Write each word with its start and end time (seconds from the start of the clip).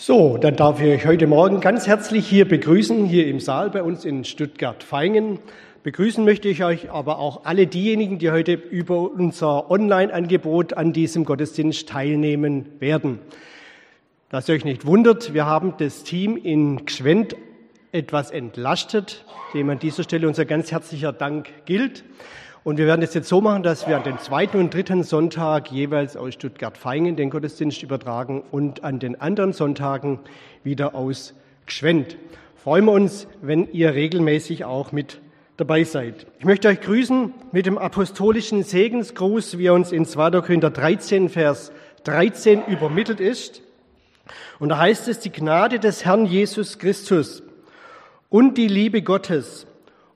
So, 0.00 0.38
dann 0.38 0.54
darf 0.54 0.80
ich 0.80 0.86
euch 0.86 1.06
heute 1.06 1.26
Morgen 1.26 1.60
ganz 1.60 1.88
herzlich 1.88 2.24
hier 2.24 2.46
begrüßen, 2.46 3.04
hier 3.04 3.26
im 3.26 3.40
Saal 3.40 3.68
bei 3.68 3.82
uns 3.82 4.04
in 4.04 4.22
Stuttgart-Vaihingen. 4.22 5.40
Begrüßen 5.82 6.24
möchte 6.24 6.46
ich 6.46 6.62
euch 6.62 6.92
aber 6.92 7.18
auch 7.18 7.44
alle 7.46 7.66
diejenigen, 7.66 8.20
die 8.20 8.30
heute 8.30 8.52
über 8.52 9.10
unser 9.10 9.72
Online-Angebot 9.72 10.74
an 10.74 10.92
diesem 10.92 11.24
Gottesdienst 11.24 11.88
teilnehmen 11.88 12.66
werden. 12.78 13.18
Dass 14.30 14.48
ihr 14.48 14.54
euch 14.54 14.64
nicht 14.64 14.86
wundert, 14.86 15.34
wir 15.34 15.46
haben 15.46 15.74
das 15.78 16.04
Team 16.04 16.36
in 16.36 16.86
Gschwend 16.86 17.34
etwas 17.90 18.30
entlastet, 18.30 19.24
dem 19.52 19.68
an 19.68 19.80
dieser 19.80 20.04
Stelle 20.04 20.28
unser 20.28 20.44
ganz 20.44 20.70
herzlicher 20.70 21.12
Dank 21.12 21.48
gilt. 21.64 22.04
Und 22.68 22.76
wir 22.76 22.86
werden 22.86 23.00
es 23.00 23.14
jetzt 23.14 23.30
so 23.30 23.40
machen, 23.40 23.62
dass 23.62 23.88
wir 23.88 23.96
an 23.96 24.02
den 24.02 24.18
zweiten 24.18 24.58
und 24.58 24.74
dritten 24.74 25.02
Sonntag 25.02 25.72
jeweils 25.72 26.18
aus 26.18 26.34
Stuttgart-Vaihingen 26.34 27.16
den 27.16 27.30
Gottesdienst 27.30 27.82
übertragen 27.82 28.42
und 28.50 28.84
an 28.84 28.98
den 28.98 29.18
anderen 29.18 29.54
Sonntagen 29.54 30.18
wieder 30.64 30.94
aus 30.94 31.32
Gschwend. 31.64 32.18
Freuen 32.62 32.84
wir 32.84 32.92
uns, 32.92 33.26
wenn 33.40 33.72
ihr 33.72 33.94
regelmäßig 33.94 34.66
auch 34.66 34.92
mit 34.92 35.18
dabei 35.56 35.84
seid. 35.84 36.26
Ich 36.40 36.44
möchte 36.44 36.68
euch 36.68 36.82
grüßen 36.82 37.32
mit 37.52 37.64
dem 37.64 37.78
apostolischen 37.78 38.62
Segensgruß, 38.62 39.56
wie 39.56 39.68
er 39.68 39.72
uns 39.72 39.90
in 39.90 40.04
2. 40.04 40.32
Korinther 40.42 40.68
13, 40.68 41.30
Vers 41.30 41.72
13 42.04 42.66
übermittelt 42.66 43.20
ist. 43.20 43.62
Und 44.58 44.68
da 44.68 44.76
heißt 44.76 45.08
es, 45.08 45.20
die 45.20 45.32
Gnade 45.32 45.78
des 45.78 46.04
Herrn 46.04 46.26
Jesus 46.26 46.78
Christus 46.78 47.42
und 48.28 48.58
die 48.58 48.68
Liebe 48.68 49.00
Gottes 49.00 49.67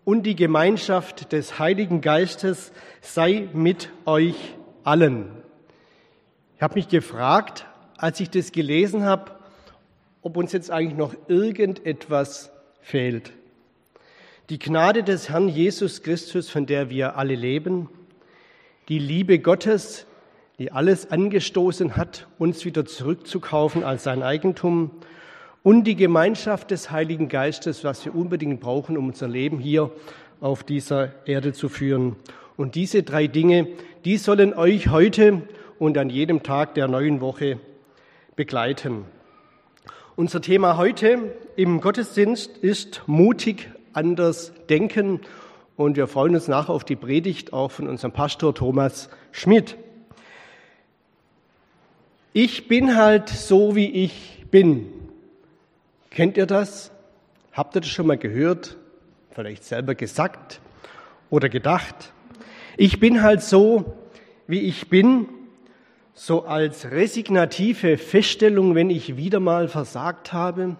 und 0.04 0.24
die 0.24 0.36
Gemeinschaft 0.36 1.32
des 1.32 1.58
Heiligen 1.58 2.00
Geistes 2.00 2.72
sei 3.00 3.48
mit 3.52 3.90
euch 4.04 4.36
allen. 4.84 5.30
Ich 6.56 6.62
habe 6.62 6.74
mich 6.74 6.88
gefragt, 6.88 7.66
als 7.96 8.20
ich 8.20 8.30
das 8.30 8.52
gelesen 8.52 9.04
habe, 9.04 9.32
ob 10.22 10.36
uns 10.36 10.52
jetzt 10.52 10.70
eigentlich 10.70 10.96
noch 10.96 11.14
irgendetwas 11.28 12.50
fehlt. 12.80 13.32
Die 14.50 14.58
Gnade 14.58 15.02
des 15.02 15.28
Herrn 15.28 15.48
Jesus 15.48 16.02
Christus, 16.02 16.50
von 16.50 16.66
der 16.66 16.90
wir 16.90 17.16
alle 17.16 17.34
leben, 17.34 17.88
die 18.88 18.98
Liebe 18.98 19.38
Gottes, 19.38 20.06
die 20.58 20.72
alles 20.72 21.10
angestoßen 21.10 21.96
hat, 21.96 22.26
uns 22.38 22.64
wieder 22.64 22.84
zurückzukaufen 22.84 23.84
als 23.84 24.02
sein 24.04 24.22
Eigentum 24.22 24.90
und 25.62 25.84
die 25.84 25.96
Gemeinschaft 25.96 26.70
des 26.70 26.90
Heiligen 26.90 27.28
Geistes, 27.28 27.84
was 27.84 28.04
wir 28.04 28.14
unbedingt 28.14 28.60
brauchen, 28.60 28.96
um 28.96 29.08
unser 29.08 29.28
Leben 29.28 29.58
hier 29.58 29.90
auf 30.40 30.64
dieser 30.64 31.10
Erde 31.26 31.52
zu 31.52 31.68
führen. 31.68 32.16
Und 32.56 32.74
diese 32.74 33.02
drei 33.02 33.26
Dinge, 33.28 33.68
die 34.04 34.16
sollen 34.16 34.54
euch 34.54 34.88
heute 34.88 35.42
und 35.78 35.96
an 35.98 36.10
jedem 36.10 36.42
Tag 36.42 36.74
der 36.74 36.88
neuen 36.88 37.20
Woche 37.20 37.58
begleiten. 38.36 39.04
Unser 40.16 40.42
Thema 40.42 40.76
heute 40.76 41.32
im 41.56 41.80
Gottesdienst 41.80 42.58
ist 42.58 43.02
mutig 43.06 43.70
anders 43.92 44.52
denken 44.68 45.20
und 45.76 45.96
wir 45.96 46.06
freuen 46.06 46.34
uns 46.34 46.48
nach 46.48 46.68
auf 46.68 46.84
die 46.84 46.96
Predigt 46.96 47.52
auch 47.52 47.70
von 47.70 47.88
unserem 47.88 48.12
Pastor 48.12 48.54
Thomas 48.54 49.08
Schmidt. 49.30 49.76
Ich 52.32 52.68
bin 52.68 52.96
halt 52.96 53.28
so, 53.28 53.74
wie 53.74 53.90
ich 53.90 54.44
bin. 54.50 55.01
Kennt 56.14 56.36
ihr 56.36 56.44
das? 56.44 56.92
Habt 57.52 57.74
ihr 57.74 57.80
das 57.80 57.88
schon 57.88 58.06
mal 58.06 58.18
gehört? 58.18 58.76
Vielleicht 59.30 59.64
selber 59.64 59.94
gesagt 59.94 60.60
oder 61.30 61.48
gedacht? 61.48 62.12
Ich 62.76 63.00
bin 63.00 63.22
halt 63.22 63.42
so, 63.42 63.96
wie 64.46 64.60
ich 64.60 64.90
bin, 64.90 65.26
so 66.12 66.44
als 66.44 66.90
resignative 66.90 67.96
Feststellung, 67.96 68.74
wenn 68.74 68.90
ich 68.90 69.16
wieder 69.16 69.40
mal 69.40 69.68
versagt 69.68 70.34
habe, 70.34 70.76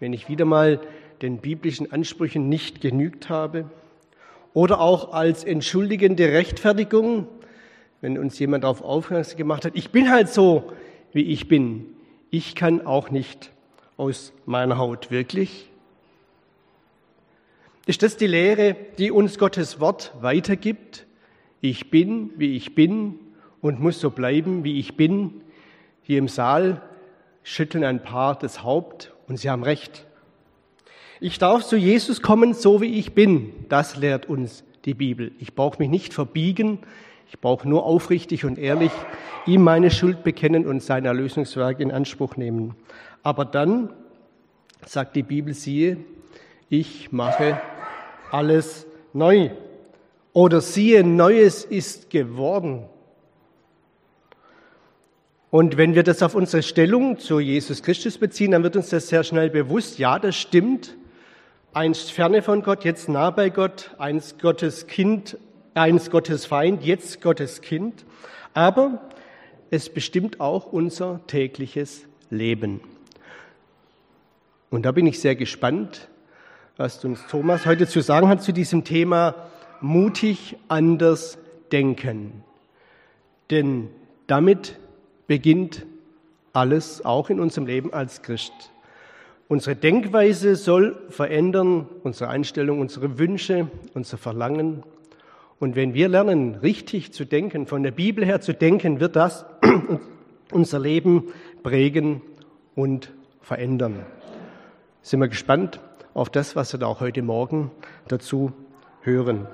wenn 0.00 0.12
ich 0.12 0.28
wieder 0.28 0.46
mal 0.46 0.80
den 1.22 1.38
biblischen 1.38 1.92
Ansprüchen 1.92 2.48
nicht 2.48 2.80
genügt 2.80 3.28
habe, 3.28 3.70
oder 4.52 4.80
auch 4.80 5.12
als 5.12 5.44
entschuldigende 5.44 6.32
Rechtfertigung, 6.32 7.28
wenn 8.00 8.18
uns 8.18 8.36
jemand 8.40 8.64
darauf 8.64 8.82
aufmerksam 8.82 9.38
gemacht 9.38 9.64
hat, 9.64 9.76
ich 9.76 9.90
bin 9.90 10.10
halt 10.10 10.28
so, 10.28 10.72
wie 11.12 11.22
ich 11.22 11.46
bin. 11.46 11.86
Ich 12.30 12.56
kann 12.56 12.84
auch 12.84 13.10
nicht 13.10 13.52
aus 14.00 14.32
meiner 14.46 14.78
Haut. 14.78 15.10
Wirklich? 15.10 15.68
Ist 17.84 18.02
das 18.02 18.16
die 18.16 18.26
Lehre, 18.26 18.74
die 18.96 19.10
uns 19.10 19.38
Gottes 19.38 19.78
Wort 19.78 20.12
weitergibt? 20.20 21.06
Ich 21.60 21.90
bin, 21.90 22.30
wie 22.36 22.56
ich 22.56 22.74
bin 22.74 23.18
und 23.60 23.78
muss 23.78 24.00
so 24.00 24.10
bleiben, 24.10 24.64
wie 24.64 24.80
ich 24.80 24.96
bin. 24.96 25.42
Hier 26.02 26.18
im 26.18 26.28
Saal 26.28 26.80
schütteln 27.42 27.84
ein 27.84 28.02
paar 28.02 28.38
das 28.38 28.62
Haupt 28.62 29.12
und 29.28 29.36
sie 29.36 29.50
haben 29.50 29.64
recht. 29.64 30.06
Ich 31.20 31.38
darf 31.38 31.66
zu 31.66 31.76
Jesus 31.76 32.22
kommen, 32.22 32.54
so 32.54 32.80
wie 32.80 32.98
ich 32.98 33.12
bin. 33.12 33.52
Das 33.68 33.96
lehrt 33.96 34.30
uns 34.30 34.64
die 34.86 34.94
Bibel. 34.94 35.32
Ich 35.38 35.54
brauche 35.54 35.78
mich 35.78 35.90
nicht 35.90 36.14
verbiegen. 36.14 36.78
Ich 37.28 37.38
brauche 37.38 37.68
nur 37.68 37.84
aufrichtig 37.84 38.46
und 38.46 38.58
ehrlich 38.58 38.92
ihm 39.46 39.62
meine 39.62 39.90
Schuld 39.90 40.24
bekennen 40.24 40.66
und 40.66 40.82
sein 40.82 41.04
Erlösungswerk 41.04 41.80
in 41.80 41.92
Anspruch 41.92 42.36
nehmen. 42.36 42.74
Aber 43.22 43.44
dann 43.44 43.92
sagt 44.86 45.16
die 45.16 45.22
Bibel, 45.22 45.54
siehe, 45.54 45.98
ich 46.68 47.12
mache 47.12 47.60
alles 48.30 48.86
neu. 49.12 49.50
Oder 50.32 50.60
siehe, 50.60 51.04
Neues 51.04 51.64
ist 51.64 52.10
geworden. 52.10 52.86
Und 55.50 55.76
wenn 55.76 55.96
wir 55.96 56.04
das 56.04 56.22
auf 56.22 56.36
unsere 56.36 56.62
Stellung 56.62 57.18
zu 57.18 57.40
Jesus 57.40 57.82
Christus 57.82 58.18
beziehen, 58.18 58.52
dann 58.52 58.62
wird 58.62 58.76
uns 58.76 58.90
das 58.90 59.08
sehr 59.08 59.24
schnell 59.24 59.50
bewusst. 59.50 59.98
Ja, 59.98 60.20
das 60.20 60.36
stimmt. 60.36 60.96
Einst 61.72 62.12
ferne 62.12 62.42
von 62.42 62.62
Gott, 62.62 62.84
jetzt 62.84 63.08
nah 63.08 63.30
bei 63.30 63.50
Gott. 63.50 63.90
Einst 63.98 64.40
Gottes 64.40 64.86
Kind, 64.86 65.36
einst 65.74 66.12
Gottes 66.12 66.46
Feind, 66.46 66.84
jetzt 66.84 67.20
Gottes 67.20 67.62
Kind. 67.62 68.04
Aber 68.54 69.08
es 69.70 69.88
bestimmt 69.88 70.38
auch 70.40 70.72
unser 70.72 71.20
tägliches 71.26 72.06
Leben. 72.30 72.80
Und 74.70 74.82
da 74.86 74.92
bin 74.92 75.06
ich 75.06 75.18
sehr 75.18 75.34
gespannt, 75.34 76.08
was 76.76 77.04
uns 77.04 77.26
Thomas 77.28 77.66
heute 77.66 77.88
zu 77.88 78.00
sagen 78.00 78.28
hat 78.28 78.42
zu 78.42 78.52
diesem 78.52 78.84
Thema 78.84 79.34
mutig 79.80 80.56
anders 80.68 81.38
denken. 81.72 82.44
Denn 83.50 83.88
damit 84.28 84.78
beginnt 85.26 85.86
alles 86.52 87.04
auch 87.04 87.30
in 87.30 87.40
unserem 87.40 87.66
Leben 87.66 87.92
als 87.92 88.22
Christ. 88.22 88.52
Unsere 89.48 89.74
Denkweise 89.74 90.54
soll 90.54 90.96
verändern, 91.08 91.88
unsere 92.04 92.30
Einstellung, 92.30 92.80
unsere 92.80 93.18
Wünsche, 93.18 93.68
unser 93.94 94.18
Verlangen. 94.18 94.84
Und 95.58 95.74
wenn 95.74 95.94
wir 95.94 96.08
lernen, 96.08 96.54
richtig 96.54 97.12
zu 97.12 97.24
denken, 97.24 97.66
von 97.66 97.82
der 97.82 97.90
Bibel 97.90 98.24
her 98.24 98.40
zu 98.40 98.54
denken, 98.54 99.00
wird 99.00 99.16
das 99.16 99.44
unser 100.52 100.78
Leben 100.78 101.24
prägen 101.64 102.22
und 102.76 103.12
verändern 103.42 104.06
sind 105.02 105.20
wir 105.20 105.28
gespannt 105.28 105.80
auf 106.14 106.28
das, 106.28 106.56
was 106.56 106.72
wir 106.72 106.80
da 106.80 106.86
auch 106.86 107.00
heute 107.00 107.22
Morgen 107.22 107.70
dazu 108.08 108.52
hören. 109.02 109.46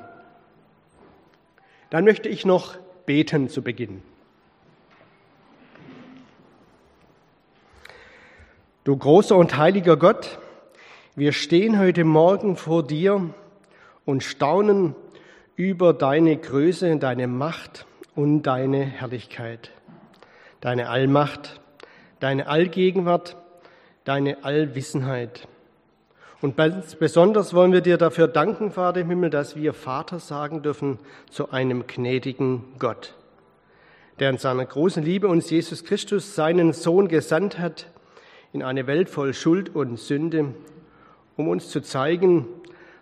Dann 1.90 2.04
möchte 2.04 2.28
ich 2.28 2.44
noch 2.44 2.76
beten 3.06 3.48
zu 3.48 3.62
Beginn. 3.62 4.02
Du 8.84 8.96
großer 8.96 9.36
und 9.36 9.56
heiliger 9.56 9.96
Gott, 9.96 10.38
wir 11.14 11.32
stehen 11.32 11.78
heute 11.78 12.04
Morgen 12.04 12.56
vor 12.56 12.82
dir 12.82 13.30
und 14.04 14.22
staunen 14.22 14.94
über 15.56 15.92
deine 15.92 16.36
Größe, 16.36 16.96
deine 16.96 17.26
Macht 17.26 17.86
und 18.14 18.42
deine 18.42 18.84
Herrlichkeit, 18.84 19.72
deine 20.60 20.88
Allmacht, 20.88 21.60
deine 22.20 22.46
Allgegenwart 22.46 23.36
deine 24.06 24.44
Allwissenheit. 24.44 25.48
Und 26.40 26.54
besonders 26.98 27.54
wollen 27.54 27.72
wir 27.72 27.80
dir 27.80 27.98
dafür 27.98 28.28
danken, 28.28 28.70
Vater 28.70 29.00
im 29.00 29.08
Himmel, 29.08 29.30
dass 29.30 29.56
wir 29.56 29.74
Vater 29.74 30.20
sagen 30.20 30.62
dürfen 30.62 30.98
zu 31.28 31.50
einem 31.50 31.86
gnädigen 31.86 32.62
Gott, 32.78 33.14
der 34.20 34.30
in 34.30 34.38
seiner 34.38 34.64
großen 34.64 35.02
Liebe 35.02 35.28
uns 35.28 35.50
Jesus 35.50 35.84
Christus, 35.84 36.34
seinen 36.34 36.72
Sohn, 36.72 37.08
gesandt 37.08 37.58
hat 37.58 37.90
in 38.52 38.62
eine 38.62 38.86
Welt 38.86 39.10
voll 39.10 39.34
Schuld 39.34 39.74
und 39.74 39.98
Sünde, 39.98 40.54
um 41.36 41.48
uns 41.48 41.68
zu 41.68 41.80
zeigen, 41.80 42.46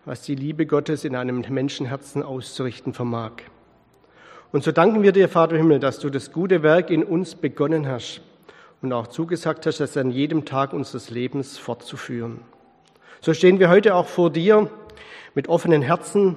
was 0.06 0.22
die 0.22 0.34
Liebe 0.34 0.64
Gottes 0.64 1.04
in 1.04 1.16
einem 1.16 1.44
Menschenherzen 1.48 2.22
auszurichten 2.22 2.94
vermag. 2.94 3.32
Und 4.52 4.64
so 4.64 4.72
danken 4.72 5.02
wir 5.02 5.12
dir, 5.12 5.28
Vater 5.28 5.56
im 5.56 5.62
Himmel, 5.62 5.80
dass 5.80 5.98
du 5.98 6.08
das 6.08 6.32
gute 6.32 6.62
Werk 6.62 6.88
in 6.88 7.04
uns 7.04 7.34
begonnen 7.34 7.88
hast 7.88 8.22
und 8.84 8.92
auch 8.92 9.06
zugesagt 9.06 9.66
hast, 9.66 9.80
das 9.80 9.96
an 9.96 10.10
jedem 10.10 10.44
Tag 10.44 10.74
unseres 10.74 11.08
Lebens 11.10 11.56
fortzuführen. 11.56 12.40
So 13.20 13.32
stehen 13.32 13.58
wir 13.58 13.70
heute 13.70 13.94
auch 13.94 14.06
vor 14.06 14.30
dir 14.30 14.70
mit 15.34 15.48
offenen 15.48 15.80
Herzen, 15.80 16.36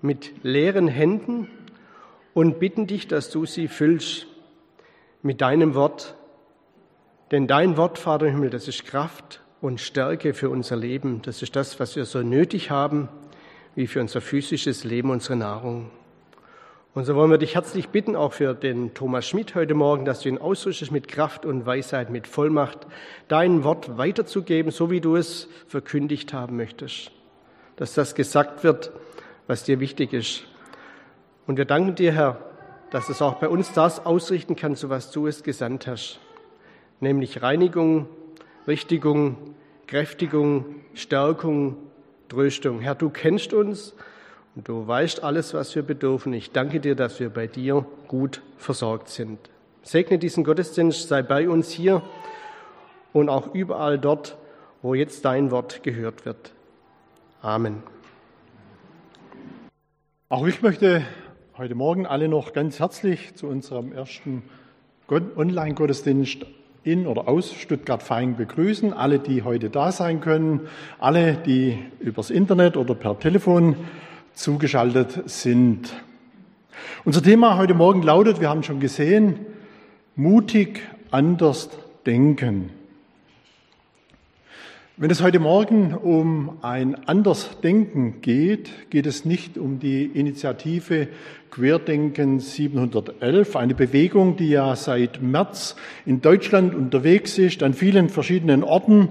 mit 0.00 0.44
leeren 0.44 0.86
Händen 0.86 1.48
und 2.32 2.60
bitten 2.60 2.86
dich, 2.86 3.08
dass 3.08 3.30
du 3.30 3.44
sie 3.44 3.66
füllst 3.66 4.26
mit 5.22 5.40
deinem 5.40 5.74
Wort, 5.74 6.14
Denn 7.30 7.46
dein 7.46 7.76
Wort, 7.76 7.98
Vater 7.98 8.26
im 8.26 8.34
Himmel, 8.34 8.50
das 8.50 8.66
ist 8.66 8.84
Kraft 8.86 9.40
und 9.60 9.80
Stärke 9.80 10.34
für 10.34 10.50
unser 10.50 10.76
Leben. 10.76 11.22
Das 11.22 11.42
ist 11.42 11.54
das, 11.54 11.78
was 11.78 11.94
wir 11.94 12.04
so 12.04 12.22
nötig 12.22 12.70
haben, 12.70 13.08
wie 13.76 13.86
für 13.86 14.00
unser 14.00 14.20
physisches 14.20 14.82
Leben, 14.82 15.10
unsere 15.10 15.36
Nahrung. 15.36 15.90
Und 16.92 17.04
so 17.04 17.14
wollen 17.14 17.30
wir 17.30 17.38
dich 17.38 17.54
herzlich 17.54 17.90
bitten, 17.90 18.16
auch 18.16 18.32
für 18.32 18.52
den 18.52 18.94
Thomas 18.94 19.24
Schmidt 19.24 19.54
heute 19.54 19.74
Morgen, 19.74 20.04
dass 20.04 20.22
du 20.22 20.28
ihn 20.28 20.38
ausrüstest 20.38 20.90
mit 20.90 21.06
Kraft 21.06 21.46
und 21.46 21.64
Weisheit, 21.64 22.10
mit 22.10 22.26
Vollmacht, 22.26 22.80
dein 23.28 23.62
Wort 23.62 23.96
weiterzugeben, 23.96 24.72
so 24.72 24.90
wie 24.90 25.00
du 25.00 25.14
es 25.14 25.48
verkündigt 25.68 26.32
haben 26.32 26.56
möchtest. 26.56 27.12
Dass 27.76 27.94
das 27.94 28.16
gesagt 28.16 28.64
wird, 28.64 28.90
was 29.46 29.62
dir 29.62 29.78
wichtig 29.78 30.12
ist. 30.12 30.42
Und 31.46 31.58
wir 31.58 31.64
danken 31.64 31.94
dir, 31.94 32.10
Herr, 32.10 32.38
dass 32.90 33.08
es 33.08 33.22
auch 33.22 33.34
bei 33.34 33.48
uns 33.48 33.72
das 33.72 34.04
ausrichten 34.04 34.56
kann, 34.56 34.74
so 34.74 34.90
was 34.90 35.12
du 35.12 35.28
es 35.28 35.44
gesandt 35.44 35.86
hast. 35.86 36.18
Nämlich 36.98 37.40
Reinigung, 37.40 38.08
Richtigung, 38.66 39.54
Kräftigung, 39.86 40.74
Stärkung, 40.94 41.76
Tröstung. 42.28 42.80
Herr, 42.80 42.96
du 42.96 43.10
kennst 43.10 43.52
uns 43.52 43.94
und 44.56 44.68
du 44.68 44.86
weißt 44.86 45.22
alles, 45.22 45.54
was 45.54 45.74
wir 45.74 45.82
bedürfen. 45.82 46.32
Ich 46.32 46.50
danke 46.50 46.80
dir, 46.80 46.94
dass 46.94 47.20
wir 47.20 47.30
bei 47.30 47.46
dir 47.46 47.86
gut 48.08 48.42
versorgt 48.58 49.08
sind. 49.08 49.38
Segne 49.82 50.18
diesen 50.18 50.44
Gottesdienst, 50.44 51.08
sei 51.08 51.22
bei 51.22 51.48
uns 51.48 51.70
hier 51.70 52.02
und 53.12 53.28
auch 53.28 53.54
überall 53.54 53.98
dort, 53.98 54.36
wo 54.82 54.94
jetzt 54.94 55.24
dein 55.24 55.50
Wort 55.50 55.82
gehört 55.82 56.24
wird. 56.24 56.52
Amen. 57.42 57.82
Auch 60.28 60.46
ich 60.46 60.62
möchte 60.62 61.02
heute 61.56 61.74
Morgen 61.74 62.06
alle 62.06 62.28
noch 62.28 62.52
ganz 62.52 62.78
herzlich 62.78 63.34
zu 63.34 63.46
unserem 63.46 63.92
ersten 63.92 64.42
Online-Gottesdienst 65.08 66.46
in 66.84 67.06
oder 67.06 67.28
aus 67.28 67.52
Stuttgart-Feing 67.52 68.36
begrüßen. 68.36 68.92
Alle, 68.92 69.18
die 69.18 69.42
heute 69.42 69.70
da 69.70 69.90
sein 69.92 70.20
können, 70.20 70.68
alle, 70.98 71.34
die 71.34 71.78
übers 71.98 72.30
Internet 72.30 72.76
oder 72.76 72.94
per 72.94 73.18
Telefon 73.18 73.76
zugeschaltet 74.34 75.30
sind. 75.30 75.92
Unser 77.04 77.22
Thema 77.22 77.56
heute 77.56 77.74
Morgen 77.74 78.02
lautet, 78.02 78.40
wir 78.40 78.48
haben 78.48 78.62
schon 78.62 78.80
gesehen, 78.80 79.40
mutig 80.16 80.80
anders 81.10 81.70
denken. 82.06 82.70
Wenn 85.02 85.10
es 85.10 85.22
heute 85.22 85.38
Morgen 85.38 85.94
um 85.94 86.58
ein 86.60 87.08
Andersdenken 87.08 88.20
geht, 88.20 88.90
geht 88.90 89.06
es 89.06 89.24
nicht 89.24 89.56
um 89.56 89.78
die 89.78 90.04
Initiative 90.04 91.08
Querdenken 91.50 92.38
711, 92.38 93.56
eine 93.56 93.74
Bewegung, 93.74 94.36
die 94.36 94.50
ja 94.50 94.76
seit 94.76 95.22
März 95.22 95.74
in 96.04 96.20
Deutschland 96.20 96.74
unterwegs 96.74 97.38
ist, 97.38 97.62
an 97.62 97.72
vielen 97.72 98.10
verschiedenen 98.10 98.62
Orten 98.62 99.08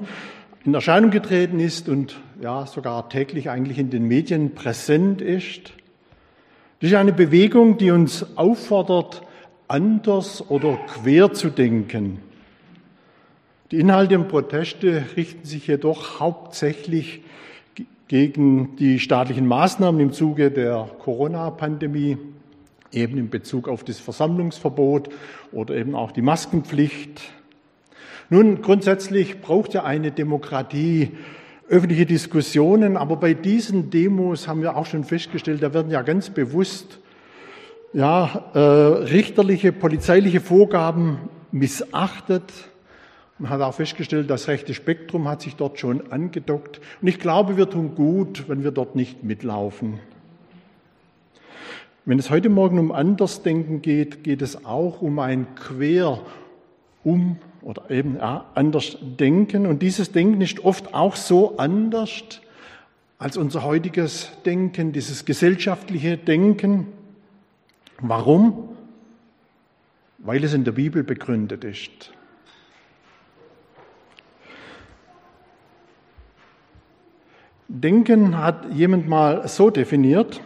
in 0.63 0.75
Erscheinung 0.75 1.09
getreten 1.09 1.59
ist 1.59 1.89
und 1.89 2.19
ja 2.41 2.65
sogar 2.65 3.09
täglich 3.09 3.49
eigentlich 3.49 3.77
in 3.77 3.89
den 3.89 4.03
Medien 4.03 4.55
präsent 4.55 5.21
ist. 5.21 5.73
Das 6.79 6.91
ist 6.91 6.95
eine 6.95 7.11
Bewegung, 7.11 7.77
die 7.77 7.91
uns 7.91 8.37
auffordert, 8.37 9.21
anders 9.67 10.49
oder 10.49 10.79
quer 10.87 11.33
zu 11.33 11.49
denken. 11.49 12.19
Die 13.71 13.79
Inhalte 13.79 14.17
und 14.17 14.29
Proteste 14.29 15.03
richten 15.15 15.45
sich 15.45 15.67
jedoch 15.67 16.19
hauptsächlich 16.19 17.21
gegen 18.07 18.75
die 18.77 18.99
staatlichen 18.99 19.45
Maßnahmen 19.45 20.01
im 20.01 20.13
Zuge 20.13 20.49
der 20.49 20.89
Corona-Pandemie, 20.99 22.17
eben 22.91 23.17
in 23.17 23.29
Bezug 23.29 23.67
auf 23.67 23.83
das 23.83 23.99
Versammlungsverbot 23.99 25.09
oder 25.51 25.75
eben 25.75 25.93
auch 25.93 26.11
die 26.11 26.23
Maskenpflicht. 26.23 27.21
Nun, 28.31 28.61
grundsätzlich 28.61 29.41
braucht 29.41 29.73
ja 29.73 29.83
eine 29.83 30.11
Demokratie 30.11 31.11
öffentliche 31.69 32.05
Diskussionen, 32.05 32.97
aber 32.97 33.15
bei 33.15 33.33
diesen 33.33 33.89
Demos 33.89 34.47
haben 34.47 34.61
wir 34.61 34.75
auch 34.75 34.85
schon 34.85 35.03
festgestellt, 35.03 35.63
da 35.63 35.73
werden 35.73 35.91
ja 35.91 36.01
ganz 36.01 36.29
bewusst 36.29 36.99
ja, 37.93 38.45
äh, 38.53 38.59
richterliche, 38.59 39.71
polizeiliche 39.71 40.41
Vorgaben 40.41 41.17
missachtet 41.51 42.51
man 43.39 43.51
hat 43.51 43.61
auch 43.61 43.73
festgestellt, 43.73 44.29
das 44.29 44.49
rechte 44.49 44.73
Spektrum 44.73 45.29
hat 45.29 45.41
sich 45.41 45.55
dort 45.55 45.79
schon 45.79 46.11
angedockt. 46.11 46.81
Und 47.01 47.07
ich 47.07 47.19
glaube, 47.19 47.55
wir 47.55 47.69
tun 47.69 47.95
gut, 47.95 48.49
wenn 48.49 48.65
wir 48.65 48.71
dort 48.71 48.97
nicht 48.97 49.23
mitlaufen. 49.23 49.99
Wenn 52.03 52.19
es 52.19 52.29
heute 52.29 52.49
Morgen 52.49 52.77
um 52.79 52.91
Andersdenken 52.91 53.81
geht, 53.81 54.25
geht 54.25 54.41
es 54.41 54.65
auch 54.65 55.01
um 55.01 55.19
ein 55.19 55.55
Quer 55.55 56.19
um 57.05 57.37
oder 57.61 57.89
eben 57.91 58.17
ja, 58.17 58.45
anders 58.55 58.97
denken. 59.01 59.65
Und 59.65 59.81
dieses 59.81 60.11
Denken 60.11 60.41
ist 60.41 60.63
oft 60.63 60.93
auch 60.93 61.15
so 61.15 61.57
anders 61.57 62.41
als 63.17 63.35
unser 63.35 63.63
heutiges 63.63 64.31
Denken, 64.45 64.93
dieses 64.93 65.25
gesellschaftliche 65.25 66.17
Denken. 66.17 66.87
Warum? 67.99 68.69
Weil 70.19 70.43
es 70.43 70.53
in 70.53 70.63
der 70.63 70.71
Bibel 70.71 71.03
begründet 71.03 71.63
ist. 71.63 72.13
Denken 77.67 78.37
hat 78.37 78.73
jemand 78.73 79.07
mal 79.07 79.47
so 79.47 79.69
definiert, 79.69 80.41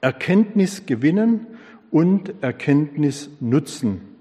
Erkenntnis 0.00 0.86
gewinnen 0.86 1.46
und 1.90 2.42
Erkenntnis 2.42 3.28
nutzen. 3.40 4.15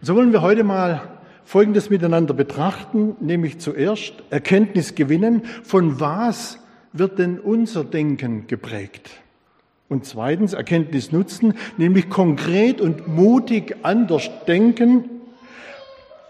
Und 0.00 0.06
so 0.06 0.14
wollen 0.14 0.32
wir 0.32 0.42
heute 0.42 0.64
mal 0.64 1.18
Folgendes 1.44 1.88
miteinander 1.88 2.34
betrachten, 2.34 3.16
nämlich 3.20 3.58
zuerst 3.58 4.12
Erkenntnis 4.30 4.94
gewinnen. 4.94 5.42
Von 5.62 5.98
was 5.98 6.58
wird 6.92 7.18
denn 7.18 7.38
unser 7.38 7.84
Denken 7.84 8.46
geprägt? 8.46 9.10
Und 9.88 10.04
zweitens 10.04 10.52
Erkenntnis 10.52 11.12
nutzen, 11.12 11.54
nämlich 11.78 12.10
konkret 12.10 12.80
und 12.80 13.08
mutig 13.08 13.76
anders 13.82 14.28
denken 14.46 15.08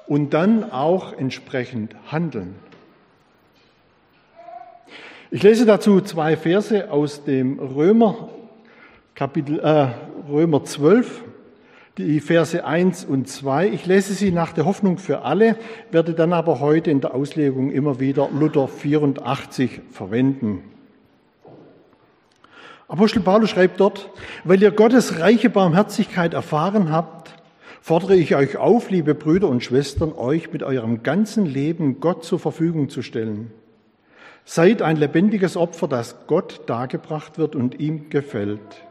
und 0.06 0.32
dann 0.34 0.70
auch 0.70 1.12
entsprechend 1.12 1.94
handeln. 2.06 2.54
Ich 5.30 5.42
lese 5.42 5.66
dazu 5.66 6.00
zwei 6.00 6.36
Verse 6.36 6.90
aus 6.90 7.24
dem 7.24 7.58
Römer, 7.58 8.30
Kapitel, 9.14 9.58
äh, 9.58 9.88
Römer 10.30 10.64
12, 10.64 11.24
die 11.98 12.20
Verse 12.20 12.64
1 12.64 13.04
und 13.04 13.28
2. 13.28 13.68
Ich 13.68 13.84
lese 13.84 14.14
sie 14.14 14.30
nach 14.30 14.52
der 14.52 14.64
Hoffnung 14.64 14.98
für 14.98 15.22
alle, 15.22 15.56
werde 15.90 16.14
dann 16.14 16.32
aber 16.32 16.60
heute 16.60 16.90
in 16.90 17.00
der 17.00 17.14
Auslegung 17.14 17.70
immer 17.70 17.98
wieder 17.98 18.28
Luther 18.32 18.68
84 18.68 19.80
verwenden. 19.90 20.62
Apostel 22.86 23.20
Paulus 23.20 23.50
schreibt 23.50 23.80
dort, 23.80 24.10
weil 24.44 24.62
ihr 24.62 24.70
Gottes 24.70 25.18
reiche 25.18 25.50
Barmherzigkeit 25.50 26.34
erfahren 26.34 26.90
habt, 26.90 27.34
fordere 27.82 28.14
ich 28.14 28.34
euch 28.34 28.56
auf, 28.56 28.90
liebe 28.90 29.14
Brüder 29.14 29.48
und 29.48 29.62
Schwestern, 29.62 30.12
euch 30.12 30.52
mit 30.52 30.62
eurem 30.62 31.02
ganzen 31.02 31.44
Leben 31.44 32.00
Gott 32.00 32.24
zur 32.24 32.38
Verfügung 32.38 32.88
zu 32.88 33.02
stellen. 33.02 33.50
Seid 34.44 34.80
ein 34.80 34.96
lebendiges 34.96 35.56
Opfer, 35.56 35.88
das 35.88 36.26
Gott 36.28 36.62
dargebracht 36.66 37.36
wird 37.36 37.54
und 37.56 37.78
ihm 37.78 38.08
gefällt. 38.08 38.87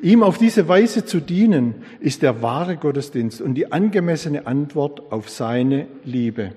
Ihm 0.00 0.22
auf 0.22 0.38
diese 0.38 0.68
Weise 0.68 1.04
zu 1.04 1.20
dienen, 1.20 1.76
ist 2.00 2.22
der 2.22 2.42
wahre 2.42 2.76
Gottesdienst 2.76 3.40
und 3.40 3.54
die 3.54 3.72
angemessene 3.72 4.46
Antwort 4.46 5.12
auf 5.12 5.28
seine 5.28 5.86
Liebe. 6.04 6.52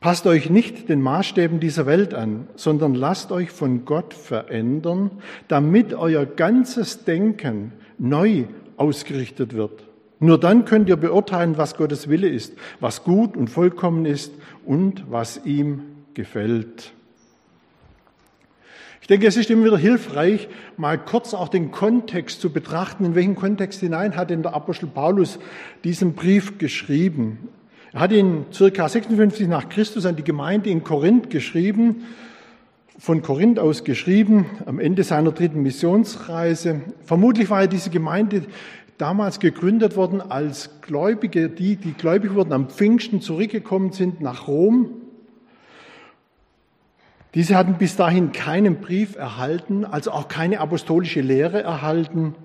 Passt 0.00 0.26
euch 0.26 0.50
nicht 0.50 0.90
den 0.90 1.00
Maßstäben 1.00 1.60
dieser 1.60 1.86
Welt 1.86 2.12
an, 2.12 2.46
sondern 2.56 2.94
lasst 2.94 3.32
euch 3.32 3.50
von 3.50 3.86
Gott 3.86 4.12
verändern, 4.12 5.10
damit 5.48 5.94
euer 5.94 6.26
ganzes 6.26 7.04
Denken 7.04 7.72
neu 7.96 8.44
ausgerichtet 8.76 9.54
wird. 9.54 9.84
Nur 10.20 10.38
dann 10.38 10.66
könnt 10.66 10.90
ihr 10.90 10.96
beurteilen, 10.96 11.56
was 11.56 11.76
Gottes 11.76 12.08
Wille 12.08 12.28
ist, 12.28 12.54
was 12.80 13.02
gut 13.02 13.36
und 13.36 13.48
vollkommen 13.48 14.04
ist 14.04 14.32
und 14.66 15.10
was 15.10 15.44
ihm 15.46 15.82
gefällt. 16.12 16.92
Ich 19.04 19.08
denke, 19.08 19.26
es 19.26 19.36
ist 19.36 19.50
immer 19.50 19.66
wieder 19.66 19.76
hilfreich, 19.76 20.48
mal 20.78 20.96
kurz 20.96 21.34
auch 21.34 21.50
den 21.50 21.70
Kontext 21.70 22.40
zu 22.40 22.48
betrachten. 22.48 23.04
In 23.04 23.14
welchen 23.14 23.34
Kontext 23.34 23.80
hinein 23.80 24.16
hat 24.16 24.30
denn 24.30 24.40
der 24.40 24.54
Apostel 24.54 24.86
Paulus 24.86 25.38
diesen 25.84 26.14
Brief 26.14 26.56
geschrieben? 26.56 27.50
Er 27.92 28.00
hat 28.00 28.12
ihn 28.12 28.46
circa 28.50 28.88
56 28.88 29.46
nach 29.46 29.68
Christus 29.68 30.06
an 30.06 30.16
die 30.16 30.24
Gemeinde 30.24 30.70
in 30.70 30.84
Korinth 30.84 31.28
geschrieben, 31.28 32.04
von 32.98 33.20
Korinth 33.20 33.58
aus 33.58 33.84
geschrieben, 33.84 34.46
am 34.64 34.78
Ende 34.78 35.04
seiner 35.04 35.32
dritten 35.32 35.60
Missionsreise. 35.60 36.80
Vermutlich 37.04 37.50
war 37.50 37.66
diese 37.66 37.90
Gemeinde 37.90 38.44
damals 38.96 39.38
gegründet 39.38 39.96
worden 39.96 40.22
als 40.22 40.80
Gläubige, 40.80 41.50
die, 41.50 41.76
die 41.76 41.92
gläubig 41.92 42.32
wurden 42.32 42.54
am 42.54 42.70
Pfingsten 42.70 43.20
zurückgekommen 43.20 43.92
sind 43.92 44.22
nach 44.22 44.48
Rom. 44.48 45.03
Diese 47.34 47.56
hatten 47.56 47.74
bis 47.74 47.96
dahin 47.96 48.30
keinen 48.30 48.80
Brief 48.80 49.16
erhalten, 49.16 49.84
also 49.84 50.12
auch 50.12 50.28
keine 50.28 50.60
apostolische 50.60 51.20
Lehre 51.20 51.62
erhalten. 51.62 52.36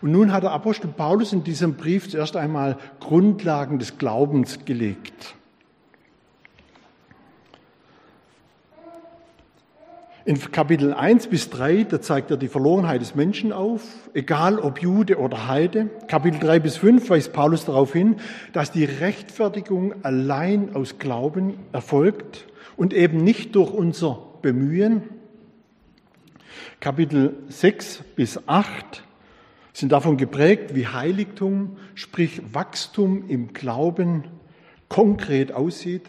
Und 0.00 0.12
nun 0.12 0.32
hat 0.32 0.42
der 0.42 0.52
Apostel 0.52 0.88
Paulus 0.88 1.34
in 1.34 1.44
diesem 1.44 1.74
Brief 1.74 2.08
zuerst 2.08 2.34
einmal 2.34 2.78
Grundlagen 2.98 3.78
des 3.78 3.98
Glaubens 3.98 4.64
gelegt. 4.64 5.34
In 10.24 10.38
Kapitel 10.52 10.92
1 10.92 11.28
bis 11.28 11.48
3, 11.48 11.84
da 11.84 12.02
zeigt 12.02 12.30
er 12.30 12.36
die 12.36 12.48
Verlorenheit 12.48 13.00
des 13.00 13.14
Menschen 13.14 13.50
auf, 13.50 13.82
egal 14.12 14.58
ob 14.58 14.82
Jude 14.82 15.18
oder 15.18 15.48
Heide. 15.48 15.88
Kapitel 16.06 16.38
3 16.38 16.58
bis 16.58 16.76
5 16.76 17.08
weist 17.08 17.32
Paulus 17.32 17.64
darauf 17.64 17.94
hin, 17.94 18.16
dass 18.52 18.70
die 18.70 18.84
Rechtfertigung 18.84 19.94
allein 20.04 20.74
aus 20.74 20.98
Glauben 20.98 21.54
erfolgt 21.72 22.46
und 22.76 22.92
eben 22.92 23.24
nicht 23.24 23.54
durch 23.54 23.70
unser 23.70 24.27
Bemühen. 24.42 25.02
Kapitel 26.80 27.36
6 27.48 28.02
bis 28.16 28.40
8 28.46 29.04
sind 29.72 29.92
davon 29.92 30.16
geprägt, 30.16 30.74
wie 30.74 30.86
Heiligtum, 30.86 31.76
sprich 31.94 32.42
Wachstum 32.52 33.28
im 33.28 33.52
Glauben 33.52 34.24
konkret 34.88 35.52
aussieht 35.52 36.08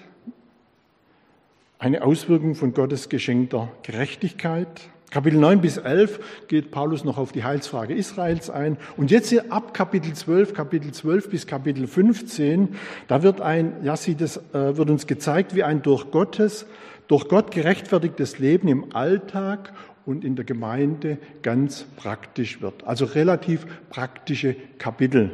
eine 1.79 2.03
Auswirkung 2.03 2.55
von 2.55 2.73
Gottes 2.73 3.07
geschenkter 3.07 3.69
Gerechtigkeit. 3.83 4.67
Kapitel 5.11 5.39
9 5.39 5.61
bis 5.61 5.77
11 5.77 6.19
geht 6.47 6.71
Paulus 6.71 7.03
noch 7.03 7.17
auf 7.17 7.31
die 7.31 7.43
Heilsfrage 7.43 7.95
Israels 7.95 8.49
ein. 8.49 8.77
Und 8.95 9.09
jetzt 9.09 9.33
ab 9.49 9.73
Kapitel 9.73 10.13
12, 10.13 10.53
Kapitel 10.53 10.91
12 10.91 11.29
bis 11.29 11.47
Kapitel 11.47 11.87
15, 11.87 12.75
da 13.07 13.23
wird 13.23 13.41
ein, 13.41 13.77
ja, 13.81 13.95
sieht 13.95 14.21
es, 14.21 14.37
äh, 14.53 14.77
wird 14.77 14.89
uns 14.89 15.07
gezeigt, 15.07 15.55
wie 15.55 15.63
ein 15.63 15.81
durch 15.81 16.11
Gottes, 16.11 16.67
durch 17.09 17.27
Gott 17.27 17.51
gerechtfertigtes 17.51 18.39
Leben 18.39 18.69
im 18.69 18.95
Alltag 18.95 19.73
und 20.05 20.23
in 20.23 20.35
der 20.35 20.45
Gemeinde 20.45 21.17
ganz 21.41 21.83
praktisch 21.97 22.61
wird. 22.61 22.85
Also 22.85 23.03
relativ 23.03 23.65
praktische 23.89 24.55
Kapitel. 24.77 25.31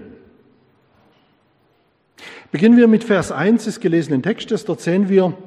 Beginnen 2.51 2.77
wir 2.77 2.88
mit 2.88 3.03
Vers 3.03 3.32
1 3.32 3.65
des 3.65 3.82
gelesenen 3.82 4.24
Textes. 4.24 4.63
Dort 4.63 4.79
sehen 4.79 5.10
wir, 5.10 5.38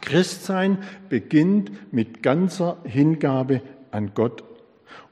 Christsein 0.00 0.78
beginnt 1.08 1.92
mit 1.92 2.22
ganzer 2.22 2.78
Hingabe 2.84 3.60
an 3.90 4.12
Gott. 4.14 4.44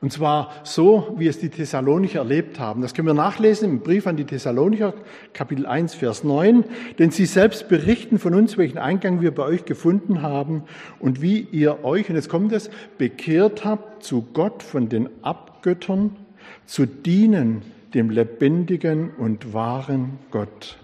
Und 0.00 0.12
zwar 0.12 0.52
so, 0.62 1.14
wie 1.18 1.26
es 1.26 1.40
die 1.40 1.48
Thessalonicher 1.48 2.20
erlebt 2.20 2.60
haben. 2.60 2.82
Das 2.82 2.94
können 2.94 3.08
wir 3.08 3.14
nachlesen 3.14 3.68
im 3.68 3.80
Brief 3.80 4.06
an 4.06 4.16
die 4.16 4.24
Thessalonicher, 4.24 4.94
Kapitel 5.32 5.66
1, 5.66 5.94
Vers 5.94 6.22
9. 6.22 6.64
Denn 6.98 7.10
sie 7.10 7.26
selbst 7.26 7.68
berichten 7.68 8.18
von 8.18 8.34
uns, 8.34 8.56
welchen 8.56 8.78
Eingang 8.78 9.20
wir 9.20 9.34
bei 9.34 9.42
euch 9.42 9.64
gefunden 9.64 10.22
haben 10.22 10.62
und 11.00 11.20
wie 11.20 11.40
ihr 11.40 11.84
euch, 11.84 12.08
und 12.08 12.14
jetzt 12.14 12.28
kommt 12.28 12.52
es, 12.52 12.70
bekehrt 12.96 13.64
habt 13.64 14.04
zu 14.04 14.22
Gott 14.32 14.62
von 14.62 14.88
den 14.88 15.08
Abgöttern, 15.22 16.16
zu 16.64 16.86
dienen 16.86 17.62
dem 17.94 18.10
lebendigen 18.10 19.10
und 19.16 19.52
wahren 19.52 20.18
Gott. 20.30 20.78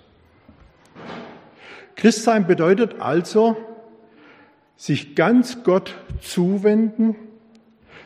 Christsein 1.96 2.46
bedeutet 2.46 3.00
also, 3.00 3.56
sich 4.76 5.14
ganz 5.14 5.62
Gott 5.62 5.94
zuwenden, 6.20 7.16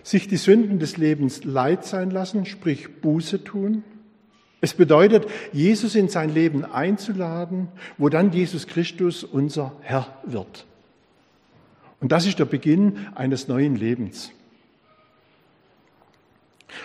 sich 0.09 0.27
die 0.27 0.39
Sünden 0.39 0.79
des 0.79 0.97
Lebens 0.97 1.45
leid 1.45 1.85
sein 1.85 2.11
lassen, 2.11 2.47
sprich 2.47 3.01
Buße 3.03 3.45
tun. 3.45 3.85
Es 4.61 4.73
bedeutet, 4.73 5.27
Jesus 5.53 5.95
in 5.95 6.09
sein 6.09 6.33
Leben 6.33 6.65
einzuladen, 6.65 7.69
wo 7.99 8.09
dann 8.09 8.33
Jesus 8.33 8.67
Christus 8.67 9.23
unser 9.23 9.77
Herr 9.83 10.19
wird. 10.25 10.67
Und 12.01 12.11
das 12.13 12.27
ist 12.27 12.39
der 12.39 12.47
Beginn 12.47 13.07
eines 13.15 13.49
neuen 13.49 13.77
Lebens. 13.77 14.33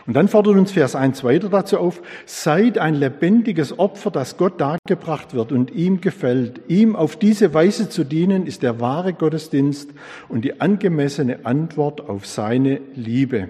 Und 0.05 0.15
dann 0.15 0.27
fordert 0.27 0.57
uns 0.57 0.71
Vers 0.73 0.95
1 0.95 1.23
weiter 1.23 1.47
dazu 1.47 1.77
auf, 1.77 2.01
seid 2.25 2.77
ein 2.77 2.95
lebendiges 2.95 3.79
Opfer, 3.79 4.11
das 4.11 4.35
Gott 4.35 4.59
dargebracht 4.59 5.33
wird 5.33 5.53
und 5.53 5.71
ihm 5.71 6.01
gefällt. 6.01 6.61
Ihm 6.67 6.95
auf 6.95 7.15
diese 7.15 7.53
Weise 7.53 7.87
zu 7.87 8.03
dienen, 8.03 8.45
ist 8.45 8.63
der 8.63 8.81
wahre 8.81 9.13
Gottesdienst 9.13 9.91
und 10.27 10.43
die 10.43 10.59
angemessene 10.59 11.45
Antwort 11.45 12.09
auf 12.09 12.25
seine 12.25 12.81
Liebe. 12.95 13.49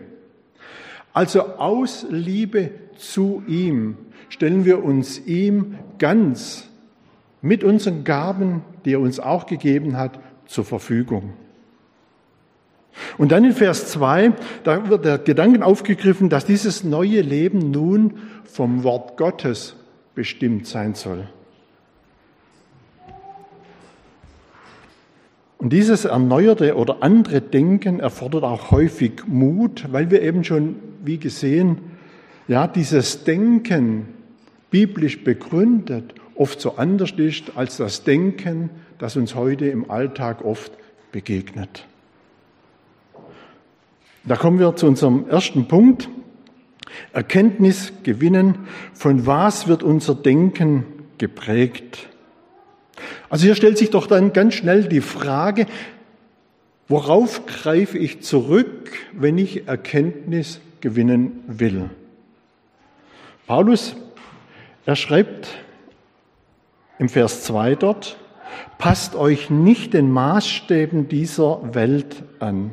Also 1.12 1.42
aus 1.42 2.06
Liebe 2.10 2.70
zu 2.98 3.44
ihm 3.48 3.98
stellen 4.30 4.66
wir 4.66 4.84
uns 4.84 5.20
ihm 5.26 5.76
ganz 5.98 6.70
mit 7.42 7.64
unseren 7.64 8.04
Gaben, 8.04 8.64
die 8.86 8.94
er 8.94 9.00
uns 9.00 9.20
auch 9.20 9.48
gegeben 9.48 9.98
hat, 9.98 10.20
zur 10.46 10.66
Verfügung. 10.66 11.34
Und 13.18 13.32
dann 13.32 13.44
in 13.44 13.54
Vers 13.54 13.88
2, 13.88 14.34
da 14.64 14.90
wird 14.90 15.06
der 15.06 15.18
Gedanken 15.18 15.64
aufgegriffen, 15.64 16.30
dass 16.30 16.46
dieses 16.46 16.84
neue 16.84 17.22
Leben 17.22 17.72
nun 17.72 18.20
vom 18.44 18.84
Wort 18.84 19.18
Gottes 19.18 19.76
bestimmt 20.16 20.68
sein 20.68 20.94
soll. 20.94 21.28
Und 25.58 25.72
dieses 25.72 26.06
erneuerte 26.06 26.76
oder 26.76 26.98
andere 27.02 27.40
Denken 27.40 28.02
erfordert 28.02 28.44
auch 28.44 28.72
häufig 28.72 29.26
Mut, 29.28 29.86
weil 29.92 30.12
wir 30.12 30.22
eben 30.22 30.44
schon, 30.44 30.76
wie 31.06 31.18
gesehen, 31.18 31.78
ja, 32.50 32.68
dieses 32.68 33.24
Denken 33.24 34.08
biblisch 34.70 35.24
begründet 35.24 36.16
oft 36.36 36.60
so 36.60 36.76
anders 36.76 37.12
ist 37.12 37.56
als 37.56 37.78
das 37.78 38.04
Denken, 38.04 38.70
das 38.98 39.16
uns 39.16 39.36
heute 39.36 39.68
im 39.68 39.90
Alltag 39.90 40.44
oft 40.44 40.72
begegnet. 41.12 41.86
Da 44.25 44.36
kommen 44.36 44.60
wir 44.60 44.75
zu 44.75 44.88
unserem 44.88 45.27
ersten 45.30 45.68
Punkt. 45.68 46.08
Erkenntnis 47.12 47.92
gewinnen. 48.03 48.68
Von 48.94 49.25
was 49.25 49.68
wird 49.68 49.84
unser 49.84 50.15
Denken 50.15 50.86
geprägt? 51.18 52.08
Also 53.30 53.46
hier 53.46 53.56
stellt 53.56 53.77
sich 53.77 53.89
doch 53.89 54.08
dann 54.08 54.34
ganz 54.34 54.53
schnell 54.53 54.84
die 54.86 55.01
Frage, 55.01 55.65
worauf 56.88 57.46
greife 57.46 57.98
ich 57.98 58.22
zurück, 58.22 58.92
wenn 59.12 59.38
ich 59.38 59.68
Erkenntnis 59.68 60.62
gewinnen 60.82 61.44
will? 61.48 61.89
Paulus, 63.48 63.96
er 64.86 64.96
schreibt 64.96 65.50
im 67.00 67.10
Vers 67.10 67.44
2 67.44 67.75
dort, 67.75 68.18
passt 68.77 69.15
euch 69.15 69.50
nicht 69.50 69.94
den 69.94 70.12
Maßstäben 70.12 71.10
dieser 71.10 71.74
Welt 71.74 72.24
an. 72.39 72.72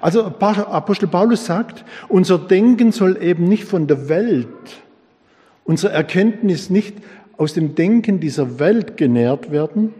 Also 0.00 0.24
Apostel 0.24 1.08
Paulus 1.08 1.46
sagt, 1.46 1.84
unser 2.08 2.38
Denken 2.38 2.92
soll 2.92 3.22
eben 3.22 3.48
nicht 3.48 3.64
von 3.64 3.86
der 3.86 4.08
Welt, 4.08 4.48
unsere 5.64 5.92
Erkenntnis 5.92 6.70
nicht 6.70 6.96
aus 7.36 7.54
dem 7.54 7.74
Denken 7.74 8.20
dieser 8.20 8.58
Welt 8.58 8.96
genährt 8.96 9.50
werden. 9.50 9.92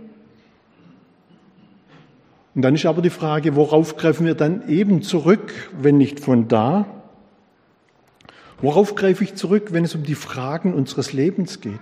Und 2.55 2.63
dann 2.63 2.75
ist 2.75 2.87
aber 2.87 3.03
die 3.03 3.11
Frage, 3.11 3.55
worauf 3.55 3.97
greifen 3.97 4.25
wir 4.25 4.35
dann 4.35 4.69
eben 4.69 5.03
zurück, 5.03 5.53
wenn 5.79 5.99
nicht 5.99 6.21
von 6.21 6.49
da? 6.49 6.87
Worauf 8.63 8.95
greife 8.95 9.23
ich 9.25 9.35
zurück, 9.35 9.73
wenn 9.73 9.85
es 9.85 9.95
um 9.95 10.03
die 10.03 10.15
Fragen 10.15 10.73
unseres 10.73 11.13
Lebens 11.13 11.61
geht? 11.61 11.79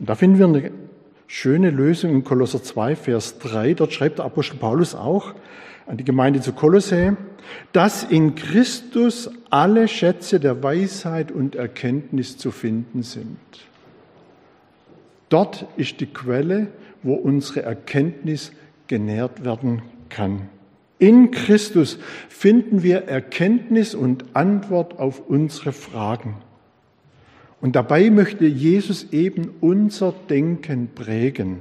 Und 0.00 0.08
da 0.08 0.16
finden 0.16 0.38
wir 0.38 0.46
eine 0.46 0.72
schöne 1.32 1.70
Lösung 1.70 2.10
in 2.10 2.24
Kolosser 2.24 2.62
2, 2.62 2.94
Vers 2.94 3.38
3. 3.38 3.72
Dort 3.72 3.94
schreibt 3.94 4.18
der 4.18 4.26
Apostel 4.26 4.58
Paulus 4.58 4.94
auch 4.94 5.32
an 5.86 5.96
die 5.96 6.04
Gemeinde 6.04 6.42
zu 6.42 6.52
Kolossä, 6.52 7.16
dass 7.72 8.04
in 8.04 8.34
Christus 8.34 9.30
alle 9.48 9.88
Schätze 9.88 10.40
der 10.40 10.62
Weisheit 10.62 11.32
und 11.32 11.54
Erkenntnis 11.54 12.36
zu 12.36 12.50
finden 12.50 13.02
sind. 13.02 13.38
Dort 15.30 15.66
ist 15.78 16.00
die 16.00 16.06
Quelle, 16.06 16.66
wo 17.02 17.14
unsere 17.14 17.62
Erkenntnis 17.62 18.52
genährt 18.86 19.42
werden 19.42 19.80
kann. 20.10 20.50
In 20.98 21.30
Christus 21.30 21.98
finden 22.28 22.82
wir 22.82 23.08
Erkenntnis 23.08 23.94
und 23.94 24.36
Antwort 24.36 24.98
auf 24.98 25.22
unsere 25.28 25.72
Fragen. 25.72 26.36
Und 27.62 27.76
dabei 27.76 28.10
möchte 28.10 28.44
Jesus 28.44 29.12
eben 29.12 29.48
unser 29.60 30.12
Denken 30.28 30.88
prägen. 30.94 31.60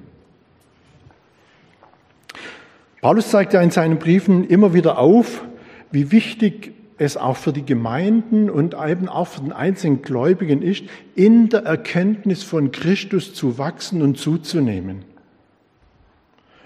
Paulus 3.01 3.29
zeigt 3.29 3.53
ja 3.53 3.61
in 3.61 3.69
seinen 3.69 3.99
Briefen 3.99 4.47
immer 4.47 4.73
wieder 4.73 4.97
auf, 4.97 5.43
wie 5.91 6.11
wichtig 6.11 6.73
es 6.97 7.17
auch 7.17 7.37
für 7.37 7.53
die 7.53 7.65
Gemeinden 7.65 8.49
und 8.49 8.75
eben 8.83 9.09
auch 9.09 9.27
für 9.27 9.41
den 9.41 9.53
einzelnen 9.53 10.01
Gläubigen 10.01 10.63
ist, 10.63 10.83
in 11.13 11.49
der 11.49 11.65
Erkenntnis 11.65 12.41
von 12.41 12.71
Christus 12.71 13.35
zu 13.35 13.59
wachsen 13.59 14.01
und 14.01 14.17
zuzunehmen. 14.17 15.10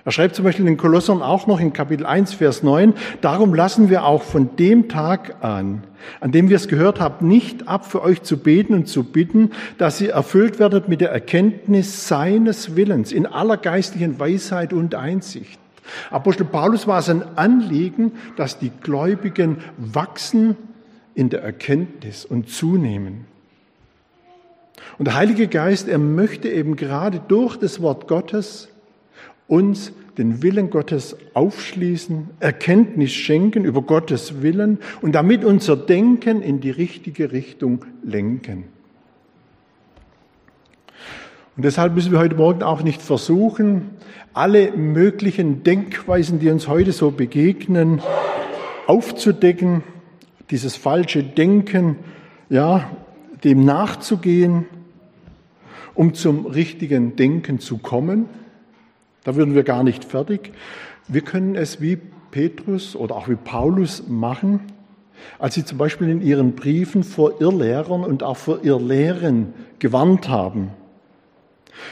Er 0.05 0.11
schreibt 0.11 0.35
zum 0.35 0.45
Beispiel 0.45 0.67
in 0.67 0.73
den 0.73 0.77
Kolossern 0.77 1.23
auch 1.23 1.47
noch 1.47 1.59
in 1.59 1.73
Kapitel 1.73 2.05
1, 2.05 2.35
Vers 2.35 2.61
9, 2.61 2.93
darum 3.21 3.55
lassen 3.55 3.89
wir 3.89 4.05
auch 4.05 4.21
von 4.21 4.55
dem 4.55 4.87
Tag 4.87 5.43
an, 5.43 5.83
an 6.19 6.31
dem 6.31 6.47
wir 6.47 6.57
es 6.57 6.67
gehört 6.67 6.99
haben, 6.99 7.27
nicht 7.27 7.67
ab, 7.67 7.87
für 7.87 8.03
euch 8.03 8.21
zu 8.21 8.37
beten 8.37 8.75
und 8.75 8.87
zu 8.87 9.03
bitten, 9.03 9.49
dass 9.79 9.99
ihr 9.99 10.11
erfüllt 10.11 10.59
werdet 10.59 10.87
mit 10.87 11.01
der 11.01 11.09
Erkenntnis 11.09 12.07
seines 12.07 12.75
Willens 12.75 13.11
in 13.11 13.25
aller 13.25 13.57
geistlichen 13.57 14.19
Weisheit 14.19 14.73
und 14.73 14.93
Einsicht. 14.93 15.59
Apostel 16.11 16.45
Paulus 16.45 16.85
war 16.85 16.99
es 16.99 17.09
ein 17.09 17.23
Anliegen, 17.35 18.11
dass 18.37 18.59
die 18.59 18.71
Gläubigen 18.83 19.57
wachsen 19.77 20.55
in 21.15 21.31
der 21.31 21.41
Erkenntnis 21.41 22.25
und 22.25 22.49
zunehmen. 22.49 23.25
Und 24.99 25.05
der 25.05 25.15
Heilige 25.15 25.47
Geist, 25.47 25.87
er 25.87 25.97
möchte 25.97 26.47
eben 26.47 26.75
gerade 26.75 27.21
durch 27.27 27.57
das 27.57 27.81
Wort 27.81 28.07
Gottes 28.07 28.69
uns 29.47 29.93
den 30.17 30.41
Willen 30.41 30.69
Gottes 30.69 31.17
aufschließen, 31.33 32.29
Erkenntnis 32.39 33.11
schenken 33.13 33.65
über 33.65 33.81
Gottes 33.81 34.41
Willen 34.41 34.79
und 35.01 35.13
damit 35.13 35.43
unser 35.43 35.75
Denken 35.75 36.41
in 36.41 36.61
die 36.61 36.71
richtige 36.71 37.31
Richtung 37.31 37.85
lenken. 38.03 38.65
Und 41.57 41.63
deshalb 41.63 41.95
müssen 41.95 42.11
wir 42.11 42.19
heute 42.19 42.35
Morgen 42.35 42.63
auch 42.63 42.83
nicht 42.83 43.01
versuchen, 43.01 43.91
alle 44.33 44.73
möglichen 44.73 45.63
Denkweisen, 45.63 46.39
die 46.39 46.49
uns 46.49 46.67
heute 46.67 46.91
so 46.91 47.11
begegnen, 47.11 48.01
aufzudecken, 48.87 49.83
dieses 50.51 50.75
falsche 50.75 51.23
Denken, 51.23 51.95
ja, 52.49 52.89
dem 53.43 53.63
nachzugehen, 53.63 54.65
um 55.93 56.13
zum 56.13 56.45
richtigen 56.45 57.15
Denken 57.15 57.59
zu 57.59 57.77
kommen. 57.77 58.27
Da 59.25 59.35
würden 59.35 59.55
wir 59.55 59.63
gar 59.63 59.83
nicht 59.83 60.05
fertig. 60.05 60.53
Wir 61.07 61.21
können 61.21 61.55
es 61.55 61.81
wie 61.81 61.97
Petrus 62.31 62.95
oder 62.95 63.15
auch 63.15 63.27
wie 63.27 63.35
Paulus 63.35 64.07
machen, 64.07 64.61
als 65.39 65.55
sie 65.55 65.65
zum 65.65 65.77
Beispiel 65.77 66.09
in 66.09 66.21
ihren 66.21 66.53
Briefen 66.53 67.03
vor 67.03 67.41
Irrlehrern 67.41 68.03
und 68.03 68.23
auch 68.23 68.37
vor 68.37 68.63
Irrlehren 68.63 69.53
gewarnt 69.79 70.29
haben. 70.29 70.69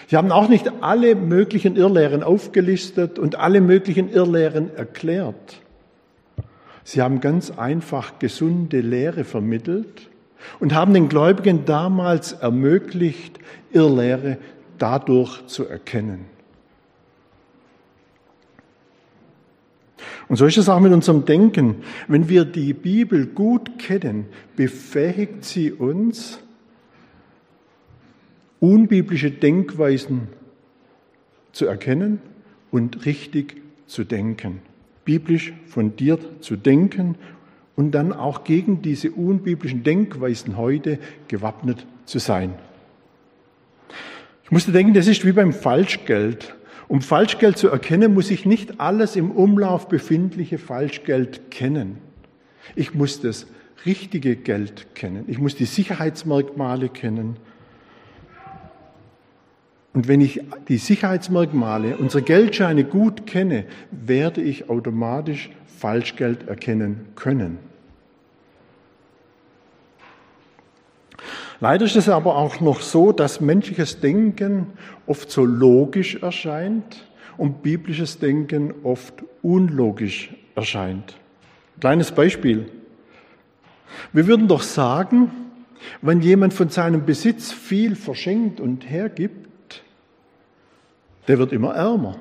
Sie 0.08 0.16
haben 0.16 0.32
auch 0.32 0.48
nicht 0.48 0.72
alle 0.82 1.16
möglichen 1.16 1.76
Irrlehren 1.76 2.24
aufgelistet 2.24 3.18
und 3.18 3.36
alle 3.36 3.62
möglichen 3.62 4.10
Irrlehren 4.10 4.74
erklärt. 4.76 5.62
Sie 6.84 7.02
haben 7.02 7.20
ganz 7.20 7.50
einfach 7.50 8.20
gesunde 8.20 8.82
Lehre 8.82 9.24
vermittelt 9.24 10.10
und 10.60 10.76
haben 10.76 10.94
den 10.94 11.10
Gläubigen 11.10 11.66
damals 11.66 12.34
ermöglicht, 12.34 13.40
Irrlehre 13.72 14.38
dadurch 14.78 15.48
zu 15.48 15.66
erkennen. 15.68 16.33
Und 20.34 20.38
so 20.38 20.48
ist 20.48 20.58
es 20.58 20.68
auch 20.68 20.80
mit 20.80 20.92
unserem 20.92 21.26
Denken. 21.26 21.76
Wenn 22.08 22.28
wir 22.28 22.44
die 22.44 22.74
Bibel 22.74 23.28
gut 23.28 23.78
kennen, 23.78 24.26
befähigt 24.56 25.46
sie 25.46 25.72
uns, 25.72 26.40
unbiblische 28.60 29.30
Denkweisen 29.30 30.30
zu 31.52 31.68
erkennen 31.68 32.20
und 32.72 33.06
richtig 33.06 33.62
zu 33.86 34.06
denken. 34.06 34.62
Biblisch 35.06 35.54
fundiert 35.68 36.44
zu 36.44 36.56
denken 36.56 37.14
und 37.76 37.92
dann 37.92 38.12
auch 38.12 38.44
gegen 38.44 38.82
diese 38.82 39.12
unbiblischen 39.12 39.84
Denkweisen 39.84 40.58
heute 40.58 40.98
gewappnet 41.28 41.86
zu 42.06 42.18
sein. 42.18 42.56
Ich 44.46 44.50
musste 44.50 44.72
denken, 44.72 44.96
das 44.96 45.06
ist 45.06 45.28
wie 45.28 45.32
beim 45.32 45.54
Falschgeld. 45.54 46.56
Um 46.94 47.02
Falschgeld 47.02 47.58
zu 47.58 47.70
erkennen, 47.70 48.14
muss 48.14 48.30
ich 48.30 48.46
nicht 48.46 48.80
alles 48.80 49.16
im 49.16 49.32
Umlauf 49.32 49.88
befindliche 49.88 50.60
Falschgeld 50.60 51.50
kennen. 51.50 51.98
Ich 52.76 52.94
muss 52.94 53.20
das 53.20 53.48
richtige 53.84 54.36
Geld 54.36 54.94
kennen. 54.94 55.24
Ich 55.26 55.40
muss 55.40 55.56
die 55.56 55.66
Sicherheitsmerkmale 55.66 56.90
kennen. 56.90 57.38
Und 59.94 60.08
wenn 60.08 60.22
ich 60.22 60.42
die 60.68 60.78
Sicherheitsmerkmale 60.78 61.98
unserer 61.98 62.22
Geldscheine 62.22 62.84
gut 62.84 63.26
kenne, 63.26 63.66
werde 63.90 64.44
ich 64.44 64.70
automatisch 64.70 65.50
Falschgeld 65.66 66.48
erkennen 66.48 67.08
können. 67.16 67.58
Leider 71.64 71.86
ist 71.86 71.96
es 71.96 72.10
aber 72.10 72.36
auch 72.36 72.60
noch 72.60 72.82
so, 72.82 73.14
dass 73.14 73.40
menschliches 73.40 74.02
Denken 74.02 74.74
oft 75.08 75.32
so 75.32 75.46
logisch 75.46 76.16
erscheint 76.16 77.06
und 77.38 77.64
biblisches 77.64 78.20
Denken 78.20 78.74
oft 78.84 79.24
unlogisch 79.42 80.36
erscheint. 80.56 81.16
Kleines 81.80 82.12
Beispiel. 82.12 82.70
Wir 84.12 84.28
würden 84.28 84.50
doch 84.50 84.62
sagen, 84.62 85.32
wenn 86.02 86.20
jemand 86.20 86.54
von 86.54 86.68
seinem 86.68 87.06
Besitz 87.06 87.54
viel 87.54 87.96
verschenkt 87.96 88.60
und 88.60 88.90
hergibt, 88.90 89.84
der 91.30 91.40
wird 91.40 91.54
immer 91.54 91.76
ärmer. 91.76 92.18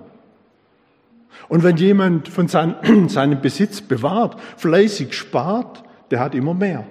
Und 1.48 1.64
wenn 1.64 1.78
jemand 1.78 2.28
von 2.28 2.46
seinem, 3.08 3.40
Besitz 3.40 3.80
bewahrt, 3.80 4.40
fleißig 4.56 5.14
spart, 5.14 5.82
der 6.12 6.20
hat 6.20 6.36
immer 6.36 6.54
mehr. 6.54 6.84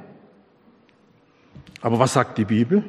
Aber 1.82 2.00
was 2.00 2.14
sagt 2.14 2.38
die 2.38 2.46
Bibel? 2.46 2.84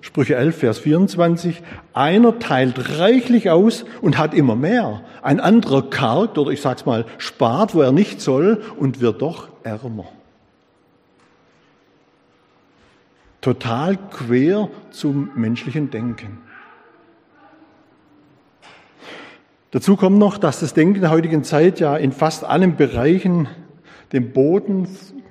Sprüche 0.00 0.36
11, 0.36 0.58
Vers 0.58 0.78
24. 0.80 1.62
Einer 1.94 2.38
teilt 2.38 2.98
reichlich 2.98 3.50
aus 3.50 3.84
und 4.02 4.18
hat 4.18 4.34
immer 4.34 4.54
mehr. 4.54 5.02
Ein 5.22 5.40
anderer 5.40 5.88
kargt 5.88 6.36
oder 6.36 6.50
ich 6.50 6.60
sag's 6.60 6.84
mal 6.84 7.06
spart, 7.18 7.74
wo 7.74 7.80
er 7.80 7.90
nicht 7.90 8.20
soll 8.20 8.62
und 8.76 9.00
wird 9.00 9.22
doch 9.22 9.48
ärmer. 9.62 10.06
Total 13.40 13.96
quer 14.10 14.68
zum 14.90 15.30
menschlichen 15.34 15.90
Denken. 15.90 16.38
Dazu 19.70 19.96
kommt 19.96 20.18
noch, 20.18 20.38
dass 20.38 20.60
das 20.60 20.72
Denken 20.72 21.00
der 21.00 21.10
heutigen 21.10 21.44
Zeit 21.44 21.80
ja 21.80 21.96
in 21.96 22.12
fast 22.12 22.44
allen 22.44 22.76
Bereichen 22.76 23.48
den 24.12 24.32
Boden, 24.32 24.86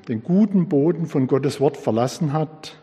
den 0.08 0.24
guten 0.24 0.68
Boden 0.68 1.06
von 1.08 1.28
Gottes 1.28 1.60
Wort 1.60 1.78
verlassen 1.78 2.34
hat, 2.34 2.76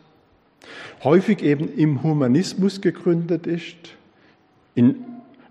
häufig 1.05 1.43
eben 1.43 1.73
im 1.75 2.03
Humanismus 2.03 2.81
gegründet 2.81 3.47
ist, 3.47 3.77
in 4.75 4.97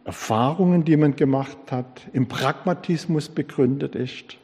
Erfahrungen, 0.06 0.86
die 0.86 0.98
man 0.98 1.16
gemacht 1.16 1.58
hat, 1.72 2.02
im 2.14 2.28
Pragmatismus 2.28 3.30
begründet 3.30 3.96
ist. 3.96 4.38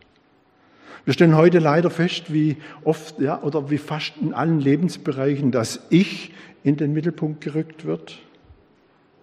Wir 1.06 1.14
stellen 1.14 1.38
heute 1.38 1.60
leider 1.60 1.92
fest, 1.92 2.34
wie 2.34 2.58
oft 2.84 3.20
ja, 3.20 3.42
oder 3.42 3.70
wie 3.70 3.78
fast 3.78 4.14
in 4.22 4.34
allen 4.34 4.60
Lebensbereichen 4.60 5.52
das 5.52 5.86
Ich 5.90 6.34
in 6.64 6.78
den 6.78 6.94
Mittelpunkt 6.94 7.42
gerückt 7.42 7.86
wird. 7.86 8.18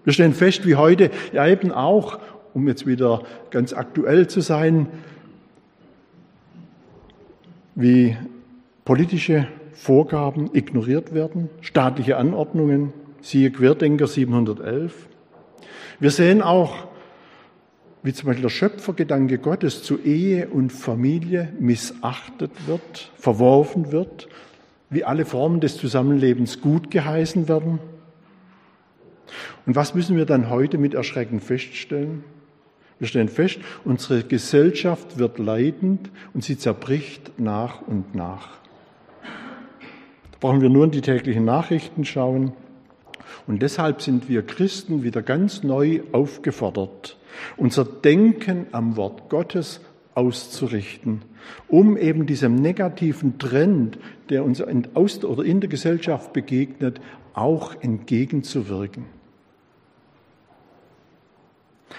Wir 0.04 0.12
stellen 0.12 0.32
fest, 0.32 0.66
wie 0.66 0.76
heute 0.76 1.10
ja 1.32 1.46
eben 1.46 1.72
auch, 1.72 2.18
um 2.54 2.68
jetzt 2.68 2.86
wieder 2.86 3.22
ganz 3.50 3.72
aktuell 3.72 4.26
zu 4.28 4.40
sein, 4.40 4.86
wie 7.74 8.16
politische 8.84 9.46
Vorgaben 9.72 10.50
ignoriert 10.52 11.14
werden, 11.14 11.48
staatliche 11.60 12.16
Anordnungen, 12.16 12.92
siehe 13.20 13.50
Querdenker 13.50 14.06
711. 14.06 15.08
Wir 15.98 16.10
sehen 16.10 16.42
auch, 16.42 16.88
wie 18.02 18.12
zum 18.12 18.26
Beispiel 18.26 18.42
der 18.42 18.50
Schöpfergedanke 18.50 19.38
Gottes 19.38 19.82
zu 19.82 19.98
Ehe 19.98 20.48
und 20.48 20.72
Familie 20.72 21.52
missachtet 21.58 22.50
wird, 22.66 23.12
verworfen 23.16 23.92
wird, 23.92 24.28
wie 24.90 25.04
alle 25.04 25.24
Formen 25.24 25.60
des 25.60 25.76
Zusammenlebens 25.76 26.60
gut 26.60 26.90
geheißen 26.90 27.48
werden. 27.48 27.78
Und 29.64 29.76
was 29.76 29.94
müssen 29.94 30.16
wir 30.16 30.26
dann 30.26 30.50
heute 30.50 30.76
mit 30.78 30.94
Erschrecken 30.94 31.40
feststellen? 31.40 32.24
Wir 32.98 33.08
stellen 33.08 33.28
fest, 33.28 33.58
unsere 33.84 34.22
Gesellschaft 34.22 35.18
wird 35.18 35.38
leidend 35.38 36.10
und 36.34 36.44
sie 36.44 36.56
zerbricht 36.56 37.32
nach 37.38 37.82
und 37.82 38.14
nach. 38.14 38.58
Da 39.22 40.38
brauchen 40.40 40.60
wir 40.60 40.68
nur 40.68 40.84
in 40.84 40.90
die 40.90 41.00
täglichen 41.00 41.44
Nachrichten 41.44 42.04
schauen. 42.04 42.52
Und 43.46 43.60
deshalb 43.62 44.02
sind 44.02 44.28
wir 44.28 44.42
Christen 44.42 45.02
wieder 45.02 45.22
ganz 45.22 45.64
neu 45.64 46.02
aufgefordert, 46.12 47.18
unser 47.56 47.84
Denken 47.84 48.66
am 48.70 48.96
Wort 48.96 49.28
Gottes 49.28 49.80
auszurichten, 50.14 51.22
um 51.68 51.96
eben 51.96 52.26
diesem 52.26 52.54
negativen 52.54 53.38
Trend, 53.38 53.98
der 54.28 54.44
uns 54.44 54.60
in, 54.60 54.86
oder 54.94 55.44
in 55.44 55.60
der 55.60 55.70
Gesellschaft 55.70 56.32
begegnet, 56.32 57.00
auch 57.34 57.74
entgegenzuwirken. 57.80 59.06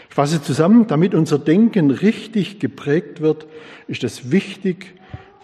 Ich 0.09 0.15
fasse 0.15 0.41
zusammen, 0.41 0.87
damit 0.87 1.15
unser 1.15 1.39
Denken 1.39 1.91
richtig 1.91 2.59
geprägt 2.59 3.21
wird, 3.21 3.47
ist 3.87 4.03
es 4.03 4.31
wichtig, 4.31 4.95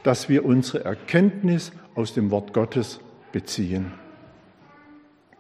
dass 0.04 0.30
wir 0.30 0.46
unsere 0.46 0.86
Erkenntnis 0.86 1.72
aus 1.96 2.14
dem 2.14 2.32
Wort 2.32 2.54
Gottes 2.54 3.00
beziehen. 3.32 3.92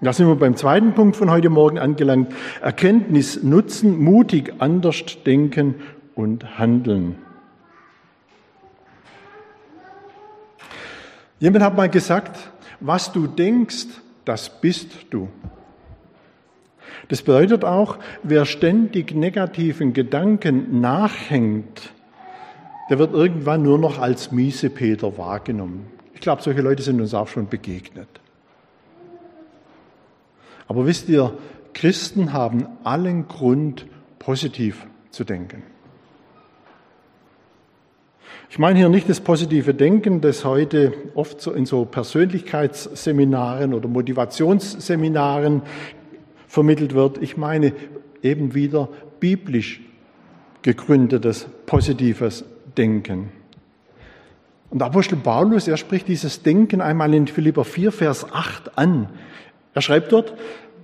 Da 0.01 0.13
sind 0.13 0.27
wir 0.27 0.35
beim 0.35 0.55
zweiten 0.55 0.93
Punkt 0.93 1.17
von 1.17 1.29
heute 1.29 1.49
Morgen 1.49 1.77
angelangt. 1.77 2.33
Erkenntnis 2.61 3.43
nutzen, 3.43 4.01
mutig 4.01 4.53
anders 4.59 5.03
denken 5.25 5.75
und 6.15 6.57
handeln. 6.57 7.15
Jemand 11.39 11.63
hat 11.63 11.75
mal 11.75 11.89
gesagt, 11.89 12.51
was 12.79 13.11
du 13.11 13.27
denkst, 13.27 13.87
das 14.25 14.61
bist 14.61 14.91
du. 15.09 15.29
Das 17.09 17.23
bedeutet 17.23 17.65
auch, 17.65 17.97
wer 18.23 18.45
ständig 18.45 19.13
negativen 19.13 19.93
Gedanken 19.93 20.79
nachhängt, 20.79 21.91
der 22.89 22.99
wird 22.99 23.13
irgendwann 23.13 23.63
nur 23.63 23.77
noch 23.77 23.99
als 23.99 24.31
miese 24.31 24.69
Peter 24.69 25.17
wahrgenommen. 25.17 25.87
Ich 26.13 26.21
glaube, 26.21 26.41
solche 26.41 26.61
Leute 26.61 26.83
sind 26.83 27.01
uns 27.01 27.13
auch 27.13 27.27
schon 27.27 27.47
begegnet. 27.47 28.07
Aber 30.67 30.85
wisst 30.85 31.09
ihr, 31.09 31.33
Christen 31.73 32.31
haben 32.31 32.67
allen 32.83 33.27
Grund, 33.27 33.85
positiv 34.19 34.85
zu 35.09 35.23
denken. 35.23 35.63
Ich 38.51 38.59
meine 38.59 38.79
hier 38.79 38.89
nicht 38.89 39.07
das 39.07 39.19
positive 39.19 39.73
Denken, 39.73 40.21
das 40.21 40.43
heute 40.43 40.93
oft 41.15 41.39
so 41.39 41.53
in 41.53 41.65
so 41.65 41.85
Persönlichkeitsseminaren 41.85 43.73
oder 43.73 43.87
Motivationsseminaren 43.87 45.61
vermittelt 46.49 46.93
wird. 46.93 47.21
Ich 47.21 47.37
meine 47.37 47.71
eben 48.21 48.53
wieder 48.53 48.89
biblisch 49.21 49.79
gegründetes 50.63 51.47
positives 51.65 52.43
Denken. 52.75 53.29
Und 54.69 54.81
Apostel 54.81 55.15
Paulus, 55.17 55.67
er 55.67 55.77
spricht 55.77 56.07
dieses 56.07 56.43
Denken 56.43 56.81
einmal 56.81 57.13
in 57.13 57.27
Philipper 57.27 57.63
4, 57.63 57.91
Vers 57.91 58.25
8 58.31 58.77
an. 58.77 59.09
Er 59.73 59.81
schreibt 59.81 60.11
dort, 60.11 60.33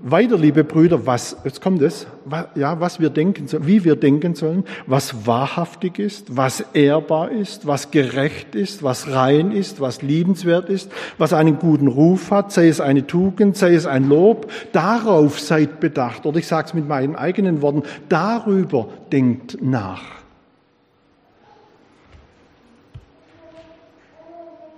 weiter, 0.07 0.37
liebe 0.37 0.63
Brüder, 0.63 1.07
was, 1.07 1.35
jetzt 1.43 1.61
kommt 1.61 1.81
es, 1.81 2.05
ja, 2.53 2.79
was 2.79 2.99
wir 2.99 3.09
denken 3.09 3.47
sollen, 3.47 3.65
wie 3.65 3.83
wir 3.83 3.95
denken 3.95 4.35
sollen, 4.35 4.63
was 4.85 5.25
wahrhaftig 5.25 5.97
ist, 5.97 6.37
was 6.37 6.63
ehrbar 6.73 7.31
ist, 7.31 7.65
was 7.65 7.89
gerecht 7.89 8.53
ist, 8.53 8.83
was 8.83 9.11
rein 9.11 9.51
ist, 9.51 9.81
was 9.81 10.03
liebenswert 10.03 10.69
ist, 10.69 10.91
was 11.17 11.33
einen 11.33 11.57
guten 11.57 11.87
Ruf 11.87 12.29
hat, 12.29 12.51
sei 12.51 12.67
es 12.67 12.79
eine 12.79 13.07
Tugend, 13.07 13.57
sei 13.57 13.73
es 13.73 13.87
ein 13.87 14.07
Lob, 14.07 14.51
darauf 14.73 15.39
seid 15.39 15.79
bedacht. 15.79 16.27
Oder 16.27 16.37
ich 16.37 16.45
sage 16.45 16.67
es 16.67 16.73
mit 16.75 16.87
meinen 16.87 17.15
eigenen 17.15 17.63
Worten, 17.63 17.81
darüber 18.07 18.87
denkt 19.11 19.57
nach. 19.59 20.03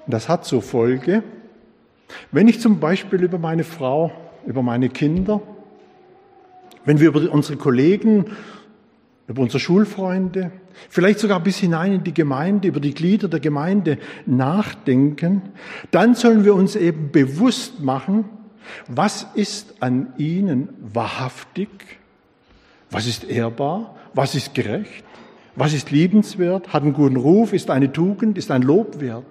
Das 0.08 0.30
hat 0.30 0.46
zur 0.46 0.62
Folge, 0.62 1.22
wenn 2.32 2.48
ich 2.48 2.62
zum 2.62 2.80
Beispiel 2.80 3.22
über 3.22 3.38
meine 3.38 3.66
Frau 3.66 4.14
über 4.48 4.64
meine 4.64 4.90
Kinder, 4.90 5.42
wenn 6.86 7.00
wir 7.00 7.10
über 7.10 7.32
unsere 7.32 7.58
Kollegen, 7.58 8.26
über 9.28 9.42
unsere 9.42 9.60
Schulfreunde, 9.60 10.52
vielleicht 10.90 11.20
sogar 11.20 11.42
bis 11.42 11.58
hinein 11.58 11.92
in 11.92 12.04
die 12.06 12.14
Gemeinde, 12.14 12.70
über 12.70 12.80
die 12.80 12.94
Glieder 12.94 13.28
der 13.28 13.42
Gemeinde 13.42 13.98
nachdenken, 14.26 15.42
dann 15.92 16.16
sollen 16.16 16.46
wir 16.46 16.56
uns 16.56 16.78
eben 16.78 17.12
bewusst 17.12 17.82
machen, 17.82 18.26
was 18.88 19.28
ist 19.36 19.82
an 19.82 20.14
ihnen 20.18 20.70
wahrhaftig, 20.80 21.70
was 22.90 23.06
ist 23.06 23.26
ehrbar, 23.26 23.98
was 24.14 24.34
ist 24.34 24.56
gerecht, 24.56 25.04
was 25.58 25.74
ist 25.74 25.92
liebenswert, 25.92 26.72
hat 26.72 26.84
einen 26.84 26.94
guten 26.94 27.18
Ruf, 27.18 27.52
ist 27.52 27.70
eine 27.70 27.92
Tugend, 27.92 28.38
ist 28.38 28.50
ein 28.50 28.62
Lob 28.62 29.02
wert. 29.02 29.26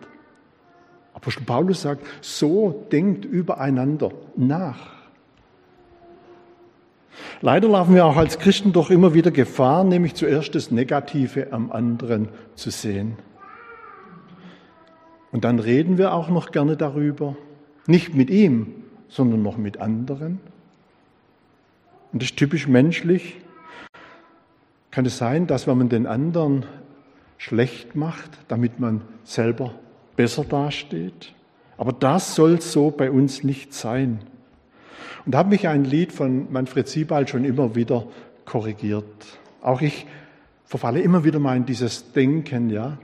Apostel 1.14 1.44
Paulus 1.44 1.80
sagt, 1.82 2.04
so 2.20 2.86
denkt 2.92 3.24
übereinander 3.24 4.10
nach. 4.36 4.95
Leider 7.40 7.68
laufen 7.68 7.94
wir 7.94 8.06
auch 8.06 8.16
als 8.16 8.38
Christen 8.38 8.72
doch 8.72 8.90
immer 8.90 9.14
wieder 9.14 9.30
Gefahr, 9.30 9.84
nämlich 9.84 10.14
zuerst 10.14 10.54
das 10.54 10.70
Negative 10.70 11.52
am 11.52 11.70
anderen 11.70 12.28
zu 12.54 12.70
sehen. 12.70 13.16
Und 15.32 15.44
dann 15.44 15.58
reden 15.58 15.98
wir 15.98 16.14
auch 16.14 16.28
noch 16.28 16.50
gerne 16.50 16.76
darüber, 16.76 17.36
nicht 17.86 18.14
mit 18.14 18.30
ihm, 18.30 18.84
sondern 19.08 19.42
noch 19.42 19.56
mit 19.56 19.78
anderen. 19.78 20.40
Und 22.12 22.22
das 22.22 22.30
ist 22.30 22.38
typisch 22.38 22.66
menschlich. 22.66 23.36
Kann 24.90 25.04
es 25.04 25.18
sein, 25.18 25.46
dass 25.46 25.66
wenn 25.66 25.76
man 25.76 25.88
den 25.88 26.06
anderen 26.06 26.64
schlecht 27.36 27.94
macht, 27.94 28.30
damit 28.48 28.80
man 28.80 29.02
selber 29.24 29.74
besser 30.16 30.44
dasteht? 30.44 31.34
Aber 31.76 31.92
das 31.92 32.34
soll 32.34 32.60
so 32.62 32.90
bei 32.90 33.10
uns 33.10 33.44
nicht 33.44 33.74
sein. 33.74 34.20
Und 35.24 35.32
da 35.32 35.38
hat 35.38 35.48
mich 35.48 35.68
ein 35.68 35.84
Lied 35.84 36.12
von 36.12 36.52
Manfred 36.52 36.88
Siebald 36.88 37.30
schon 37.30 37.44
immer 37.44 37.74
wieder 37.74 38.06
korrigiert. 38.44 39.04
Auch 39.60 39.80
ich 39.80 40.06
verfalle 40.64 41.00
immer 41.00 41.24
wieder 41.24 41.38
mal 41.38 41.56
in 41.56 41.66
dieses 41.66 42.12
Denken, 42.12 42.70
ja, 42.70 42.98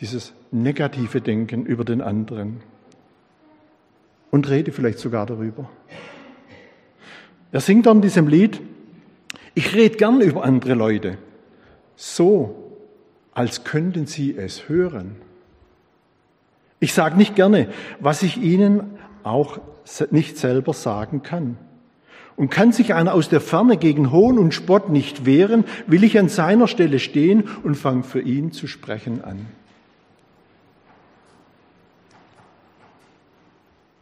dieses 0.00 0.32
negative 0.50 1.20
Denken 1.20 1.66
über 1.66 1.84
den 1.84 2.00
anderen. 2.00 2.60
Und 4.30 4.48
rede 4.48 4.72
vielleicht 4.72 4.98
sogar 4.98 5.26
darüber. 5.26 5.68
Er 7.52 7.60
singt 7.60 7.86
dann 7.86 7.98
in 7.98 8.02
diesem 8.02 8.26
Lied, 8.26 8.60
ich 9.54 9.74
rede 9.74 9.96
gern 9.96 10.20
über 10.20 10.42
andere 10.44 10.74
Leute, 10.74 11.18
so 11.94 12.78
als 13.32 13.62
könnten 13.62 14.06
sie 14.06 14.36
es 14.36 14.68
hören. 14.68 15.16
Ich 16.80 16.92
sage 16.92 17.16
nicht 17.16 17.36
gerne, 17.36 17.68
was 18.00 18.22
ich 18.22 18.36
ihnen 18.36 18.98
auch 19.24 19.58
nicht 20.10 20.36
selber 20.36 20.72
sagen 20.72 21.22
kann. 21.22 21.56
Und 22.36 22.50
kann 22.50 22.72
sich 22.72 22.94
einer 22.94 23.14
aus 23.14 23.28
der 23.28 23.40
Ferne 23.40 23.76
gegen 23.76 24.10
Hohn 24.10 24.38
und 24.38 24.54
Spott 24.54 24.88
nicht 24.88 25.24
wehren, 25.24 25.64
will 25.86 26.02
ich 26.02 26.18
an 26.18 26.28
seiner 26.28 26.66
Stelle 26.66 26.98
stehen 26.98 27.44
und 27.62 27.76
fange 27.76 28.02
für 28.02 28.20
ihn 28.20 28.50
zu 28.52 28.66
sprechen 28.66 29.22
an. 29.22 29.46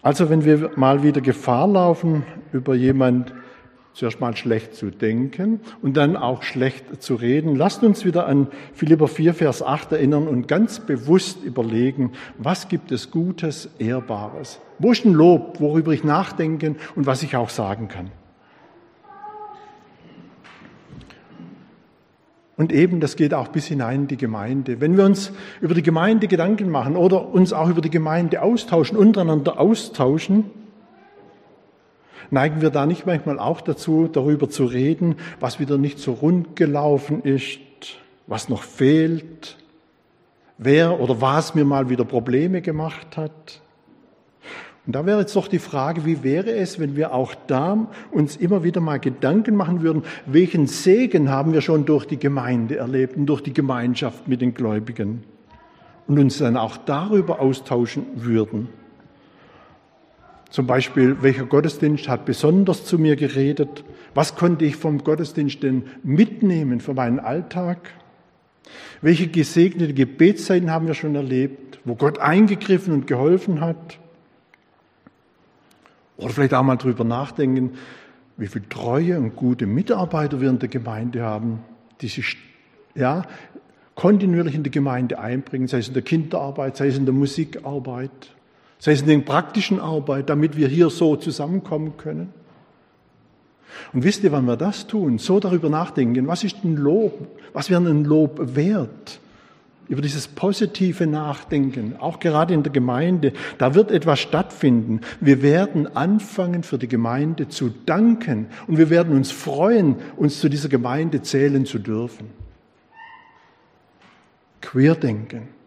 Also 0.02 0.30
wenn 0.30 0.44
wir 0.44 0.72
mal 0.76 1.02
wieder 1.02 1.20
Gefahr 1.20 1.68
laufen, 1.68 2.24
über 2.52 2.74
jemand 2.74 3.32
zuerst 3.94 4.20
mal 4.20 4.36
schlecht 4.36 4.74
zu 4.74 4.90
denken 4.90 5.60
und 5.82 5.96
dann 5.96 6.16
auch 6.16 6.42
schlecht 6.42 7.02
zu 7.02 7.14
reden. 7.14 7.56
Lasst 7.56 7.82
uns 7.82 8.04
wieder 8.04 8.26
an 8.26 8.48
Philipper 8.74 9.08
4, 9.08 9.34
Vers 9.34 9.62
8 9.62 9.92
erinnern 9.92 10.28
und 10.28 10.48
ganz 10.48 10.80
bewusst 10.80 11.42
überlegen, 11.44 12.12
was 12.38 12.68
gibt 12.68 12.90
es 12.92 13.10
Gutes, 13.10 13.68
Ehrbares? 13.78 14.60
Wo 14.78 14.92
ist 14.92 15.04
ein 15.04 15.12
Lob, 15.12 15.60
worüber 15.60 15.92
ich 15.92 16.04
nachdenken 16.04 16.76
und 16.96 17.06
was 17.06 17.22
ich 17.22 17.36
auch 17.36 17.50
sagen 17.50 17.88
kann? 17.88 18.10
Und 22.56 22.72
eben, 22.72 23.00
das 23.00 23.16
geht 23.16 23.34
auch 23.34 23.48
bis 23.48 23.66
hinein 23.66 24.02
in 24.02 24.08
die 24.08 24.16
Gemeinde. 24.16 24.80
Wenn 24.80 24.96
wir 24.96 25.04
uns 25.04 25.32
über 25.60 25.74
die 25.74 25.82
Gemeinde 25.82 26.28
Gedanken 26.28 26.70
machen 26.70 26.96
oder 26.96 27.28
uns 27.28 27.52
auch 27.52 27.68
über 27.68 27.80
die 27.80 27.90
Gemeinde 27.90 28.42
austauschen, 28.42 28.96
untereinander 28.96 29.58
austauschen, 29.58 30.44
Neigen 32.32 32.62
wir 32.62 32.70
da 32.70 32.86
nicht 32.86 33.04
manchmal 33.04 33.38
auch 33.38 33.60
dazu, 33.60 34.08
darüber 34.10 34.48
zu 34.48 34.64
reden, 34.64 35.16
was 35.38 35.60
wieder 35.60 35.76
nicht 35.76 35.98
so 35.98 36.12
rund 36.12 36.56
gelaufen 36.56 37.22
ist, 37.24 37.60
was 38.26 38.48
noch 38.48 38.62
fehlt, 38.62 39.58
wer 40.56 40.98
oder 40.98 41.20
was 41.20 41.54
mir 41.54 41.66
mal 41.66 41.90
wieder 41.90 42.06
Probleme 42.06 42.62
gemacht 42.62 43.18
hat? 43.18 43.60
Und 44.86 44.96
da 44.96 45.04
wäre 45.04 45.20
jetzt 45.20 45.36
doch 45.36 45.46
die 45.46 45.58
Frage, 45.58 46.06
wie 46.06 46.22
wäre 46.22 46.52
es, 46.52 46.80
wenn 46.80 46.96
wir 46.96 47.12
auch 47.12 47.34
da 47.48 47.86
uns 48.10 48.36
immer 48.36 48.64
wieder 48.64 48.80
mal 48.80 48.98
Gedanken 48.98 49.54
machen 49.54 49.82
würden, 49.82 50.02
welchen 50.24 50.66
Segen 50.66 51.28
haben 51.28 51.52
wir 51.52 51.60
schon 51.60 51.84
durch 51.84 52.06
die 52.06 52.18
Gemeinde 52.18 52.76
erlebt 52.76 53.14
und 53.14 53.26
durch 53.26 53.42
die 53.42 53.52
Gemeinschaft 53.52 54.26
mit 54.26 54.40
den 54.40 54.54
Gläubigen 54.54 55.22
und 56.08 56.18
uns 56.18 56.38
dann 56.38 56.56
auch 56.56 56.78
darüber 56.78 57.40
austauschen 57.40 58.06
würden. 58.14 58.70
Zum 60.52 60.66
Beispiel, 60.66 61.22
welcher 61.22 61.46
Gottesdienst 61.46 62.08
hat 62.08 62.26
besonders 62.26 62.84
zu 62.84 62.98
mir 62.98 63.16
geredet? 63.16 63.84
Was 64.12 64.36
konnte 64.36 64.66
ich 64.66 64.76
vom 64.76 65.02
Gottesdienst 65.02 65.62
denn 65.62 65.84
mitnehmen 66.02 66.80
für 66.80 66.92
meinen 66.92 67.20
Alltag? 67.20 67.78
Welche 69.00 69.28
gesegnete 69.28 69.94
Gebetszeiten 69.94 70.70
haben 70.70 70.86
wir 70.86 70.92
schon 70.92 71.14
erlebt, 71.14 71.80
wo 71.86 71.94
Gott 71.94 72.18
eingegriffen 72.18 72.92
und 72.92 73.06
geholfen 73.06 73.62
hat? 73.62 73.98
Oder 76.18 76.34
vielleicht 76.34 76.52
auch 76.52 76.62
mal 76.62 76.76
drüber 76.76 77.04
nachdenken, 77.04 77.70
wie 78.36 78.46
viel 78.46 78.62
treue 78.68 79.18
und 79.18 79.34
gute 79.34 79.64
Mitarbeiter 79.64 80.42
wir 80.42 80.50
in 80.50 80.58
der 80.58 80.68
Gemeinde 80.68 81.22
haben, 81.22 81.60
die 82.02 82.08
sich 82.08 82.36
ja, 82.94 83.22
kontinuierlich 83.94 84.54
in 84.54 84.64
die 84.64 84.70
Gemeinde 84.70 85.18
einbringen, 85.18 85.66
sei 85.66 85.78
es 85.78 85.88
in 85.88 85.94
der 85.94 86.02
Kinderarbeit, 86.02 86.76
sei 86.76 86.88
es 86.88 86.98
in 86.98 87.06
der 87.06 87.14
Musikarbeit 87.14 88.34
sei 88.82 88.90
es 88.90 89.02
in 89.02 89.06
der 89.06 89.18
praktischen 89.18 89.78
Arbeit, 89.78 90.28
damit 90.28 90.56
wir 90.56 90.66
hier 90.66 90.90
so 90.90 91.14
zusammenkommen 91.14 91.96
können. 91.98 92.34
Und 93.92 94.02
wisst 94.02 94.24
ihr, 94.24 94.32
wann 94.32 94.44
wir 94.46 94.56
das 94.56 94.88
tun, 94.88 95.18
so 95.18 95.38
darüber 95.38 95.70
nachdenken, 95.70 96.26
was 96.26 96.42
ist 96.42 96.64
ein 96.64 96.74
Lob, 96.74 97.28
was 97.52 97.70
wäre 97.70 97.80
ein 97.80 98.04
Lob 98.04 98.56
wert? 98.56 99.20
Über 99.86 100.02
dieses 100.02 100.26
positive 100.26 101.06
Nachdenken, 101.06 101.94
auch 102.00 102.18
gerade 102.18 102.54
in 102.54 102.64
der 102.64 102.72
Gemeinde, 102.72 103.34
da 103.56 103.76
wird 103.76 103.92
etwas 103.92 104.18
stattfinden. 104.18 105.02
Wir 105.20 105.42
werden 105.42 105.96
anfangen, 105.96 106.64
für 106.64 106.78
die 106.78 106.88
Gemeinde 106.88 107.48
zu 107.48 107.72
danken 107.86 108.48
und 108.66 108.78
wir 108.78 108.90
werden 108.90 109.14
uns 109.14 109.30
freuen, 109.30 109.94
uns 110.16 110.40
zu 110.40 110.48
dieser 110.48 110.68
Gemeinde 110.68 111.22
zählen 111.22 111.66
zu 111.66 111.78
dürfen. 111.78 112.30
Querdenken. 114.60 115.61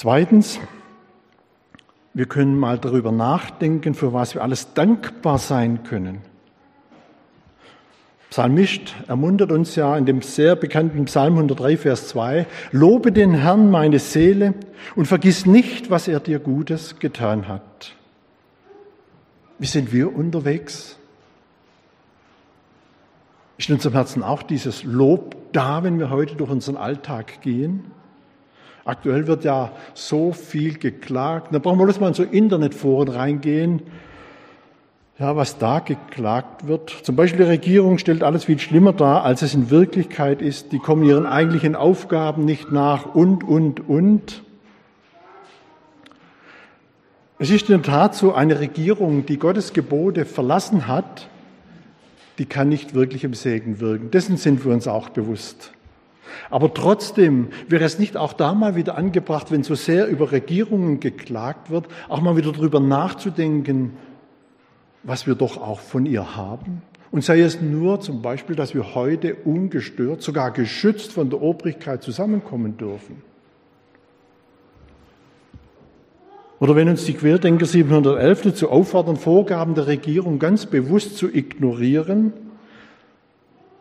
Zweitens, 0.00 0.60
wir 2.14 2.26
können 2.26 2.56
mal 2.56 2.78
darüber 2.78 3.10
nachdenken, 3.10 3.94
für 3.94 4.12
was 4.12 4.32
wir 4.32 4.44
alles 4.44 4.72
dankbar 4.72 5.38
sein 5.38 5.82
können. 5.82 6.20
Psalmist 8.30 8.94
ermuntert 9.08 9.50
uns 9.50 9.74
ja 9.74 9.96
in 9.96 10.06
dem 10.06 10.22
sehr 10.22 10.54
bekannten 10.54 11.06
Psalm 11.06 11.34
103, 11.34 11.76
Vers 11.76 12.06
2, 12.10 12.46
Lobe 12.70 13.10
den 13.10 13.34
Herrn 13.34 13.72
meine 13.72 13.98
Seele 13.98 14.54
und 14.94 15.06
vergiss 15.06 15.46
nicht, 15.46 15.90
was 15.90 16.06
er 16.06 16.20
dir 16.20 16.38
Gutes 16.38 17.00
getan 17.00 17.48
hat. 17.48 17.96
Wie 19.58 19.66
sind 19.66 19.92
wir 19.92 20.14
unterwegs? 20.14 20.96
Ist 23.56 23.68
in 23.68 23.74
unserem 23.74 23.94
Herzen 23.94 24.22
auch 24.22 24.44
dieses 24.44 24.84
Lob 24.84 25.34
da, 25.52 25.82
wenn 25.82 25.98
wir 25.98 26.10
heute 26.10 26.36
durch 26.36 26.50
unseren 26.50 26.76
Alltag 26.76 27.42
gehen? 27.42 27.97
Aktuell 28.88 29.26
wird 29.26 29.44
ja 29.44 29.70
so 29.94 30.32
viel 30.32 30.78
geklagt. 30.78 31.48
Da 31.52 31.58
brauchen 31.58 31.78
wir 31.78 31.84
bloß 31.84 32.00
mal 32.00 32.08
in 32.08 32.14
so 32.14 32.22
Internetforen 32.22 33.08
reingehen 33.08 33.82
ja, 35.18 35.34
was 35.34 35.58
da 35.58 35.80
geklagt 35.80 36.68
wird. 36.68 36.90
Zum 36.90 37.16
Beispiel 37.16 37.44
die 37.44 37.50
Regierung 37.50 37.98
stellt 37.98 38.22
alles 38.22 38.44
viel 38.44 38.58
schlimmer 38.58 38.92
dar, 38.92 39.24
als 39.24 39.42
es 39.42 39.52
in 39.54 39.70
Wirklichkeit 39.70 40.40
ist. 40.40 40.70
Die 40.72 40.78
kommen 40.78 41.02
ihren 41.02 41.26
eigentlichen 41.26 41.74
Aufgaben 41.74 42.44
nicht 42.44 42.70
nach 42.70 43.14
und, 43.14 43.42
und, 43.42 43.88
und. 43.88 44.44
Es 47.40 47.50
ist 47.50 47.68
in 47.68 47.82
der 47.82 47.92
Tat 47.92 48.14
so, 48.14 48.32
eine 48.32 48.60
Regierung, 48.60 49.26
die 49.26 49.38
Gottes 49.38 49.72
Gebote 49.72 50.24
verlassen 50.24 50.86
hat, 50.86 51.28
die 52.38 52.46
kann 52.46 52.68
nicht 52.68 52.94
wirklich 52.94 53.24
im 53.24 53.34
Segen 53.34 53.80
wirken. 53.80 54.12
Dessen 54.12 54.36
sind 54.36 54.64
wir 54.64 54.72
uns 54.72 54.86
auch 54.86 55.08
bewusst. 55.08 55.72
Aber 56.50 56.72
trotzdem 56.72 57.48
wäre 57.68 57.84
es 57.84 57.98
nicht 57.98 58.16
auch 58.16 58.32
da 58.32 58.54
mal 58.54 58.76
wieder 58.76 58.96
angebracht, 58.96 59.50
wenn 59.50 59.62
so 59.62 59.74
sehr 59.74 60.06
über 60.08 60.32
Regierungen 60.32 61.00
geklagt 61.00 61.70
wird, 61.70 61.86
auch 62.08 62.20
mal 62.20 62.36
wieder 62.36 62.52
darüber 62.52 62.80
nachzudenken, 62.80 63.92
was 65.02 65.26
wir 65.26 65.34
doch 65.34 65.56
auch 65.56 65.80
von 65.80 66.06
ihr 66.06 66.36
haben. 66.36 66.82
Und 67.10 67.24
sei 67.24 67.40
es 67.40 67.60
nur 67.60 68.00
zum 68.00 68.20
Beispiel, 68.20 68.54
dass 68.54 68.74
wir 68.74 68.94
heute 68.94 69.34
ungestört, 69.34 70.22
sogar 70.22 70.50
geschützt 70.50 71.12
von 71.12 71.30
der 71.30 71.40
Obrigkeit 71.40 72.02
zusammenkommen 72.02 72.76
dürfen. 72.76 73.22
Oder 76.60 76.74
wenn 76.74 76.88
uns 76.88 77.04
die 77.04 77.14
Querdenker 77.14 77.66
711 77.66 78.42
dazu 78.42 78.70
auffordern, 78.70 79.16
Vorgaben 79.16 79.74
der 79.74 79.86
Regierung 79.86 80.38
ganz 80.38 80.66
bewusst 80.66 81.16
zu 81.16 81.32
ignorieren, 81.32 82.32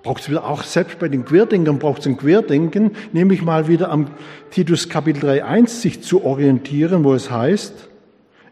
braucht 0.08 0.22
es 0.22 0.30
wieder 0.30 0.48
auch 0.48 0.64
selbst 0.64 1.00
bei 1.00 1.10
den 1.10 1.26
Querdenkern 1.26 1.80
braucht 1.80 2.00
es 2.00 2.08
ein 2.08 2.16
Querdenken, 2.16 2.92
nämlich 3.12 3.42
mal 3.42 3.68
wieder 3.68 3.92
am 3.92 4.08
Titus 4.52 4.88
Kapitel 4.88 5.30
3.1 5.30 5.68
sich 5.68 6.02
zu 6.02 6.24
orientieren, 6.24 7.04
wo 7.04 7.14
es 7.14 7.30
heißt, 7.30 7.90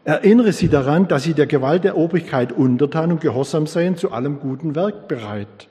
Erinnere 0.04 0.52
sie 0.52 0.68
daran, 0.68 1.08
dass 1.08 1.24
sie 1.24 1.34
der 1.34 1.48
Gewalt 1.48 1.86
der 1.86 1.98
Obrigkeit 1.98 2.52
untertan 2.52 3.14
und 3.14 3.22
gehorsam 3.22 3.68
seien, 3.68 3.96
zu 3.96 4.12
allem 4.12 4.42
guten 4.42 4.76
Werk 4.76 5.08
bereit. 5.08 5.70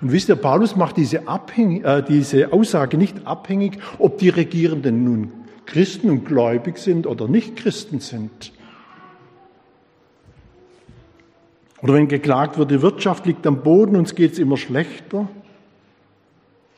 Und 0.00 0.12
wisst 0.12 0.30
ihr, 0.30 0.36
Paulus 0.36 0.76
macht 0.76 0.96
diese, 0.96 1.28
Abhängig, 1.28 1.84
äh, 1.84 2.02
diese 2.02 2.52
Aussage 2.54 2.96
nicht 2.96 3.26
abhängig, 3.26 3.78
ob 3.98 4.16
die 4.16 4.30
Regierenden 4.30 5.04
nun 5.04 5.32
Christen 5.66 6.08
und 6.08 6.24
gläubig 6.24 6.78
sind 6.78 7.06
oder 7.06 7.28
nicht 7.28 7.56
Christen 7.56 8.00
sind. 8.00 8.50
Oder 11.82 11.94
wenn 11.94 12.08
geklagt 12.08 12.58
wird, 12.58 12.70
die 12.70 12.82
Wirtschaft 12.82 13.26
liegt 13.26 13.46
am 13.46 13.62
Boden, 13.62 13.96
uns 13.96 14.14
geht 14.14 14.32
es 14.32 14.38
immer 14.38 14.56
schlechter. 14.56 15.28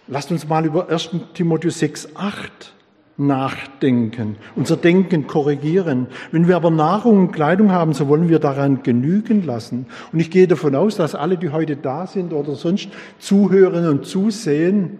Lasst 0.08 0.30
uns 0.32 0.48
mal 0.48 0.64
über 0.64 0.88
1 0.88 1.11
Timotheus 1.34 1.78
6, 1.78 2.16
8 2.16 2.74
nachdenken, 3.18 4.37
unser 4.54 4.76
Denken 4.76 5.26
korrigieren. 5.26 6.06
Wenn 6.30 6.46
wir 6.48 6.56
aber 6.56 6.70
Nahrung 6.70 7.18
und 7.18 7.32
Kleidung 7.32 7.72
haben, 7.72 7.92
so 7.92 8.08
wollen 8.08 8.28
wir 8.28 8.38
daran 8.38 8.82
genügen 8.84 9.44
lassen. 9.44 9.87
Und 10.12 10.20
ich 10.20 10.30
gehe 10.30 10.46
davon 10.46 10.74
aus, 10.74 10.96
dass 10.96 11.14
alle, 11.14 11.37
die 11.37 11.50
heute 11.50 11.76
da 11.76 12.06
sind 12.06 12.32
oder 12.32 12.54
sonst 12.54 12.88
zuhören 13.18 13.88
und 13.88 14.06
zusehen, 14.06 14.98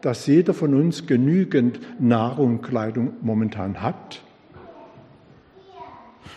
dass 0.00 0.26
jeder 0.26 0.52
von 0.52 0.74
uns 0.74 1.06
genügend 1.06 1.78
Nahrung 2.00 2.56
und 2.56 2.62
Kleidung 2.62 3.12
momentan 3.22 3.80
hat. 3.80 4.22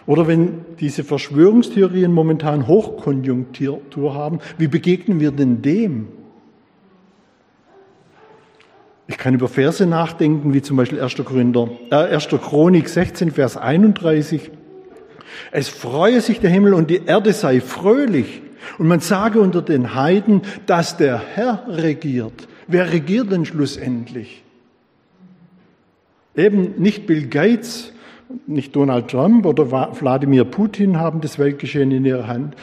Oder 0.08 0.28
wenn 0.28 0.66
diese 0.80 1.04
Verschwörungstheorien 1.04 2.12
momentan 2.12 2.68
Hochkonjunktur 2.68 4.14
haben, 4.14 4.40
wie 4.58 4.68
begegnen 4.68 5.20
wir 5.20 5.32
denn 5.32 5.62
dem? 5.62 6.08
Ich 9.08 9.18
kann 9.18 9.34
über 9.36 9.48
Verse 9.48 9.86
nachdenken, 9.86 10.54
wie 10.54 10.62
zum 10.62 10.78
Beispiel 10.78 11.00
1. 11.00 11.16
Korinther, 11.24 11.70
äh, 11.92 12.16
1. 12.16 12.28
Chronik 12.40 12.90
16, 12.90 13.32
Vers 13.32 13.58
31. 13.58 14.52
Es 15.52 15.70
freue 15.70 16.22
sich 16.22 16.40
der 16.40 16.50
Himmel 16.50 16.74
und 16.74 16.90
die 16.90 17.06
Erde 17.06 17.34
sei 17.34 17.62
fröhlich. 17.62 18.42
Und 18.80 18.88
man 18.88 19.00
sage 19.00 19.40
unter 19.40 19.62
den 19.62 19.94
Heiden, 19.94 20.42
dass 20.66 20.98
der 20.98 21.20
Herr 21.20 21.66
regiert. 21.68 22.48
Wer 22.68 22.92
regiert 22.92 23.32
denn 23.32 23.46
schlussendlich? 23.46 24.44
Eben 26.36 26.74
nicht 26.80 27.06
Bill 27.06 27.28
Gates, 27.28 27.94
nicht 28.48 28.76
Donald 28.76 29.10
Trump 29.10 29.46
oder 29.46 29.70
Wladimir 29.72 30.46
Putin 30.46 30.98
haben 31.00 31.22
das 31.22 31.40
Weltgeschehen 31.40 31.92
in 31.92 32.06
ihrer 32.06 32.28
Hand. 32.28 32.56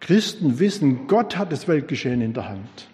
Christen 0.00 0.58
wissen, 0.58 1.06
Gott 1.08 1.36
hat 1.36 1.52
das 1.52 1.68
Weltgeschehen 1.68 2.20
in 2.20 2.32
der 2.32 2.48
Hand. 2.48 2.88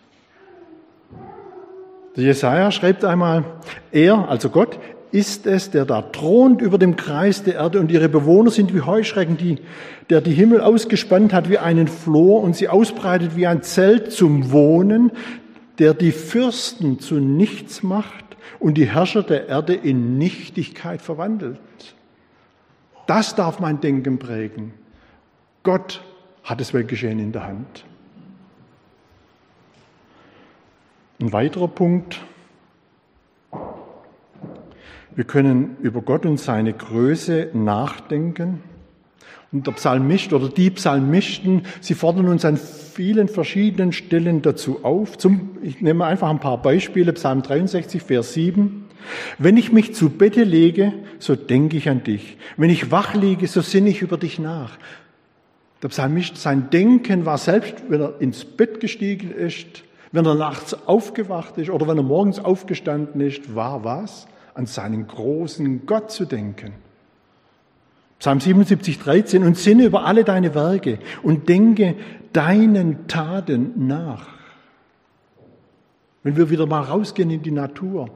Der 2.16 2.24
Jesaja 2.24 2.70
schreibt 2.70 3.04
einmal, 3.04 3.44
er, 3.90 4.28
also 4.28 4.50
Gott, 4.50 4.78
ist 5.12 5.46
es, 5.46 5.70
der 5.70 5.84
da 5.84 6.02
thront 6.02 6.62
über 6.62 6.78
dem 6.78 6.96
Kreis 6.96 7.42
der 7.42 7.56
Erde 7.56 7.80
und 7.80 7.90
ihre 7.90 8.08
Bewohner 8.08 8.50
sind 8.50 8.74
wie 8.74 8.80
Heuschrecken, 8.80 9.36
die, 9.36 9.58
der 10.08 10.22
die 10.22 10.32
Himmel 10.32 10.60
ausgespannt 10.60 11.32
hat 11.32 11.50
wie 11.50 11.58
einen 11.58 11.86
Flor 11.86 12.42
und 12.42 12.56
sie 12.56 12.68
ausbreitet 12.68 13.36
wie 13.36 13.46
ein 13.46 13.62
Zelt 13.62 14.12
zum 14.12 14.52
Wohnen, 14.52 15.12
der 15.78 15.92
die 15.92 16.12
Fürsten 16.12 16.98
zu 16.98 17.16
nichts 17.16 17.82
macht 17.82 18.31
und 18.58 18.74
die 18.74 18.88
Herrscher 18.88 19.22
der 19.22 19.48
Erde 19.48 19.74
in 19.74 20.18
Nichtigkeit 20.18 21.02
verwandelt. 21.02 21.58
Das 23.06 23.34
darf 23.34 23.60
mein 23.60 23.80
Denken 23.80 24.18
prägen. 24.18 24.72
Gott 25.62 26.02
hat 26.44 26.60
das 26.60 26.74
Weltgeschehen 26.74 27.18
in 27.18 27.32
der 27.32 27.46
Hand. 27.46 27.84
Ein 31.20 31.32
weiterer 31.32 31.68
Punkt. 31.68 32.20
Wir 35.14 35.24
können 35.24 35.76
über 35.80 36.00
Gott 36.00 36.26
und 36.26 36.38
seine 36.38 36.72
Größe 36.72 37.50
nachdenken. 37.52 38.62
Und 39.52 39.66
der 39.66 39.72
Psalmist 39.72 40.32
oder 40.32 40.48
die 40.48 40.70
Psalmisten, 40.70 41.62
sie 41.80 41.94
fordern 41.94 42.28
uns 42.28 42.44
an 42.44 42.56
vielen 42.56 43.28
verschiedenen 43.28 43.92
Stellen 43.92 44.40
dazu 44.40 44.82
auf. 44.82 45.18
Zum, 45.18 45.58
ich 45.62 45.82
nehme 45.82 46.06
einfach 46.06 46.30
ein 46.30 46.40
paar 46.40 46.60
Beispiele. 46.60 47.12
Psalm 47.12 47.42
63, 47.42 48.02
Vers 48.02 48.32
7. 48.32 48.86
Wenn 49.38 49.56
ich 49.56 49.72
mich 49.72 49.94
zu 49.94 50.08
Bette 50.08 50.44
lege, 50.44 50.94
so 51.18 51.36
denke 51.36 51.76
ich 51.76 51.88
an 51.88 52.02
dich. 52.02 52.38
Wenn 52.56 52.70
ich 52.70 52.90
wach 52.90 53.14
liege, 53.14 53.46
so 53.46 53.60
sinne 53.60 53.90
ich 53.90 54.00
über 54.00 54.16
dich 54.16 54.38
nach. 54.38 54.78
Der 55.82 55.88
Psalmist, 55.88 56.36
sein 56.36 56.70
Denken 56.70 57.26
war 57.26 57.38
selbst, 57.38 57.74
wenn 57.88 58.00
er 58.00 58.20
ins 58.20 58.44
Bett 58.44 58.80
gestiegen 58.80 59.32
ist, 59.32 59.82
wenn 60.12 60.24
er 60.24 60.34
nachts 60.34 60.86
aufgewacht 60.86 61.58
ist 61.58 61.70
oder 61.70 61.88
wenn 61.88 61.96
er 61.96 62.04
morgens 62.04 62.38
aufgestanden 62.38 63.20
ist, 63.20 63.54
war 63.54 63.84
was? 63.84 64.28
An 64.54 64.66
seinen 64.66 65.06
großen 65.06 65.86
Gott 65.86 66.10
zu 66.10 66.24
denken. 66.24 66.74
Psalm 68.22 68.38
77, 68.38 69.00
13, 69.00 69.42
und 69.42 69.58
sinne 69.58 69.84
über 69.84 70.04
alle 70.04 70.22
deine 70.22 70.54
Werke 70.54 71.00
und 71.24 71.48
denke 71.48 71.96
deinen 72.32 73.08
Taten 73.08 73.88
nach. 73.88 74.28
Wenn 76.22 76.36
wir 76.36 76.48
wieder 76.48 76.66
mal 76.66 76.82
rausgehen 76.82 77.30
in 77.30 77.42
die 77.42 77.50
Natur, 77.50 78.10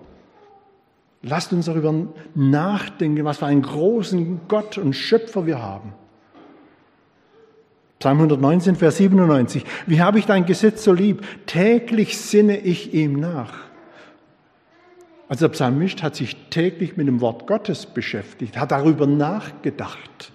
lasst 1.22 1.52
uns 1.52 1.66
darüber 1.66 1.92
nachdenken, 2.36 3.24
was 3.24 3.38
für 3.38 3.46
einen 3.46 3.62
großen 3.62 4.42
Gott 4.46 4.78
und 4.78 4.92
Schöpfer 4.92 5.44
wir 5.44 5.60
haben. 5.60 5.92
Psalm 7.98 8.18
119, 8.18 8.76
Vers 8.76 8.98
97. 8.98 9.64
Wie 9.88 10.00
habe 10.00 10.20
ich 10.20 10.26
dein 10.26 10.46
Gesetz 10.46 10.84
so 10.84 10.92
lieb? 10.92 11.26
Täglich 11.46 12.16
sinne 12.16 12.58
ich 12.58 12.94
ihm 12.94 13.18
nach. 13.18 13.65
Also 15.28 15.46
der 15.46 15.52
Psalmist 15.52 16.02
hat 16.02 16.14
sich 16.14 16.36
täglich 16.50 16.96
mit 16.96 17.08
dem 17.08 17.20
Wort 17.20 17.46
Gottes 17.46 17.86
beschäftigt, 17.86 18.58
hat 18.58 18.70
darüber 18.70 19.06
nachgedacht. 19.06 20.32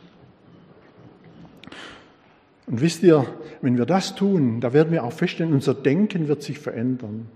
Und 2.67 2.81
wisst 2.81 3.03
ihr, 3.03 3.25
wenn 3.61 3.77
wir 3.77 3.85
das 3.85 4.15
tun, 4.15 4.59
da 4.59 4.73
werden 4.73 4.91
wir 4.91 5.03
auch 5.03 5.13
feststellen, 5.13 5.53
unser 5.53 5.73
Denken 5.73 6.27
wird 6.27 6.41
sich 6.41 6.59
verändern. 6.59 7.27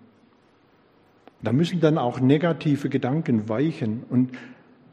Da 1.41 1.53
müssen 1.53 1.79
dann 1.79 1.97
auch 1.97 2.19
negative 2.19 2.89
Gedanken 2.89 3.47
weichen 3.47 4.03
und 4.09 4.31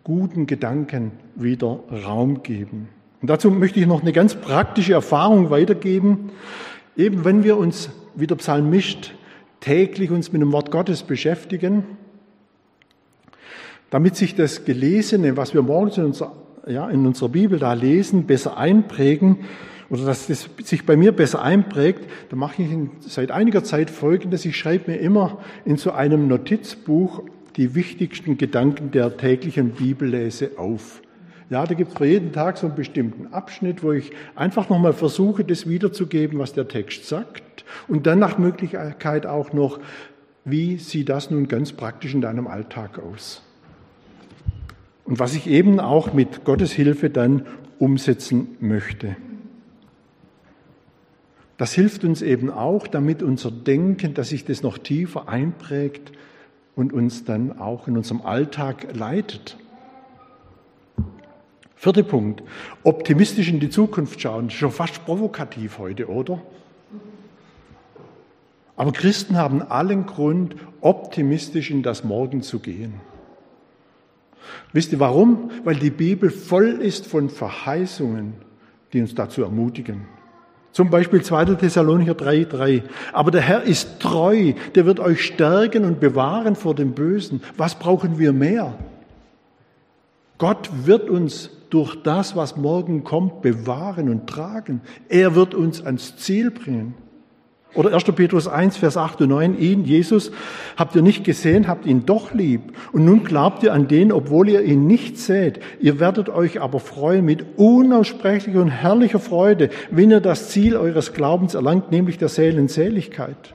guten 0.04 0.46
Gedanken 0.46 1.12
wieder 1.34 1.80
Raum 2.04 2.42
geben. 2.42 2.88
Und 3.20 3.30
dazu 3.30 3.50
möchte 3.50 3.80
ich 3.80 3.86
noch 3.86 4.02
eine 4.02 4.12
ganz 4.12 4.34
praktische 4.34 4.92
Erfahrung 4.92 5.50
weitergeben. 5.50 6.30
Eben 6.96 7.24
wenn 7.24 7.44
wir 7.44 7.56
uns, 7.56 7.90
wie 8.14 8.26
der 8.26 8.34
Psalmist, 8.34 9.14
täglich 9.60 10.10
uns 10.10 10.32
mit 10.32 10.42
dem 10.42 10.52
Wort 10.52 10.70
Gottes 10.72 11.04
beschäftigen, 11.04 11.84
damit 13.92 14.16
sich 14.16 14.34
das 14.34 14.64
Gelesene, 14.64 15.36
was 15.36 15.52
wir 15.52 15.60
morgens 15.60 15.98
in 15.98 16.06
unserer, 16.06 16.32
ja, 16.66 16.88
in 16.88 17.06
unserer 17.06 17.28
Bibel 17.28 17.58
da 17.58 17.74
lesen, 17.74 18.26
besser 18.26 18.56
einprägen 18.56 19.40
oder 19.90 20.06
dass 20.06 20.28
das 20.28 20.48
sich 20.64 20.86
bei 20.86 20.96
mir 20.96 21.12
besser 21.12 21.42
einprägt, 21.42 22.08
da 22.30 22.36
mache 22.36 22.62
ich 22.62 22.70
seit 23.00 23.30
einiger 23.30 23.62
Zeit 23.64 23.90
Folgendes. 23.90 24.46
Ich 24.46 24.56
schreibe 24.56 24.92
mir 24.92 24.96
immer 24.96 25.40
in 25.66 25.76
so 25.76 25.92
einem 25.92 26.26
Notizbuch 26.26 27.22
die 27.56 27.74
wichtigsten 27.74 28.38
Gedanken 28.38 28.92
der 28.92 29.18
täglichen 29.18 29.72
Bibellese 29.72 30.52
auf. 30.56 31.02
Ja, 31.50 31.66
da 31.66 31.74
gibt 31.74 31.92
es 31.92 31.98
für 31.98 32.06
jeden 32.06 32.32
Tag 32.32 32.56
so 32.56 32.68
einen 32.68 32.76
bestimmten 32.76 33.26
Abschnitt, 33.34 33.82
wo 33.82 33.92
ich 33.92 34.12
einfach 34.34 34.70
nochmal 34.70 34.94
versuche, 34.94 35.44
das 35.44 35.68
wiederzugeben, 35.68 36.38
was 36.38 36.54
der 36.54 36.66
Text 36.66 37.06
sagt. 37.06 37.66
Und 37.88 38.06
dann 38.06 38.20
nach 38.20 38.38
Möglichkeit 38.38 39.26
auch 39.26 39.52
noch, 39.52 39.80
wie 40.46 40.78
sieht 40.78 41.10
das 41.10 41.30
nun 41.30 41.46
ganz 41.46 41.74
praktisch 41.74 42.14
in 42.14 42.22
deinem 42.22 42.46
Alltag 42.46 42.98
aus? 42.98 43.42
Und 45.12 45.18
was 45.18 45.34
ich 45.34 45.46
eben 45.46 45.78
auch 45.78 46.14
mit 46.14 46.46
Gottes 46.46 46.72
Hilfe 46.72 47.10
dann 47.10 47.44
umsetzen 47.78 48.56
möchte. 48.60 49.14
Das 51.58 51.74
hilft 51.74 52.02
uns 52.04 52.22
eben 52.22 52.48
auch, 52.48 52.86
damit 52.86 53.22
unser 53.22 53.50
Denken, 53.50 54.14
dass 54.14 54.30
sich 54.30 54.46
das 54.46 54.62
noch 54.62 54.78
tiefer 54.78 55.28
einprägt 55.28 56.12
und 56.76 56.94
uns 56.94 57.26
dann 57.26 57.58
auch 57.60 57.88
in 57.88 57.98
unserem 57.98 58.22
Alltag 58.22 58.96
leitet. 58.96 59.58
Vierter 61.76 62.04
Punkt. 62.04 62.42
Optimistisch 62.82 63.50
in 63.50 63.60
die 63.60 63.68
Zukunft 63.68 64.18
schauen. 64.18 64.48
Schon 64.48 64.70
fast 64.70 65.04
provokativ 65.04 65.76
heute, 65.76 66.08
oder? 66.08 66.40
Aber 68.76 68.92
Christen 68.92 69.36
haben 69.36 69.60
allen 69.60 70.06
Grund, 70.06 70.56
optimistisch 70.80 71.70
in 71.70 71.82
das 71.82 72.02
Morgen 72.02 72.40
zu 72.40 72.60
gehen. 72.60 73.11
Wisst 74.72 74.92
ihr 74.92 75.00
warum? 75.00 75.50
Weil 75.64 75.76
die 75.76 75.90
Bibel 75.90 76.30
voll 76.30 76.80
ist 76.80 77.06
von 77.06 77.28
Verheißungen, 77.28 78.34
die 78.92 79.00
uns 79.00 79.14
dazu 79.14 79.42
ermutigen. 79.42 80.06
Zum 80.72 80.88
Beispiel 80.88 81.22
2. 81.22 81.56
Thessalonicher 81.56 82.12
3,3. 82.12 82.82
Aber 83.12 83.30
der 83.30 83.42
Herr 83.42 83.62
ist 83.62 84.00
treu, 84.00 84.54
der 84.74 84.86
wird 84.86 85.00
euch 85.00 85.24
stärken 85.24 85.84
und 85.84 86.00
bewahren 86.00 86.56
vor 86.56 86.74
dem 86.74 86.92
Bösen. 86.92 87.42
Was 87.58 87.74
brauchen 87.74 88.18
wir 88.18 88.32
mehr? 88.32 88.78
Gott 90.38 90.70
wird 90.86 91.10
uns 91.10 91.50
durch 91.68 92.02
das, 92.02 92.36
was 92.36 92.56
morgen 92.56 93.04
kommt, 93.04 93.42
bewahren 93.42 94.08
und 94.08 94.26
tragen. 94.26 94.80
Er 95.08 95.34
wird 95.34 95.54
uns 95.54 95.84
ans 95.84 96.16
Ziel 96.16 96.50
bringen. 96.50 96.94
Oder 97.74 97.94
1. 97.94 98.04
Petrus 98.04 98.48
1, 98.48 98.76
Vers 98.76 98.98
8 98.98 99.22
und 99.22 99.30
9, 99.30 99.58
ihn, 99.58 99.84
Jesus, 99.84 100.30
habt 100.76 100.94
ihr 100.94 101.00
nicht 101.00 101.24
gesehen, 101.24 101.68
habt 101.68 101.86
ihn 101.86 102.04
doch 102.04 102.34
lieb. 102.34 102.76
Und 102.92 103.06
nun 103.06 103.24
glaubt 103.24 103.62
ihr 103.62 103.72
an 103.72 103.88
den, 103.88 104.12
obwohl 104.12 104.50
ihr 104.50 104.62
ihn 104.62 104.86
nicht 104.86 105.18
seht. 105.18 105.60
Ihr 105.80 105.98
werdet 105.98 106.28
euch 106.28 106.60
aber 106.60 106.80
freuen 106.80 107.24
mit 107.24 107.58
unaussprechlicher 107.58 108.60
und 108.60 108.68
herrlicher 108.68 109.20
Freude, 109.20 109.70
wenn 109.90 110.10
ihr 110.10 110.20
das 110.20 110.50
Ziel 110.50 110.76
eures 110.76 111.14
Glaubens 111.14 111.54
erlangt, 111.54 111.90
nämlich 111.90 112.18
der 112.18 112.28
Seelenseligkeit. 112.28 113.54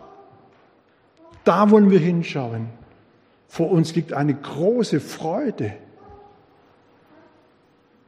Da 1.43 1.69
wollen 1.69 1.91
wir 1.91 1.99
hinschauen. 1.99 2.69
Vor 3.47 3.69
uns 3.69 3.95
liegt 3.95 4.13
eine 4.13 4.33
große 4.33 4.99
Freude. 4.99 5.73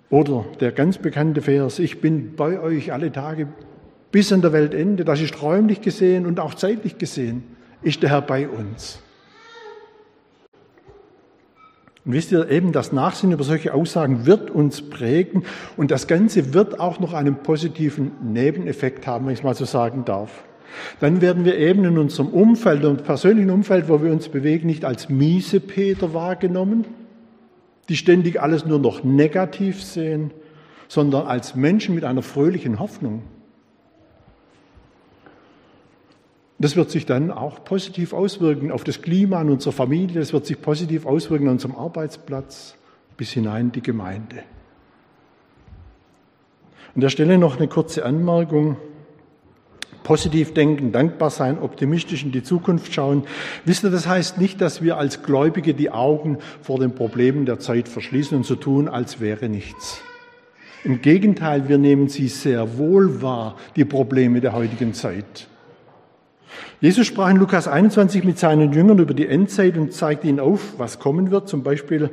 Oder 0.10 0.46
der 0.60 0.72
ganz 0.72 0.98
bekannte 0.98 1.42
Vers, 1.44 1.78
ich 1.78 2.02
bin 2.02 2.36
bei 2.36 2.60
euch 2.60 2.92
alle 2.92 3.12
Tage 3.12 3.48
bis 4.12 4.32
an 4.34 4.42
der 4.42 4.54
Weltende, 4.54 5.06
das 5.06 5.22
ist 5.22 5.42
räumlich 5.42 5.82
gesehen 5.82 6.26
und 6.26 6.40
auch 6.40 6.54
zeitlich 6.54 6.98
gesehen, 6.98 7.44
ist 7.82 8.02
der 8.02 8.10
Herr 8.10 8.22
bei 8.22 8.48
uns. 8.48 9.02
Und 12.06 12.14
wisst 12.14 12.32
ihr 12.32 12.50
eben, 12.50 12.72
das 12.72 12.92
Nachsinn 12.92 13.32
über 13.32 13.44
solche 13.44 13.74
Aussagen 13.74 14.26
wird 14.26 14.50
uns 14.50 14.82
prägen 14.82 15.44
und 15.78 15.92
das 15.92 16.08
Ganze 16.08 16.54
wird 16.54 16.80
auch 16.80 17.00
noch 17.00 17.14
einen 17.14 17.44
positiven 17.44 18.12
Nebeneffekt 18.34 19.06
haben, 19.06 19.26
wenn 19.26 19.34
ich 19.34 19.40
es 19.40 19.44
mal 19.44 19.54
so 19.54 19.66
sagen 19.66 20.06
darf. 20.06 20.44
Dann 21.00 21.22
werden 21.22 21.46
wir 21.46 21.58
eben 21.58 21.84
in 21.84 21.98
unserem 21.98 22.30
Umfeld 22.30 22.86
und 22.86 23.04
persönlichen 23.04 23.50
Umfeld, 23.50 23.90
wo 23.90 24.02
wir 24.02 24.12
uns 24.12 24.30
bewegen, 24.30 24.68
nicht 24.68 24.86
als 24.86 25.10
miese 25.10 25.60
Peter 25.60 26.14
wahrgenommen, 26.14 26.86
die 27.90 27.98
ständig 27.98 28.42
alles 28.42 28.66
nur 28.66 28.80
noch 28.80 29.04
negativ 29.04 29.84
sehen, 29.84 30.32
sondern 30.88 31.28
als 31.28 31.56
Menschen 31.56 31.96
mit 31.96 32.04
einer 32.04 32.22
fröhlichen 32.22 32.80
Hoffnung. 32.80 33.24
Das 36.60 36.76
wird 36.76 36.92
sich 36.92 37.06
dann 37.06 37.32
auch 37.32 37.64
positiv 37.64 38.12
auswirken 38.12 38.72
auf 38.72 38.84
das 38.84 39.02
Klima 39.02 39.42
in 39.42 39.50
unserer 39.50 39.72
Familie, 39.72 40.20
das 40.20 40.34
wird 40.34 40.46
sich 40.46 40.62
positiv 40.62 41.06
auswirken 41.06 41.48
an 41.48 41.54
unserem 41.54 41.76
Arbeitsplatz 41.76 42.76
bis 43.16 43.32
hinein 43.32 43.68
in 43.68 43.72
die 43.72 43.82
Gemeinde. 43.82 44.44
An 46.96 47.02
der 47.02 47.10
Stelle 47.10 47.38
noch 47.38 47.58
eine 47.58 47.68
kurze 47.68 48.04
Anmerkung. 48.04 48.78
Positiv 50.04 50.54
denken, 50.54 50.92
dankbar 50.92 51.30
sein, 51.30 51.60
optimistisch 51.60 52.24
in 52.24 52.32
die 52.32 52.42
Zukunft 52.42 52.94
schauen. 52.94 53.24
Wisst 53.64 53.84
ihr, 53.84 53.92
das 53.92 54.08
heißt 54.08 54.38
nicht, 54.40 54.60
dass 54.60 54.82
wir 54.82 54.98
als 54.98 55.24
Gläubige 55.24 55.74
die 55.74 55.92
Augen 55.92 56.40
vor 56.62 56.80
den 56.80 56.96
Problemen 56.96 57.46
der 57.46 57.60
Zeit 57.60 57.88
verschließen 57.88 58.36
und 58.36 58.46
so 58.46 58.56
tun, 58.56 58.88
als 58.88 59.20
wäre 59.20 59.50
nichts. 59.50 60.02
Im 60.84 61.02
Gegenteil, 61.02 61.70
wir 61.70 61.78
nehmen 61.78 62.08
sie 62.08 62.28
sehr 62.28 62.78
wohl 62.78 63.22
wahr, 63.22 63.56
die 63.76 63.86
Probleme 63.86 64.42
der 64.42 64.54
heutigen 64.54 64.94
Zeit. 64.94 65.48
Jesus 66.82 67.08
sprach 67.08 67.30
in 67.30 67.38
Lukas 67.38 67.68
21 67.68 68.24
mit 68.24 68.40
seinen 68.40 68.72
Jüngern 68.74 69.00
über 69.00 69.14
die 69.14 69.28
Endzeit 69.28 69.78
und 69.78 69.94
zeigte 69.94 70.28
ihnen 70.28 70.40
auf, 70.40 70.76
was 70.78 71.00
kommen 71.00 71.32
wird. 71.32 71.50
Zum 71.50 71.64
Beispiel 71.64 72.10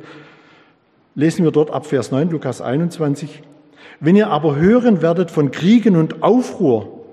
lesen 1.15 1.43
wir 1.43 1.51
dort 1.51 1.71
ab 1.71 1.85
Vers 1.85 2.11
9, 2.11 2.29
Lukas 2.29 2.61
21. 2.61 3.41
Wenn 3.99 4.15
ihr 4.15 4.29
aber 4.29 4.55
hören 4.55 5.01
werdet 5.01 5.31
von 5.31 5.51
Kriegen 5.51 5.95
und 5.95 6.21
Aufruhr, 6.21 7.05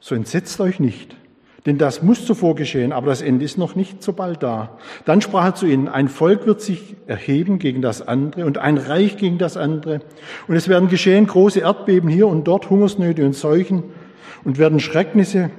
so 0.00 0.14
entsetzt 0.14 0.60
euch 0.60 0.80
nicht. 0.80 1.16
Denn 1.64 1.78
das 1.78 2.02
muss 2.02 2.26
zuvor 2.26 2.56
geschehen, 2.56 2.92
aber 2.92 3.06
das 3.06 3.22
Ende 3.22 3.44
ist 3.44 3.56
noch 3.56 3.76
nicht 3.76 4.02
so 4.02 4.12
bald 4.12 4.42
da. 4.42 4.76
Dann 5.04 5.20
sprach 5.20 5.44
er 5.44 5.54
zu 5.54 5.66
ihnen, 5.66 5.86
ein 5.88 6.08
Volk 6.08 6.44
wird 6.44 6.60
sich 6.60 6.96
erheben 7.06 7.60
gegen 7.60 7.82
das 7.82 8.06
andere 8.06 8.46
und 8.46 8.58
ein 8.58 8.78
Reich 8.78 9.16
gegen 9.16 9.38
das 9.38 9.56
andere. 9.56 10.00
Und 10.48 10.56
es 10.56 10.68
werden 10.68 10.88
geschehen 10.88 11.28
große 11.28 11.60
Erdbeben 11.60 12.10
hier 12.10 12.26
und 12.26 12.48
dort, 12.48 12.68
Hungersnöte 12.68 13.24
und 13.24 13.34
Seuchen 13.34 13.84
und 14.42 14.58
werden 14.58 14.80
Schrecknisse 14.80 15.50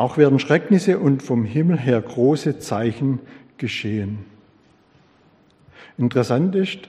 auch 0.00 0.16
werden 0.16 0.38
Schrecknisse 0.38 0.98
und 0.98 1.22
vom 1.22 1.44
Himmel 1.44 1.78
her 1.78 2.00
große 2.00 2.58
Zeichen 2.58 3.20
geschehen. 3.58 4.20
Interessant 5.98 6.54
ist, 6.54 6.88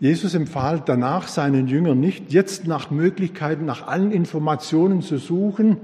Jesus 0.00 0.34
empfahl 0.34 0.82
danach 0.84 1.28
seinen 1.28 1.68
Jüngern 1.68 2.00
nicht, 2.00 2.32
jetzt 2.32 2.66
nach 2.66 2.90
Möglichkeiten, 2.90 3.66
nach 3.66 3.86
allen 3.86 4.10
Informationen 4.10 5.00
zu 5.00 5.18
suchen, 5.18 5.76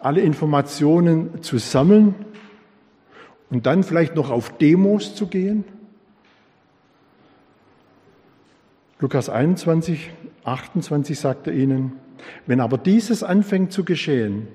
alle 0.00 0.22
Informationen 0.22 1.42
zu 1.42 1.58
sammeln 1.58 2.14
und 3.50 3.66
dann 3.66 3.82
vielleicht 3.82 4.16
noch 4.16 4.30
auf 4.30 4.56
Demos 4.56 5.14
zu 5.14 5.26
gehen. 5.26 5.64
Lukas 8.98 9.28
21, 9.28 10.10
28 10.42 11.18
sagt 11.18 11.48
er 11.48 11.52
ihnen, 11.52 11.92
wenn 12.46 12.60
aber 12.60 12.78
dieses 12.78 13.22
anfängt 13.22 13.72
zu 13.72 13.84
geschehen, 13.84 14.48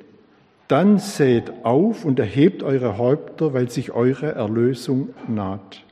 dann 0.71 0.99
seht 0.99 1.65
auf 1.65 2.05
und 2.05 2.17
erhebt 2.17 2.63
eure 2.63 2.97
Häupter, 2.97 3.53
weil 3.53 3.69
sich 3.69 3.91
eure 3.91 4.31
Erlösung 4.31 5.09
naht. 5.27 5.83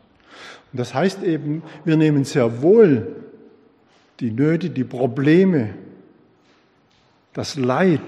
Und 0.71 0.79
das 0.79 0.93
heißt 0.93 1.21
eben, 1.23 1.63
wir 1.83 1.97
nehmen 1.97 2.23
sehr 2.23 2.61
wohl 2.61 3.15
die 4.21 4.31
Nöte, 4.31 4.69
die 4.69 4.85
Probleme, 4.85 5.73
das 7.33 7.57
Leid 7.57 8.01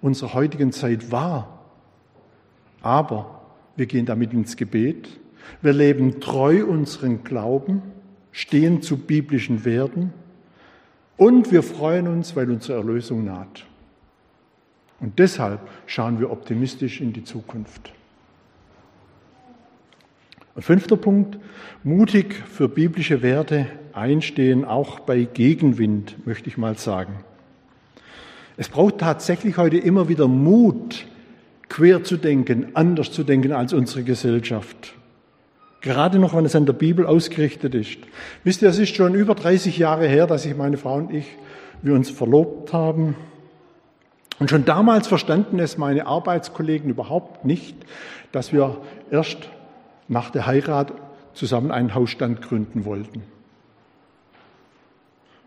unserer 0.00 0.34
heutigen 0.34 0.72
Zeit 0.72 1.12
wahr. 1.12 1.60
Aber 2.80 3.42
wir 3.76 3.86
gehen 3.86 4.06
damit 4.06 4.32
ins 4.32 4.56
Gebet. 4.56 5.08
Wir 5.60 5.72
leben 5.72 6.20
treu 6.20 6.64
unseren 6.64 7.22
Glauben, 7.22 7.82
stehen 8.32 8.82
zu 8.82 8.96
biblischen 8.96 9.64
Werten 9.64 10.12
und 11.16 11.52
wir 11.52 11.62
freuen 11.62 12.08
uns, 12.08 12.34
weil 12.34 12.50
unsere 12.50 12.78
Erlösung 12.78 13.24
naht. 13.24 13.66
Und 15.02 15.18
deshalb 15.18 15.60
schauen 15.86 16.20
wir 16.20 16.30
optimistisch 16.30 17.00
in 17.00 17.12
die 17.12 17.24
Zukunft. 17.24 17.92
Und 20.54 20.62
fünfter 20.62 20.96
Punkt, 20.96 21.38
mutig 21.82 22.34
für 22.34 22.68
biblische 22.68 23.20
Werte 23.20 23.66
einstehen, 23.92 24.64
auch 24.64 25.00
bei 25.00 25.24
Gegenwind, 25.24 26.24
möchte 26.26 26.48
ich 26.48 26.56
mal 26.56 26.78
sagen. 26.78 27.24
Es 28.56 28.68
braucht 28.68 28.98
tatsächlich 28.98 29.56
heute 29.56 29.78
immer 29.78 30.08
wieder 30.08 30.28
Mut, 30.28 31.06
quer 31.68 32.04
zu 32.04 32.16
denken, 32.16 32.68
anders 32.74 33.10
zu 33.10 33.24
denken 33.24 33.52
als 33.52 33.72
unsere 33.72 34.04
Gesellschaft. 34.04 34.94
Gerade 35.80 36.20
noch, 36.20 36.36
wenn 36.36 36.44
es 36.44 36.54
an 36.54 36.66
der 36.66 36.74
Bibel 36.74 37.06
ausgerichtet 37.06 37.74
ist. 37.74 37.98
Wisst 38.44 38.62
ihr, 38.62 38.68
es 38.68 38.78
ist 38.78 38.94
schon 38.94 39.14
über 39.14 39.34
30 39.34 39.78
Jahre 39.78 40.06
her, 40.06 40.28
dass 40.28 40.46
ich 40.46 40.56
meine 40.56 40.76
Frau 40.76 40.94
und 40.94 41.12
ich, 41.12 41.26
wir 41.80 41.94
uns 41.94 42.08
verlobt 42.08 42.72
haben. 42.72 43.16
Und 44.42 44.50
schon 44.50 44.64
damals 44.64 45.06
verstanden 45.06 45.60
es 45.60 45.78
meine 45.78 46.08
Arbeitskollegen 46.08 46.90
überhaupt 46.90 47.44
nicht, 47.44 47.76
dass 48.32 48.52
wir 48.52 48.80
erst 49.08 49.38
nach 50.08 50.30
der 50.30 50.46
Heirat 50.46 50.92
zusammen 51.32 51.70
einen 51.70 51.94
Hausstand 51.94 52.42
gründen 52.42 52.84
wollten. 52.84 53.22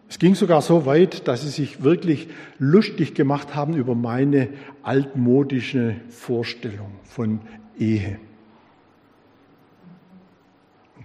Es 0.08 0.18
ging 0.18 0.34
sogar 0.34 0.62
so 0.62 0.86
weit, 0.86 1.28
dass 1.28 1.42
sie 1.42 1.50
sich 1.50 1.84
wirklich 1.84 2.30
lustig 2.58 3.16
gemacht 3.16 3.54
haben 3.54 3.76
über 3.76 3.96
meine 3.96 4.48
altmodische 4.82 5.98
Vorstellung 6.08 6.92
von 7.04 7.42
Ehe. 7.78 8.18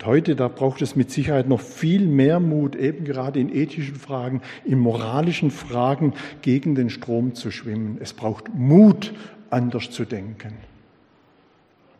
Und 0.00 0.06
heute, 0.06 0.34
da 0.34 0.48
braucht 0.48 0.80
es 0.80 0.96
mit 0.96 1.10
Sicherheit 1.10 1.46
noch 1.46 1.60
viel 1.60 2.06
mehr 2.06 2.40
Mut, 2.40 2.74
eben 2.74 3.04
gerade 3.04 3.38
in 3.38 3.54
ethischen 3.54 3.96
Fragen, 3.96 4.40
in 4.64 4.78
moralischen 4.78 5.50
Fragen 5.50 6.14
gegen 6.40 6.74
den 6.74 6.88
Strom 6.88 7.34
zu 7.34 7.50
schwimmen. 7.50 7.98
Es 8.00 8.14
braucht 8.14 8.48
Mut, 8.54 9.12
anders 9.50 9.90
zu 9.90 10.06
denken. 10.06 10.54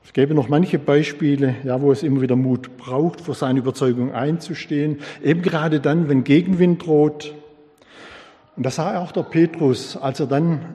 Es 0.02 0.14
gäbe 0.14 0.32
noch 0.32 0.48
manche 0.48 0.78
Beispiele, 0.78 1.56
ja, 1.62 1.82
wo 1.82 1.92
es 1.92 2.02
immer 2.02 2.22
wieder 2.22 2.36
Mut 2.36 2.78
braucht, 2.78 3.20
für 3.20 3.34
seine 3.34 3.58
Überzeugung 3.58 4.14
einzustehen, 4.14 5.00
eben 5.22 5.42
gerade 5.42 5.78
dann, 5.78 6.08
wenn 6.08 6.24
Gegenwind 6.24 6.86
droht. 6.86 7.34
Und 8.56 8.64
das 8.64 8.76
sah 8.76 8.98
auch 8.98 9.12
der 9.12 9.24
Petrus, 9.24 9.98
als 9.98 10.20
er 10.20 10.26
dann 10.26 10.74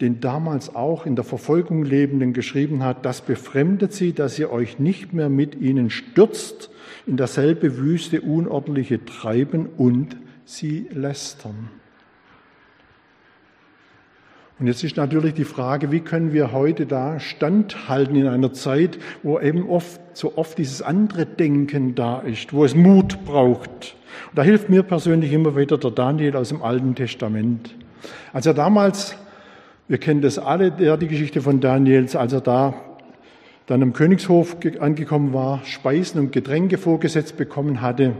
den 0.00 0.20
damals 0.20 0.74
auch 0.74 1.06
in 1.06 1.16
der 1.16 1.24
Verfolgung 1.24 1.84
Lebenden 1.84 2.32
geschrieben 2.32 2.84
hat, 2.84 3.04
das 3.04 3.20
befremdet 3.20 3.92
sie, 3.92 4.12
dass 4.12 4.38
ihr 4.38 4.52
euch 4.52 4.78
nicht 4.78 5.12
mehr 5.12 5.28
mit 5.28 5.56
ihnen 5.56 5.90
stürzt 5.90 6.70
in 7.06 7.16
dasselbe 7.16 7.78
wüste, 7.78 8.20
unordentliche 8.20 9.04
Treiben 9.04 9.66
und 9.66 10.16
sie 10.44 10.86
lästern. 10.92 11.70
Und 14.60 14.66
jetzt 14.66 14.82
ist 14.82 14.96
natürlich 14.96 15.34
die 15.34 15.44
Frage, 15.44 15.92
wie 15.92 16.00
können 16.00 16.32
wir 16.32 16.50
heute 16.50 16.84
da 16.84 17.20
standhalten 17.20 18.16
in 18.16 18.26
einer 18.26 18.52
Zeit, 18.52 18.98
wo 19.22 19.38
eben 19.38 19.68
oft, 19.68 20.00
so 20.14 20.36
oft 20.36 20.58
dieses 20.58 20.82
andere 20.82 21.26
Denken 21.26 21.94
da 21.94 22.18
ist, 22.20 22.52
wo 22.52 22.64
es 22.64 22.74
Mut 22.74 23.24
braucht. 23.24 23.96
Und 24.30 24.38
da 24.38 24.42
hilft 24.42 24.68
mir 24.68 24.82
persönlich 24.82 25.32
immer 25.32 25.56
wieder 25.56 25.78
der 25.78 25.92
Daniel 25.92 26.36
aus 26.36 26.48
dem 26.48 26.62
Alten 26.62 26.96
Testament. 26.96 27.72
Als 28.32 28.46
er 28.46 28.54
damals 28.54 29.16
wir 29.88 29.98
kennen 29.98 30.20
das 30.20 30.38
alle, 30.38 30.72
ja, 30.78 30.96
die 30.96 31.08
Geschichte 31.08 31.40
von 31.40 31.60
Daniels, 31.60 32.14
als 32.14 32.32
er 32.32 32.40
da 32.42 32.74
dann 33.66 33.82
am 33.82 33.92
Königshof 33.92 34.56
angekommen 34.80 35.34
war, 35.34 35.60
Speisen 35.64 36.20
und 36.20 36.32
Getränke 36.32 36.78
vorgesetzt 36.78 37.36
bekommen 37.36 37.80
hatte 37.80 38.14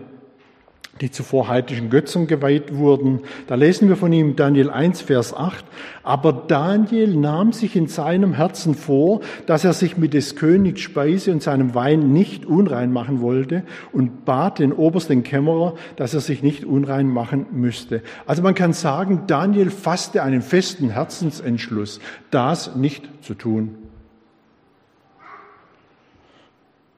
die 1.00 1.10
zuvor 1.10 1.48
heidnischen 1.48 1.90
Götzen 1.90 2.26
geweiht 2.26 2.74
wurden. 2.74 3.20
Da 3.46 3.54
lesen 3.54 3.88
wir 3.88 3.96
von 3.96 4.12
ihm 4.12 4.36
Daniel 4.36 4.70
1, 4.70 5.02
Vers 5.02 5.34
8. 5.34 5.64
Aber 6.02 6.32
Daniel 6.32 7.16
nahm 7.16 7.52
sich 7.52 7.76
in 7.76 7.86
seinem 7.86 8.34
Herzen 8.34 8.74
vor, 8.74 9.20
dass 9.46 9.64
er 9.64 9.72
sich 9.72 9.96
mit 9.96 10.14
des 10.14 10.36
Königs 10.36 10.80
Speise 10.80 11.32
und 11.32 11.42
seinem 11.42 11.74
Wein 11.74 12.12
nicht 12.12 12.46
unrein 12.46 12.92
machen 12.92 13.20
wollte 13.20 13.62
und 13.92 14.24
bat 14.24 14.58
den 14.58 14.72
obersten 14.72 15.22
Kämmerer, 15.22 15.74
dass 15.96 16.14
er 16.14 16.20
sich 16.20 16.42
nicht 16.42 16.64
unrein 16.64 17.08
machen 17.08 17.46
müsste. 17.52 18.02
Also 18.26 18.42
man 18.42 18.54
kann 18.54 18.72
sagen, 18.72 19.24
Daniel 19.26 19.70
fasste 19.70 20.22
einen 20.22 20.42
festen 20.42 20.90
Herzensentschluss, 20.90 22.00
das 22.30 22.76
nicht 22.76 23.08
zu 23.22 23.34
tun. 23.34 23.76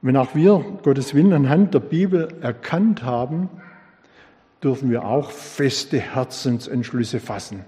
Wenn 0.01 0.17
auch 0.17 0.33
wir 0.33 0.65
Gottes 0.81 1.13
Willen 1.13 1.31
anhand 1.31 1.75
der 1.75 1.79
Bibel 1.79 2.29
erkannt 2.41 3.03
haben, 3.03 3.49
dürfen 4.63 4.89
wir 4.89 5.05
auch 5.05 5.31
feste 5.31 5.99
Herzensentschlüsse 5.99 7.19
fassen. 7.19 7.65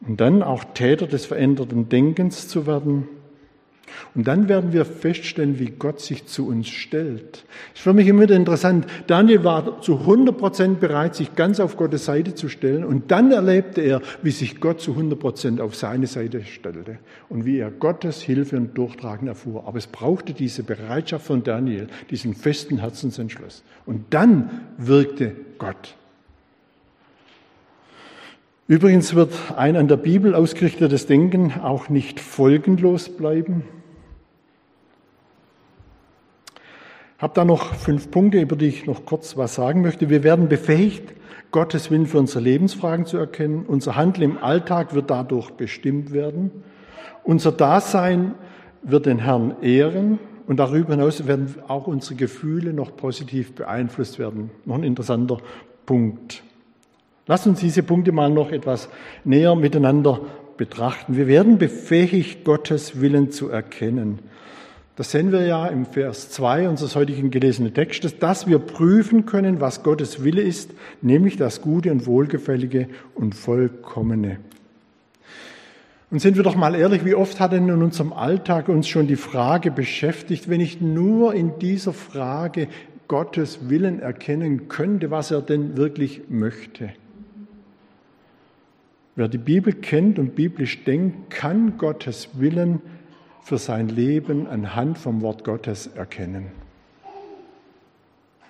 Und 0.00 0.20
dann 0.20 0.42
auch 0.42 0.64
Täter 0.74 1.06
des 1.06 1.26
veränderten 1.26 1.88
Denkens 1.88 2.48
zu 2.48 2.66
werden 2.66 3.08
und 4.14 4.26
dann 4.26 4.48
werden 4.48 4.72
wir 4.72 4.84
feststellen, 4.84 5.58
wie 5.58 5.70
Gott 5.70 6.00
sich 6.00 6.26
zu 6.26 6.46
uns 6.46 6.68
stellt. 6.68 7.44
Ist 7.74 7.82
für 7.82 7.92
mich 7.92 8.08
immer 8.08 8.22
wieder 8.22 8.36
interessant. 8.36 8.86
Daniel 9.06 9.44
war 9.44 9.80
zu 9.80 10.00
100 10.00 10.36
Prozent 10.36 10.80
bereit, 10.80 11.14
sich 11.14 11.34
ganz 11.34 11.60
auf 11.60 11.76
Gottes 11.76 12.04
Seite 12.04 12.34
zu 12.34 12.48
stellen. 12.48 12.84
Und 12.84 13.10
dann 13.10 13.30
erlebte 13.30 13.80
er, 13.80 14.02
wie 14.22 14.30
sich 14.30 14.60
Gott 14.60 14.80
zu 14.80 14.92
100 14.92 15.18
Prozent 15.18 15.60
auf 15.60 15.76
seine 15.76 16.06
Seite 16.06 16.44
stellte 16.44 16.98
und 17.28 17.44
wie 17.44 17.58
er 17.58 17.70
Gottes 17.70 18.22
Hilfe 18.22 18.56
und 18.56 18.76
Durchtragen 18.76 19.28
erfuhr. 19.28 19.64
Aber 19.66 19.78
es 19.78 19.86
brauchte 19.86 20.32
diese 20.32 20.62
Bereitschaft 20.62 21.26
von 21.26 21.42
Daniel, 21.42 21.88
diesen 22.10 22.34
festen 22.34 22.78
Herzensentschluss. 22.78 23.62
Und 23.86 24.06
dann 24.10 24.50
wirkte 24.78 25.32
Gott. 25.58 25.94
Übrigens 28.68 29.14
wird 29.14 29.32
ein 29.56 29.76
an 29.76 29.88
der 29.88 29.96
Bibel 29.96 30.34
ausgerichtetes 30.34 31.06
Denken 31.06 31.54
auch 31.62 31.88
nicht 31.88 32.20
folgenlos 32.20 33.08
bleiben. 33.08 33.62
Habe 37.18 37.34
da 37.34 37.44
noch 37.44 37.74
fünf 37.74 38.12
Punkte, 38.12 38.40
über 38.40 38.54
die 38.54 38.66
ich 38.66 38.86
noch 38.86 39.04
kurz 39.04 39.36
was 39.36 39.56
sagen 39.56 39.82
möchte. 39.82 40.08
Wir 40.08 40.22
werden 40.22 40.48
befähigt, 40.48 41.14
Gottes 41.50 41.90
Willen 41.90 42.06
für 42.06 42.18
unsere 42.18 42.44
Lebensfragen 42.44 43.06
zu 43.06 43.16
erkennen. 43.16 43.64
Unser 43.66 43.96
Handeln 43.96 44.32
im 44.32 44.38
Alltag 44.38 44.94
wird 44.94 45.10
dadurch 45.10 45.50
bestimmt 45.50 46.12
werden. 46.12 46.52
Unser 47.24 47.50
Dasein 47.50 48.34
wird 48.82 49.06
den 49.06 49.18
Herrn 49.18 49.56
ehren 49.62 50.20
und 50.46 50.58
darüber 50.58 50.92
hinaus 50.92 51.26
werden 51.26 51.56
auch 51.66 51.88
unsere 51.88 52.14
Gefühle 52.14 52.72
noch 52.72 52.96
positiv 52.96 53.52
beeinflusst 53.52 54.20
werden. 54.20 54.50
Noch 54.64 54.76
ein 54.76 54.84
interessanter 54.84 55.38
Punkt. 55.86 56.44
Lass 57.26 57.48
uns 57.48 57.58
diese 57.58 57.82
Punkte 57.82 58.12
mal 58.12 58.30
noch 58.30 58.52
etwas 58.52 58.88
näher 59.24 59.56
miteinander 59.56 60.20
betrachten. 60.56 61.16
Wir 61.16 61.26
werden 61.26 61.58
befähigt, 61.58 62.44
Gottes 62.44 63.00
Willen 63.00 63.32
zu 63.32 63.48
erkennen. 63.48 64.20
Das 64.98 65.12
sehen 65.12 65.30
wir 65.30 65.46
ja 65.46 65.68
im 65.68 65.86
Vers 65.86 66.28
2 66.30 66.68
unseres 66.68 66.96
heutigen 66.96 67.30
gelesenen 67.30 67.72
Textes, 67.72 68.18
dass 68.18 68.48
wir 68.48 68.58
prüfen 68.58 69.26
können, 69.26 69.60
was 69.60 69.84
Gottes 69.84 70.24
Wille 70.24 70.42
ist, 70.42 70.72
nämlich 71.02 71.36
das 71.36 71.62
Gute 71.62 71.92
und 71.92 72.04
Wohlgefällige 72.04 72.88
und 73.14 73.36
Vollkommene. 73.36 74.40
Und 76.10 76.18
sind 76.18 76.36
wir 76.36 76.42
doch 76.42 76.56
mal 76.56 76.74
ehrlich, 76.74 77.04
wie 77.04 77.14
oft 77.14 77.38
hat 77.38 77.52
denn 77.52 77.68
in 77.68 77.80
unserem 77.80 78.12
Alltag 78.12 78.68
uns 78.68 78.88
schon 78.88 79.06
die 79.06 79.14
Frage 79.14 79.70
beschäftigt, 79.70 80.50
wenn 80.50 80.60
ich 80.60 80.80
nur 80.80 81.32
in 81.32 81.60
dieser 81.60 81.92
Frage 81.92 82.66
Gottes 83.06 83.70
Willen 83.70 84.00
erkennen 84.00 84.66
könnte, 84.66 85.12
was 85.12 85.30
er 85.30 85.42
denn 85.42 85.76
wirklich 85.76 86.22
möchte? 86.28 86.90
Wer 89.14 89.28
die 89.28 89.38
Bibel 89.38 89.74
kennt 89.74 90.18
und 90.18 90.34
biblisch 90.34 90.82
denkt, 90.82 91.30
kann 91.30 91.78
Gottes 91.78 92.30
Willen 92.40 92.80
für 93.48 93.56
sein 93.56 93.88
Leben 93.88 94.46
anhand 94.46 94.98
vom 94.98 95.22
Wort 95.22 95.42
Gottes 95.42 95.86
erkennen. 95.86 96.48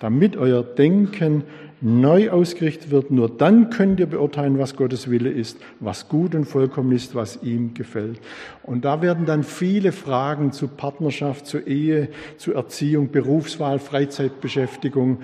Damit 0.01 0.35
euer 0.35 0.61
Denken 0.61 1.45
neu 1.79 2.31
ausgerichtet 2.31 2.91
wird, 2.91 3.09
nur 3.09 3.29
dann 3.29 3.69
könnt 3.69 4.01
ihr 4.01 4.07
beurteilen, 4.07 4.59
was 4.59 4.75
Gottes 4.75 5.09
Wille 5.09 5.29
ist, 5.29 5.57
was 5.79 6.09
gut 6.09 6.35
und 6.35 6.43
vollkommen 6.43 6.91
ist, 6.91 7.15
was 7.15 7.41
ihm 7.43 7.73
gefällt. 7.73 8.19
Und 8.61 8.83
da 8.83 9.01
werden 9.01 9.25
dann 9.25 9.43
viele 9.43 9.93
Fragen 9.93 10.51
zu 10.51 10.67
Partnerschaft, 10.67 11.45
zu 11.45 11.59
Ehe, 11.59 12.09
zu 12.35 12.53
Erziehung, 12.53 13.09
Berufswahl, 13.09 13.79
Freizeitbeschäftigung, 13.79 15.19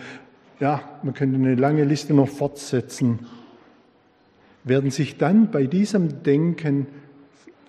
ja, 0.62 0.82
man 1.04 1.14
könnte 1.14 1.36
eine 1.36 1.56
lange 1.56 1.84
Liste 1.84 2.14
noch 2.14 2.30
fortsetzen, 2.30 3.20
werden 4.64 4.90
sich 4.90 5.18
dann 5.18 5.52
bei 5.52 5.66
diesem 5.66 6.24
Denken, 6.24 6.88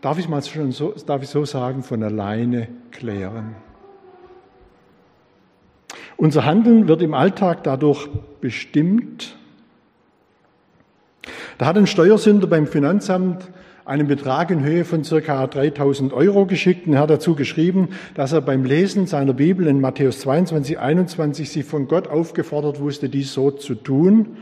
darf 0.00 0.18
ich 0.18 0.28
mal 0.28 0.42
schon 0.42 0.72
so, 0.72 0.94
darf 1.06 1.22
ich 1.22 1.28
so 1.28 1.44
sagen, 1.44 1.82
von 1.82 2.02
alleine 2.02 2.68
klären. 2.90 3.56
Unser 6.16 6.44
Handeln 6.44 6.88
wird 6.88 7.02
im 7.02 7.14
Alltag 7.14 7.62
dadurch 7.64 8.08
bestimmt. 8.40 9.36
Da 11.58 11.66
hat 11.66 11.76
ein 11.76 11.86
Steuersünder 11.86 12.46
beim 12.46 12.66
Finanzamt 12.66 13.50
einen 13.84 14.08
Betrag 14.08 14.50
in 14.50 14.64
Höhe 14.64 14.84
von 14.84 15.04
circa 15.04 15.46
3000 15.46 16.12
Euro 16.12 16.46
geschickt 16.46 16.86
und 16.86 16.94
er 16.94 17.00
hat 17.00 17.10
dazu 17.10 17.34
geschrieben, 17.34 17.90
dass 18.14 18.32
er 18.32 18.40
beim 18.40 18.64
Lesen 18.64 19.06
seiner 19.06 19.32
Bibel 19.32 19.66
in 19.66 19.80
Matthäus 19.80 20.20
22, 20.20 20.78
21 20.78 21.50
sich 21.50 21.64
von 21.64 21.86
Gott 21.86 22.08
aufgefordert 22.08 22.80
wusste, 22.80 23.08
dies 23.08 23.32
so 23.32 23.50
zu 23.50 23.74
tun 23.74 24.36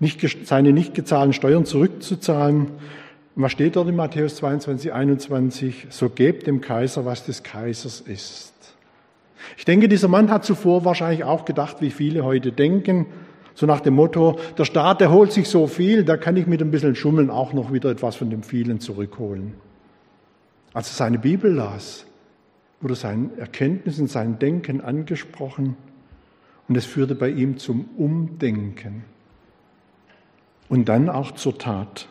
nicht, 0.00 0.46
seine 0.46 0.72
nicht 0.72 0.94
gezahlten 0.94 1.32
Steuern 1.32 1.64
zurückzuzahlen. 1.64 2.68
Und 3.36 3.42
was 3.42 3.52
steht 3.52 3.76
dort 3.76 3.88
in 3.88 3.96
Matthäus 3.96 4.36
22, 4.36 4.92
21? 4.92 5.86
So 5.90 6.08
gebt 6.08 6.46
dem 6.46 6.60
Kaiser, 6.60 7.04
was 7.04 7.26
des 7.26 7.42
Kaisers 7.42 8.00
ist. 8.00 8.52
Ich 9.56 9.64
denke, 9.64 9.88
dieser 9.88 10.08
Mann 10.08 10.30
hat 10.30 10.44
zuvor 10.44 10.84
wahrscheinlich 10.84 11.24
auch 11.24 11.44
gedacht, 11.44 11.78
wie 11.80 11.90
viele 11.90 12.24
heute 12.24 12.52
denken, 12.52 13.06
so 13.54 13.66
nach 13.66 13.80
dem 13.80 13.94
Motto, 13.94 14.38
der 14.58 14.64
Staat, 14.64 15.00
der 15.00 15.12
holt 15.12 15.32
sich 15.32 15.48
so 15.48 15.66
viel, 15.66 16.04
da 16.04 16.16
kann 16.16 16.36
ich 16.36 16.46
mit 16.46 16.60
ein 16.60 16.70
bisschen 16.70 16.96
Schummeln 16.96 17.30
auch 17.30 17.52
noch 17.52 17.72
wieder 17.72 17.90
etwas 17.90 18.16
von 18.16 18.30
dem 18.30 18.42
vielen 18.42 18.80
zurückholen. 18.80 19.54
Als 20.72 20.90
er 20.90 20.94
seine 20.94 21.18
Bibel 21.18 21.52
las, 21.52 22.04
wurde 22.80 22.96
sein 22.96 23.30
Erkenntnissen, 23.38 24.08
sein 24.08 24.38
Denken 24.38 24.80
angesprochen 24.80 25.76
und 26.68 26.76
es 26.76 26.84
führte 26.84 27.14
bei 27.14 27.28
ihm 27.28 27.58
zum 27.58 27.88
Umdenken 27.96 29.04
und 30.68 30.88
dann 30.88 31.08
auch 31.08 31.32
zur 31.32 31.56
Tat. 31.56 32.08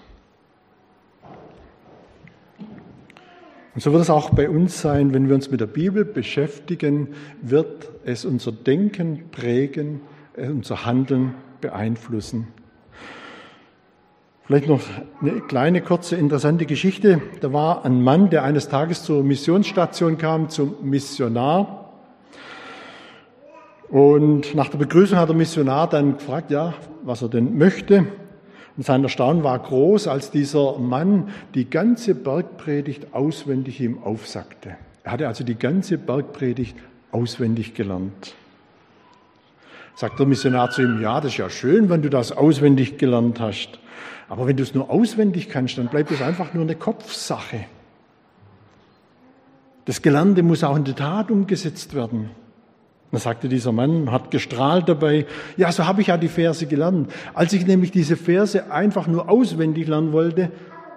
Und 3.76 3.82
so 3.82 3.92
wird 3.92 4.04
es 4.04 4.10
auch 4.10 4.30
bei 4.30 4.50
uns 4.50 4.82
sein, 4.82 5.14
wenn 5.14 5.28
wir 5.28 5.36
uns 5.36 5.50
mit 5.50 5.60
der 5.60 5.68
Bibel 5.68 6.06
beschäftigen, 6.06 7.10
wird 7.42 7.90
es 8.06 8.24
unser 8.26 8.52
Denken 8.52 9.30
prägen 9.32 10.02
unser 10.38 10.86
Handeln 10.86 11.36
beeinflussen. 11.62 12.48
Vielleicht 14.46 14.68
noch 14.68 14.82
eine 15.22 15.42
kleine, 15.42 15.82
kurze, 15.82 16.18
interessante 16.18 16.66
Geschichte. 16.66 17.22
Da 17.40 17.54
war 17.54 17.86
ein 17.86 18.02
Mann, 18.02 18.30
der 18.30 18.44
eines 18.44 18.68
Tages 18.68 19.04
zur 19.04 19.24
Missionsstation 19.24 20.18
kam, 20.18 20.50
zum 20.50 20.76
Missionar. 20.82 21.94
Und 23.90 24.54
nach 24.54 24.68
der 24.68 24.80
Begrüßung 24.80 25.18
hat 25.18 25.30
der 25.30 25.36
Missionar 25.36 25.88
dann 25.88 26.18
gefragt, 26.18 26.52
ja, 26.52 26.74
was 27.04 27.22
er 27.22 27.30
denn 27.30 27.58
möchte. 27.58 28.08
Und 28.76 28.86
sein 28.86 29.04
Erstaunen 29.04 29.44
war 29.44 29.60
groß, 29.60 30.08
als 30.08 30.32
dieser 30.32 30.80
Mann 30.80 31.30
die 31.54 31.70
ganze 31.70 32.16
Bergpredigt 32.16 33.14
auswendig 33.14 33.80
ihm 33.80 34.02
aufsagte. 34.04 34.78
Er 35.04 35.12
hatte 35.12 35.28
also 35.28 35.44
die 35.44 35.56
ganze 35.56 35.98
Bergpredigt 35.98 36.76
auswendig 37.12 37.74
gelernt. 37.76 38.36
Sagt 39.96 40.20
der 40.20 40.26
Missionar 40.26 40.72
zu 40.72 40.82
ihm, 40.82 41.02
ja, 41.02 41.22
das 41.22 41.34
ist 41.34 41.38
ja 41.38 41.50
schön, 41.50 41.90
wenn 41.90 42.02
du 42.02 42.10
das 42.10 42.32
auswendig 42.32 42.98
gelernt 42.98 43.40
hast. 43.40 43.80
Aber 44.28 44.48
wenn 44.48 44.58
du 44.58 44.64
es 44.64 44.74
nur 44.74 44.90
auswendig 44.90 45.50
kannst, 45.50 45.78
dann 45.78 45.88
bleibt 45.88 46.10
es 46.10 46.22
einfach 46.22 46.56
nur 46.56 46.64
eine 46.64 46.76
Kopfsache. 46.76 47.66
Das 49.86 50.02
Gelernte 50.02 50.42
muss 50.42 50.64
auch 50.64 50.76
in 50.76 50.86
die 50.86 50.94
Tat 50.94 51.30
umgesetzt 51.30 51.94
werden. 51.94 52.32
Dann 53.14 53.22
sagte 53.22 53.48
dieser 53.48 53.72
Mann, 53.72 54.12
hat 54.12 54.32
gestrahlt 54.32 54.90
dabei, 54.90 55.28
ja, 55.56 55.72
so 55.72 55.86
habe 55.86 56.02
ich 56.02 56.08
ja 56.08 56.18
die 56.18 56.30
Verse 56.30 56.66
gelernt. 56.66 57.14
Als 57.36 57.54
ich 57.54 57.64
nämlich 57.68 57.92
diese 57.92 58.18
Verse 58.18 58.72
einfach 58.72 59.06
nur 59.06 59.30
auswendig 59.30 59.88
lernen 59.88 60.14
wollte, 60.14 60.50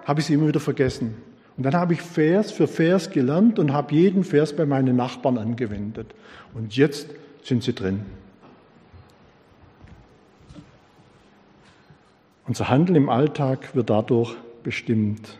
habe 0.03 0.19
ich 0.19 0.25
sie 0.25 0.33
immer 0.33 0.47
wieder 0.47 0.59
vergessen. 0.59 1.13
Und 1.57 1.63
dann 1.63 1.75
habe 1.75 1.93
ich 1.93 2.01
Vers 2.01 2.51
für 2.51 2.67
Vers 2.67 3.11
gelernt 3.11 3.59
und 3.59 3.71
habe 3.71 3.93
jeden 3.93 4.23
Vers 4.23 4.55
bei 4.55 4.65
meinen 4.65 4.95
Nachbarn 4.95 5.37
angewendet. 5.37 6.07
Und 6.55 6.75
jetzt 6.75 7.07
sind 7.43 7.61
sie 7.61 7.73
drin. 7.73 8.01
Unser 12.47 12.67
Handeln 12.67 12.95
im 12.95 13.09
Alltag 13.09 13.75
wird 13.75 13.91
dadurch 13.91 14.35
bestimmt. 14.63 15.37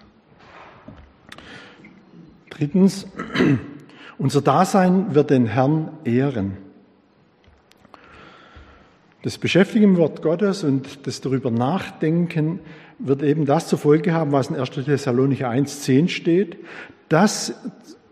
Drittens, 2.51 3.07
unser 4.19 4.43
Dasein 4.43 5.15
wird 5.15 5.31
den 5.31 5.47
Herrn 5.47 5.89
ehren. 6.03 6.66
Das 9.23 9.37
Beschäftigen 9.37 9.83
im 9.83 9.97
Wort 9.97 10.21
Gottes 10.21 10.63
und 10.63 11.07
das 11.07 11.21
darüber 11.21 11.49
nachdenken 11.49 12.59
wird 12.99 13.23
eben 13.23 13.45
das 13.45 13.67
zur 13.67 13.79
Folge 13.79 14.13
haben, 14.13 14.31
was 14.31 14.49
in 14.49 14.55
1. 14.55 14.69
Thessalonicher 14.69 15.49
1,10 15.49 16.07
steht. 16.09 16.57
Das 17.09 17.53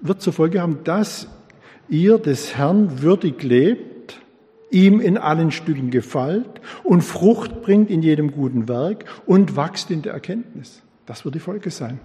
wird 0.01 0.21
zur 0.21 0.33
Folge 0.33 0.61
haben, 0.61 0.79
dass 0.83 1.27
ihr 1.89 2.17
des 2.17 2.57
Herrn 2.57 3.01
würdig 3.01 3.43
lebt, 3.43 4.19
ihm 4.71 4.99
in 4.99 5.17
allen 5.17 5.51
Stücken 5.51 5.91
gefällt 5.91 6.61
und 6.83 7.01
Frucht 7.01 7.61
bringt 7.61 7.91
in 7.91 8.01
jedem 8.01 8.31
guten 8.31 8.67
Werk 8.67 9.05
und 9.25 9.55
wächst 9.55 9.91
in 9.91 10.01
der 10.01 10.13
Erkenntnis. 10.13 10.81
Das 11.05 11.23
wird 11.23 11.35
die 11.35 11.39
Folge 11.39 11.69
sein. 11.69 11.99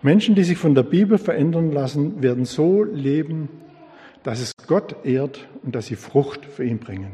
Menschen, 0.00 0.36
die 0.36 0.44
sich 0.44 0.58
von 0.58 0.76
der 0.76 0.84
Bibel 0.84 1.18
verändern 1.18 1.72
lassen, 1.72 2.22
werden 2.22 2.44
so 2.44 2.84
leben, 2.84 3.48
dass 4.28 4.40
es 4.40 4.52
Gott 4.66 5.06
ehrt 5.06 5.48
und 5.62 5.74
dass 5.74 5.86
sie 5.86 5.96
Frucht 5.96 6.44
für 6.44 6.62
ihn 6.62 6.80
bringen. 6.80 7.12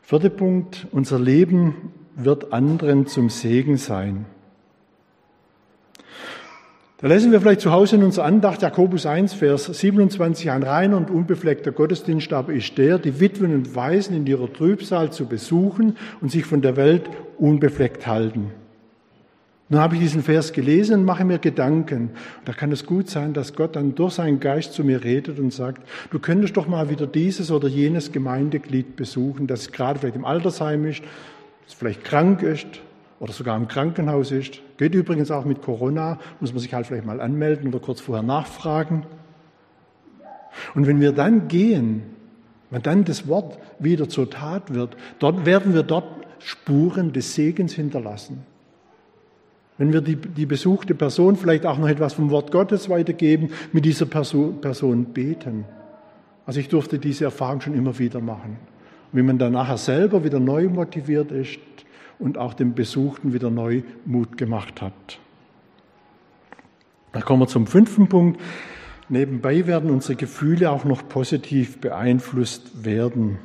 Vierter 0.00 0.30
Punkt, 0.30 0.86
unser 0.92 1.18
Leben 1.18 1.92
wird 2.14 2.52
anderen 2.52 3.08
zum 3.08 3.30
Segen 3.30 3.78
sein. 3.78 4.26
Da 6.98 7.08
lesen 7.08 7.32
wir 7.32 7.40
vielleicht 7.40 7.62
zu 7.62 7.72
Hause 7.72 7.96
in 7.96 8.04
unserer 8.04 8.26
Andacht 8.26 8.62
Jakobus 8.62 9.06
1, 9.06 9.34
Vers 9.34 9.64
27, 9.64 10.52
ein 10.52 10.62
reiner 10.62 10.98
und 10.98 11.10
unbefleckter 11.10 11.72
Gottesdienst 11.72 12.32
aber 12.32 12.52
ist 12.52 12.78
der, 12.78 13.00
die 13.00 13.18
Witwen 13.18 13.52
und 13.56 13.74
Waisen 13.74 14.14
in 14.14 14.24
ihrer 14.24 14.52
Trübsal 14.52 15.10
zu 15.12 15.26
besuchen 15.26 15.96
und 16.20 16.30
sich 16.30 16.44
von 16.44 16.62
der 16.62 16.76
Welt 16.76 17.10
unbefleckt 17.38 18.06
halten. 18.06 18.52
Nun 19.70 19.80
habe 19.80 19.94
ich 19.94 20.02
diesen 20.02 20.22
Vers 20.22 20.52
gelesen 20.52 21.00
und 21.00 21.04
mache 21.06 21.24
mir 21.24 21.38
Gedanken. 21.38 22.10
Da 22.44 22.52
kann 22.52 22.70
es 22.70 22.84
gut 22.84 23.08
sein, 23.08 23.32
dass 23.32 23.54
Gott 23.54 23.76
dann 23.76 23.94
durch 23.94 24.14
seinen 24.14 24.38
Geist 24.38 24.74
zu 24.74 24.84
mir 24.84 25.02
redet 25.02 25.38
und 25.38 25.54
sagt, 25.54 25.88
du 26.10 26.18
könntest 26.18 26.56
doch 26.56 26.68
mal 26.68 26.90
wieder 26.90 27.06
dieses 27.06 27.50
oder 27.50 27.66
jenes 27.66 28.12
Gemeindeglied 28.12 28.94
besuchen, 28.94 29.46
das 29.46 29.72
gerade 29.72 29.98
vielleicht 29.98 30.16
im 30.16 30.26
Altersheim 30.26 30.84
ist, 30.84 31.02
das 31.64 31.74
vielleicht 31.74 32.04
krank 32.04 32.42
ist 32.42 32.66
oder 33.20 33.32
sogar 33.32 33.56
im 33.56 33.66
Krankenhaus 33.66 34.32
ist. 34.32 34.60
Geht 34.76 34.94
übrigens 34.94 35.30
auch 35.30 35.46
mit 35.46 35.62
Corona, 35.62 36.18
muss 36.40 36.52
man 36.52 36.60
sich 36.60 36.74
halt 36.74 36.86
vielleicht 36.86 37.06
mal 37.06 37.22
anmelden 37.22 37.68
oder 37.68 37.78
kurz 37.78 38.02
vorher 38.02 38.22
nachfragen. 38.22 39.06
Und 40.74 40.86
wenn 40.86 41.00
wir 41.00 41.12
dann 41.12 41.48
gehen, 41.48 42.02
wenn 42.70 42.82
dann 42.82 43.04
das 43.04 43.28
Wort 43.28 43.58
wieder 43.78 44.10
zur 44.10 44.28
Tat 44.28 44.74
wird, 44.74 44.96
dort 45.20 45.46
werden 45.46 45.72
wir 45.72 45.84
dort 45.84 46.04
Spuren 46.38 47.14
des 47.14 47.34
Segens 47.34 47.72
hinterlassen. 47.72 48.44
Wenn 49.76 49.92
wir 49.92 50.00
die, 50.00 50.16
die 50.16 50.46
besuchte 50.46 50.94
Person 50.94 51.36
vielleicht 51.36 51.66
auch 51.66 51.78
noch 51.78 51.88
etwas 51.88 52.14
vom 52.14 52.30
Wort 52.30 52.52
Gottes 52.52 52.88
weitergeben, 52.88 53.50
mit 53.72 53.84
dieser 53.84 54.06
Person, 54.06 54.60
Person 54.60 55.06
beten. 55.06 55.64
Also 56.46 56.60
ich 56.60 56.68
durfte 56.68 56.98
diese 56.98 57.24
Erfahrung 57.24 57.60
schon 57.60 57.74
immer 57.74 57.98
wieder 57.98 58.20
machen. 58.20 58.56
Und 59.12 59.18
wie 59.18 59.22
man 59.22 59.38
dann 59.38 59.52
nachher 59.52 59.78
selber 59.78 60.22
wieder 60.22 60.38
neu 60.38 60.68
motiviert 60.68 61.32
ist 61.32 61.58
und 62.18 62.38
auch 62.38 62.54
dem 62.54 62.74
Besuchten 62.74 63.32
wieder 63.32 63.50
neu 63.50 63.82
Mut 64.04 64.36
gemacht 64.36 64.80
hat. 64.80 65.18
Da 67.12 67.20
kommen 67.20 67.42
wir 67.42 67.48
zum 67.48 67.66
fünften 67.66 68.08
Punkt. 68.08 68.40
Nebenbei 69.08 69.66
werden 69.66 69.90
unsere 69.90 70.16
Gefühle 70.16 70.70
auch 70.70 70.84
noch 70.84 71.08
positiv 71.08 71.80
beeinflusst 71.80 72.84
werden. 72.84 73.38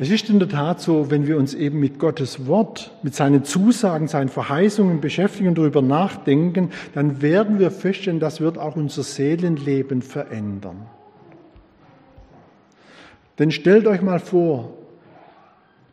Es 0.00 0.10
ist 0.10 0.30
in 0.30 0.38
der 0.38 0.48
Tat 0.48 0.80
so, 0.80 1.10
wenn 1.10 1.26
wir 1.26 1.36
uns 1.36 1.54
eben 1.54 1.80
mit 1.80 1.98
Gottes 1.98 2.46
Wort, 2.46 2.92
mit 3.02 3.16
seinen 3.16 3.42
Zusagen, 3.42 4.06
seinen 4.06 4.28
Verheißungen 4.28 5.00
beschäftigen 5.00 5.48
und 5.48 5.58
darüber 5.58 5.82
nachdenken, 5.82 6.70
dann 6.94 7.20
werden 7.20 7.58
wir 7.58 7.72
feststellen, 7.72 8.20
das 8.20 8.40
wird 8.40 8.58
auch 8.58 8.76
unser 8.76 9.02
Seelenleben 9.02 10.02
verändern. 10.02 10.86
Denn 13.40 13.50
stellt 13.50 13.88
euch 13.88 14.00
mal 14.00 14.20
vor, 14.20 14.74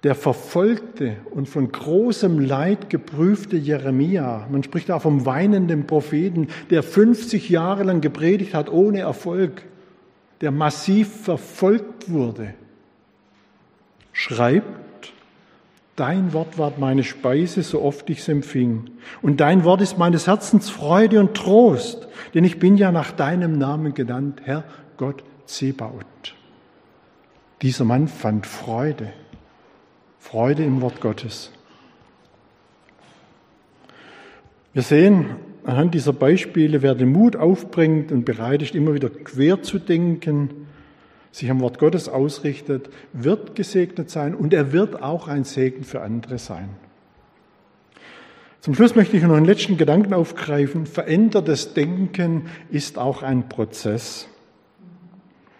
der 0.03 0.13
verfolgte 0.13 1.15
und 1.31 1.49
von 1.49 1.71
großem 1.71 2.39
Leid 2.39 2.91
geprüfte 2.91 3.57
Jeremia, 3.57 4.47
man 4.51 4.61
spricht 4.61 4.91
auch 4.91 5.01
vom 5.01 5.25
weinenden 5.25 5.87
Propheten, 5.87 6.49
der 6.69 6.83
50 6.83 7.49
Jahre 7.49 7.81
lang 7.81 8.01
gepredigt 8.01 8.53
hat 8.53 8.71
ohne 8.71 8.99
Erfolg, 8.99 9.63
der 10.41 10.51
massiv 10.51 11.23
verfolgt 11.23 12.11
wurde 12.11 12.53
schreibt, 14.15 15.13
Dein 15.95 16.33
Wort 16.33 16.57
ward 16.57 16.77
meine 16.77 17.03
Speise, 17.03 17.63
so 17.63 17.81
oft 17.81 18.09
ich's 18.09 18.27
empfing. 18.27 18.89
Und 19.21 19.39
dein 19.39 19.63
Wort 19.63 19.79
ist 19.79 19.97
meines 19.97 20.27
Herzens 20.27 20.69
Freude 20.69 21.21
und 21.21 21.35
Trost, 21.35 22.09
denn 22.33 22.43
ich 22.43 22.59
bin 22.59 22.75
ja 22.75 22.91
nach 22.91 23.13
deinem 23.13 23.57
Namen 23.57 23.93
genannt, 23.93 24.41
Herr 24.43 24.65
Gott 24.97 25.23
Zebaut. 25.45 26.35
Dieser 27.61 27.85
Mann 27.85 28.09
fand 28.09 28.45
Freude, 28.45 29.13
Freude 30.19 30.65
im 30.65 30.81
Wort 30.81 30.99
Gottes. 30.99 31.51
Wir 34.73 34.81
sehen 34.81 35.37
anhand 35.63 35.93
dieser 35.93 36.11
Beispiele, 36.11 36.81
wer 36.81 36.93
den 36.93 37.13
Mut 37.13 37.37
aufbringt 37.37 38.11
und 38.11 38.25
bereit 38.25 38.61
ist, 38.61 38.75
immer 38.75 38.93
wieder 38.93 39.09
quer 39.09 39.63
zu 39.63 39.79
denken, 39.79 40.64
sich 41.35 41.51
am 41.51 41.59
Wort 41.59 41.79
Gottes 41.79 42.07
ausrichtet, 42.07 42.89
wird 43.11 43.55
gesegnet 43.55 44.09
sein 44.09 44.33
und 44.33 44.53
er 44.53 44.71
wird 44.71 45.03
auch 45.03 45.27
ein 45.27 45.43
Segen 45.43 45.83
für 45.83 46.01
andere 46.01 46.37
sein. 46.37 46.69
Zum 48.61 48.73
Schluss 48.73 48.95
möchte 48.95 49.17
ich 49.17 49.23
noch 49.23 49.35
einen 49.35 49.45
letzten 49.45 49.75
Gedanken 49.75 50.13
aufgreifen. 50.13 50.85
Verändertes 50.85 51.73
Denken 51.73 52.43
ist 52.71 52.97
auch 52.97 53.21
ein 53.21 53.49
Prozess. 53.49 54.29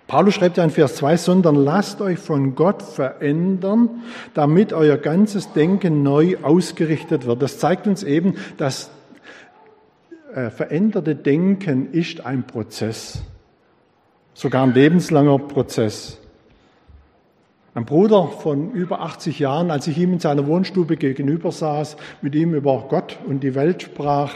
Paulus 0.07 0.35
schreibt 0.35 0.55
ja 0.55 0.63
in 0.63 0.69
Vers 0.69 0.95
2, 0.95 1.17
sondern 1.17 1.55
lasst 1.55 1.99
euch 1.99 2.19
von 2.19 2.55
Gott 2.55 2.81
verändern, 2.81 4.01
damit 4.33 4.71
euer 4.71 4.95
ganzes 4.95 5.51
Denken 5.51 6.03
neu 6.03 6.37
ausgerichtet 6.41 7.25
wird. 7.25 7.41
Das 7.41 7.59
zeigt 7.59 7.85
uns 7.85 8.01
eben, 8.01 8.35
dass 8.55 8.91
äh, 10.33 10.49
veränderte 10.51 11.15
Denken 11.15 11.91
ist 11.91 12.25
ein 12.25 12.47
Prozess 12.47 13.21
sogar 14.35 14.63
ein 14.63 14.73
lebenslanger 14.73 15.39
Prozess. 15.39 16.19
Ein 17.73 17.85
Bruder 17.85 18.27
von 18.27 18.71
über 18.71 19.01
80 19.01 19.39
Jahren, 19.39 19.71
als 19.71 19.87
ich 19.87 19.97
ihm 19.97 20.13
in 20.13 20.19
seiner 20.19 20.45
Wohnstube 20.45 20.97
gegenüber 20.97 21.51
saß, 21.51 21.97
mit 22.21 22.35
ihm 22.35 22.53
über 22.53 22.85
Gott 22.87 23.17
und 23.25 23.41
die 23.41 23.55
Welt 23.55 23.81
sprach, 23.81 24.33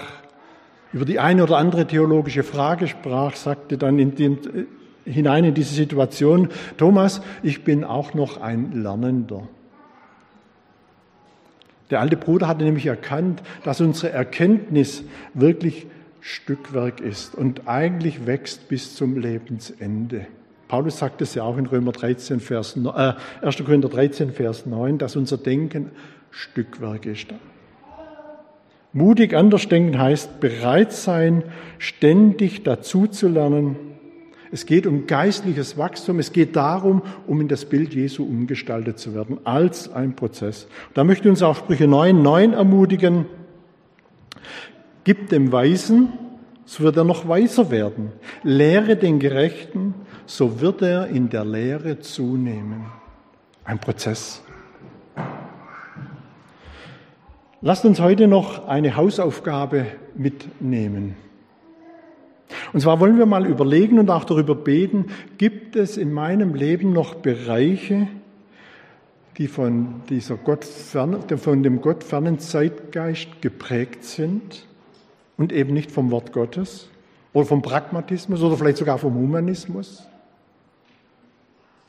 über 0.92 1.06
die 1.06 1.20
eine 1.20 1.44
oder 1.44 1.58
andere 1.58 1.86
theologische 1.86 2.44
Frage 2.44 2.88
sprach, 2.88 3.36
sagte 3.36 3.78
dann 3.78 4.00
in 4.00 4.16
den, 4.16 4.38
äh, 5.06 5.12
hinein 5.12 5.44
in 5.44 5.54
diese 5.54 5.74
Situation, 5.74 6.50
Thomas, 6.78 7.22
ich 7.44 7.64
bin 7.64 7.84
auch 7.84 8.14
noch 8.14 8.42
ein 8.42 8.72
Lernender. 8.82 9.48
Der 11.92 12.00
alte 12.02 12.18
Bruder 12.18 12.48
hatte 12.48 12.64
nämlich 12.64 12.86
erkannt, 12.86 13.42
dass 13.64 13.82
unsere 13.82 14.12
Erkenntnis 14.14 15.04
wirklich 15.34 15.88
Stückwerk 16.22 17.00
ist 17.02 17.36
und 17.36 17.68
eigentlich 17.68 18.26
wächst 18.26 18.68
bis 18.68 18.96
zum 18.96 19.18
Lebensende. 19.18 20.28
Paulus 20.68 21.00
sagt 21.00 21.22
es 21.22 21.34
ja 21.34 21.44
auch 21.44 21.58
in 21.58 21.66
Römer 21.66 21.92
13, 21.92 22.40
Vers, 22.40 22.78
äh, 22.78 23.14
1. 23.42 23.64
Korinther 23.64 23.90
13, 23.90 24.32
Vers 24.32 24.66
9, 24.66 24.98
dass 24.98 25.16
unser 25.16 25.38
Denken 25.38 25.92
Stückwerk 26.32 27.06
ist. 27.06 27.28
Mutig 28.92 29.36
anders 29.36 29.68
denken 29.68 30.00
heißt 30.00 30.40
bereit 30.40 30.92
sein, 30.94 31.44
ständig 31.78 32.64
dazu 32.64 33.08
zu 33.08 33.28
lernen. 33.28 33.76
Es 34.52 34.66
geht 34.66 34.88
um 34.88 35.06
geistliches 35.06 35.78
Wachstum. 35.78 36.18
Es 36.18 36.34
geht 36.34 36.56
darum, 36.56 37.04
um 37.28 37.40
in 37.40 37.48
das 37.48 37.66
Bild 37.66 37.94
Jesu 37.94 38.24
umgestaltet 38.24 38.98
zu 38.98 39.14
werden, 39.14 39.38
als 39.44 39.92
ein 39.92 40.16
Prozess. 40.16 40.68
Da 40.96 41.04
möchte 41.04 41.30
uns 41.30 41.44
auch 41.44 41.56
Sprüche 41.56 41.88
9, 41.88 42.22
9 42.22 42.54
ermutigen. 42.54 43.26
Gib 45.10 45.30
dem 45.30 45.52
Weisen, 45.52 46.14
so 46.66 46.84
wird 46.84 46.96
er 46.96 47.04
noch 47.04 47.28
weiser 47.28 47.72
werden. 47.72 48.12
Lehre 48.44 48.96
den 48.96 49.18
Gerechten, 49.18 49.96
so 50.28 50.62
wird 50.62 50.84
er 50.84 51.08
in 51.08 51.30
der 51.30 51.46
Lehre 51.46 51.98
zunehmen. 51.98 52.86
Ein 53.64 53.80
Prozess. 53.80 54.44
Lasst 57.62 57.86
uns 57.86 58.00
heute 58.00 58.28
noch 58.28 58.68
eine 58.68 58.96
Hausaufgabe 58.96 59.88
mitnehmen. 60.14 61.16
Und 62.72 62.82
zwar 62.82 63.00
wollen 63.00 63.18
wir 63.18 63.26
mal 63.26 63.48
überlegen 63.48 63.98
und 63.98 64.12
auch 64.12 64.26
darüber 64.26 64.54
beten, 64.54 65.08
gibt 65.40 65.76
es 65.76 65.98
in 65.98 66.14
meinem 66.14 66.54
Leben 66.54 66.94
noch 66.94 67.16
Bereiche, 67.16 68.08
die 69.40 69.48
von, 69.48 70.04
dieser 70.08 70.36
Gott 70.36 70.66
von 70.66 71.64
dem 71.64 71.82
gottfernen 71.82 72.38
Zeitgeist 72.38 73.42
geprägt 73.42 74.04
sind 74.04 74.69
und 75.40 75.54
eben 75.54 75.74
nicht 75.74 75.90
vom 75.90 76.12
Wort 76.12 76.34
Gottes 76.34 76.90
oder 77.34 77.46
vom 77.46 77.62
Pragmatismus 77.62 78.44
oder 78.44 78.58
vielleicht 78.58 78.78
sogar 78.78 79.00
vom 79.00 79.16
Humanismus? 79.16 80.04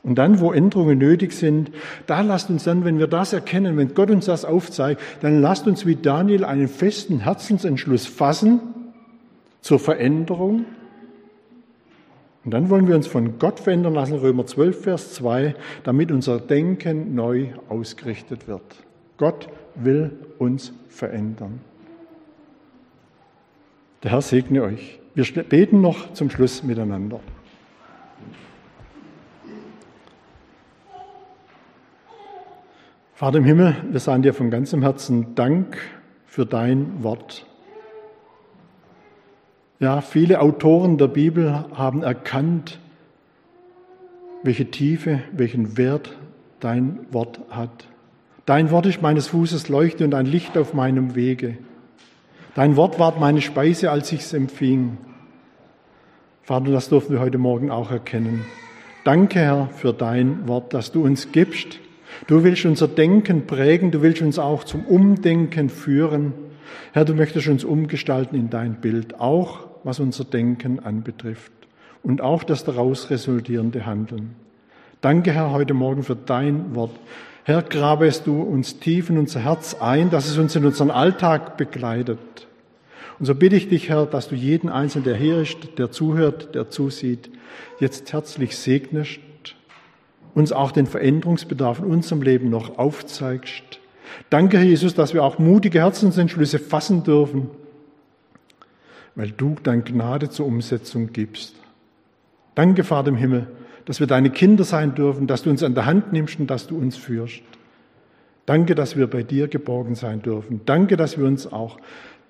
Und 0.03 0.15
dann, 0.15 0.39
wo 0.39 0.51
Änderungen 0.51 0.97
nötig 0.97 1.33
sind, 1.33 1.69
da 2.07 2.21
lasst 2.21 2.49
uns 2.49 2.63
dann, 2.63 2.85
wenn 2.85 2.97
wir 2.97 3.05
das 3.05 3.33
erkennen, 3.33 3.77
wenn 3.77 3.93
Gott 3.93 4.09
uns 4.09 4.25
das 4.25 4.45
aufzeigt, 4.45 4.99
dann 5.19 5.41
lasst 5.41 5.67
uns 5.67 5.85
wie 5.85 5.95
Daniel 5.95 6.43
einen 6.43 6.69
festen 6.69 7.19
Herzensentschluss 7.19 8.07
fassen 8.07 8.61
zur 9.59 9.77
Veränderung. 9.77 10.65
Und 12.43 12.51
dann 12.51 12.71
wollen 12.71 12.87
wir 12.87 12.95
uns 12.95 13.05
von 13.05 13.37
Gott 13.37 13.59
verändern 13.59 13.93
lassen, 13.93 14.15
Römer 14.15 14.47
12, 14.47 14.81
Vers 14.81 15.13
2, 15.13 15.55
damit 15.83 16.11
unser 16.11 16.39
Denken 16.39 17.13
neu 17.13 17.49
ausgerichtet 17.69 18.47
wird. 18.47 18.63
Gott 19.17 19.49
will 19.75 20.17
uns 20.39 20.73
verändern. 20.89 21.59
Der 24.03 24.11
Herr 24.11 24.21
segne 24.21 24.63
euch. 24.63 24.99
Wir 25.13 25.25
beten 25.43 25.81
noch 25.81 26.13
zum 26.13 26.29
Schluss 26.31 26.63
miteinander. 26.63 27.19
Vater 33.13 33.37
im 33.37 33.43
Himmel, 33.43 33.75
wir 33.91 33.99
sagen 33.99 34.23
dir 34.23 34.33
von 34.33 34.49
ganzem 34.49 34.81
Herzen 34.81 35.35
Dank 35.35 35.77
für 36.25 36.47
dein 36.47 37.03
Wort. 37.03 37.45
Ja, 39.79 40.01
viele 40.01 40.41
Autoren 40.41 40.97
der 40.97 41.07
Bibel 41.07 41.65
haben 41.75 42.01
erkannt, 42.01 42.79
welche 44.41 44.71
Tiefe, 44.71 45.21
welchen 45.31 45.77
Wert 45.77 46.17
dein 46.59 47.05
Wort 47.11 47.41
hat. 47.51 47.87
Dein 48.47 48.71
Wort 48.71 48.87
ist 48.87 49.03
meines 49.03 49.27
Fußes 49.27 49.69
Leuchte 49.69 50.03
und 50.03 50.15
ein 50.15 50.25
Licht 50.25 50.57
auf 50.57 50.73
meinem 50.73 51.13
Wege. 51.13 51.57
Dein 52.55 52.75
Wort 52.75 52.99
ward 52.99 53.19
meine 53.19 53.41
Speise, 53.41 53.91
als 53.91 54.11
ich 54.11 54.21
es 54.21 54.33
empfing. 54.33 54.97
Vater, 56.43 56.71
das 56.71 56.89
dürfen 56.89 57.13
wir 57.13 57.19
heute 57.19 57.37
Morgen 57.37 57.71
auch 57.71 57.91
erkennen. 57.91 58.45
Danke, 59.03 59.39
Herr, 59.39 59.69
für 59.69 59.93
dein 59.93 60.47
Wort, 60.47 60.73
das 60.73 60.91
du 60.91 61.03
uns 61.03 61.31
gibst 61.31 61.79
Du 62.27 62.43
willst 62.43 62.65
unser 62.65 62.87
Denken 62.87 63.47
prägen, 63.47 63.91
du 63.91 64.01
willst 64.01 64.21
uns 64.21 64.39
auch 64.39 64.63
zum 64.63 64.85
Umdenken 64.85 65.69
führen. 65.69 66.33
Herr, 66.93 67.05
du 67.05 67.13
möchtest 67.13 67.47
uns 67.47 67.63
umgestalten 67.63 68.35
in 68.35 68.49
dein 68.49 68.75
Bild, 68.75 69.19
auch 69.19 69.67
was 69.83 69.99
unser 69.99 70.23
Denken 70.23 70.79
anbetrifft 70.79 71.51
und 72.03 72.21
auch 72.21 72.43
das 72.43 72.63
daraus 72.63 73.09
resultierende 73.09 73.85
Handeln. 73.85 74.35
Danke, 75.01 75.31
Herr, 75.31 75.51
heute 75.51 75.73
Morgen 75.73 76.03
für 76.03 76.15
dein 76.15 76.75
Wort. 76.75 76.91
Herr, 77.43 77.63
grabest 77.63 78.27
du 78.27 78.41
uns 78.41 78.79
tief 78.79 79.09
in 79.09 79.17
unser 79.17 79.39
Herz 79.39 79.75
ein, 79.79 80.09
dass 80.09 80.27
es 80.27 80.37
uns 80.37 80.55
in 80.55 80.65
unseren 80.65 80.91
Alltag 80.91 81.57
begleitet. 81.57 82.19
Und 83.17 83.25
so 83.25 83.35
bitte 83.35 83.55
ich 83.55 83.69
dich, 83.69 83.89
Herr, 83.89 84.05
dass 84.05 84.29
du 84.29 84.35
jeden 84.35 84.69
Einzelnen, 84.69 85.05
der 85.05 85.15
hier 85.15 85.41
ist, 85.41 85.77
der 85.77 85.91
zuhört, 85.91 86.53
der 86.55 86.69
zusieht, 86.69 87.29
jetzt 87.79 88.13
herzlich 88.13 88.55
segnest 88.57 89.19
uns 90.33 90.51
auch 90.51 90.71
den 90.71 90.87
Veränderungsbedarf 90.87 91.79
in 91.79 91.85
unserem 91.85 92.21
Leben 92.21 92.49
noch 92.49 92.77
aufzeigst. 92.77 93.63
Danke, 94.29 94.57
Herr 94.57 94.65
Jesus, 94.65 94.93
dass 94.93 95.13
wir 95.13 95.23
auch 95.23 95.39
mutige 95.39 95.79
Herzensentschlüsse 95.79 96.59
fassen 96.59 97.03
dürfen, 97.03 97.49
weil 99.15 99.31
du 99.31 99.55
dein 99.61 99.83
Gnade 99.83 100.29
zur 100.29 100.45
Umsetzung 100.45 101.11
gibst. 101.11 101.55
Danke, 102.55 102.83
Vater 102.83 103.09
im 103.09 103.15
Himmel, 103.15 103.47
dass 103.85 103.99
wir 103.99 104.07
deine 104.07 104.29
Kinder 104.29 104.63
sein 104.63 104.95
dürfen, 104.95 105.27
dass 105.27 105.43
du 105.43 105.49
uns 105.49 105.63
an 105.63 105.73
der 105.73 105.85
Hand 105.85 106.13
nimmst 106.13 106.39
und 106.39 106.47
dass 106.47 106.67
du 106.67 106.77
uns 106.77 106.97
führst. 106.97 107.41
Danke, 108.45 108.75
dass 108.75 108.97
wir 108.97 109.07
bei 109.07 109.23
dir 109.23 109.47
geborgen 109.47 109.95
sein 109.95 110.21
dürfen. 110.21 110.61
Danke, 110.65 110.97
dass 110.97 111.17
wir 111.17 111.25
uns 111.25 111.51
auch 111.51 111.77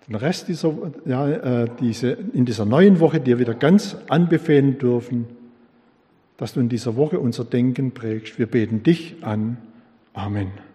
den 0.07 0.15
Rest 0.15 0.47
dieser, 0.47 0.73
ja, 1.05 1.29
äh, 1.29 1.67
diese, 1.79 2.11
in 2.11 2.45
dieser 2.45 2.65
neuen 2.65 2.99
Woche 2.99 3.19
dir 3.19 3.39
wieder 3.39 3.53
ganz 3.53 3.95
anbefehlen 4.09 4.77
dürfen 4.77 5.25
dass 6.41 6.53
du 6.53 6.59
in 6.59 6.69
dieser 6.69 6.95
Woche 6.95 7.19
unser 7.19 7.45
Denken 7.45 7.91
prägst. 7.91 8.39
Wir 8.39 8.47
beten 8.47 8.81
dich 8.81 9.17
an. 9.21 9.57
Amen. 10.15 10.70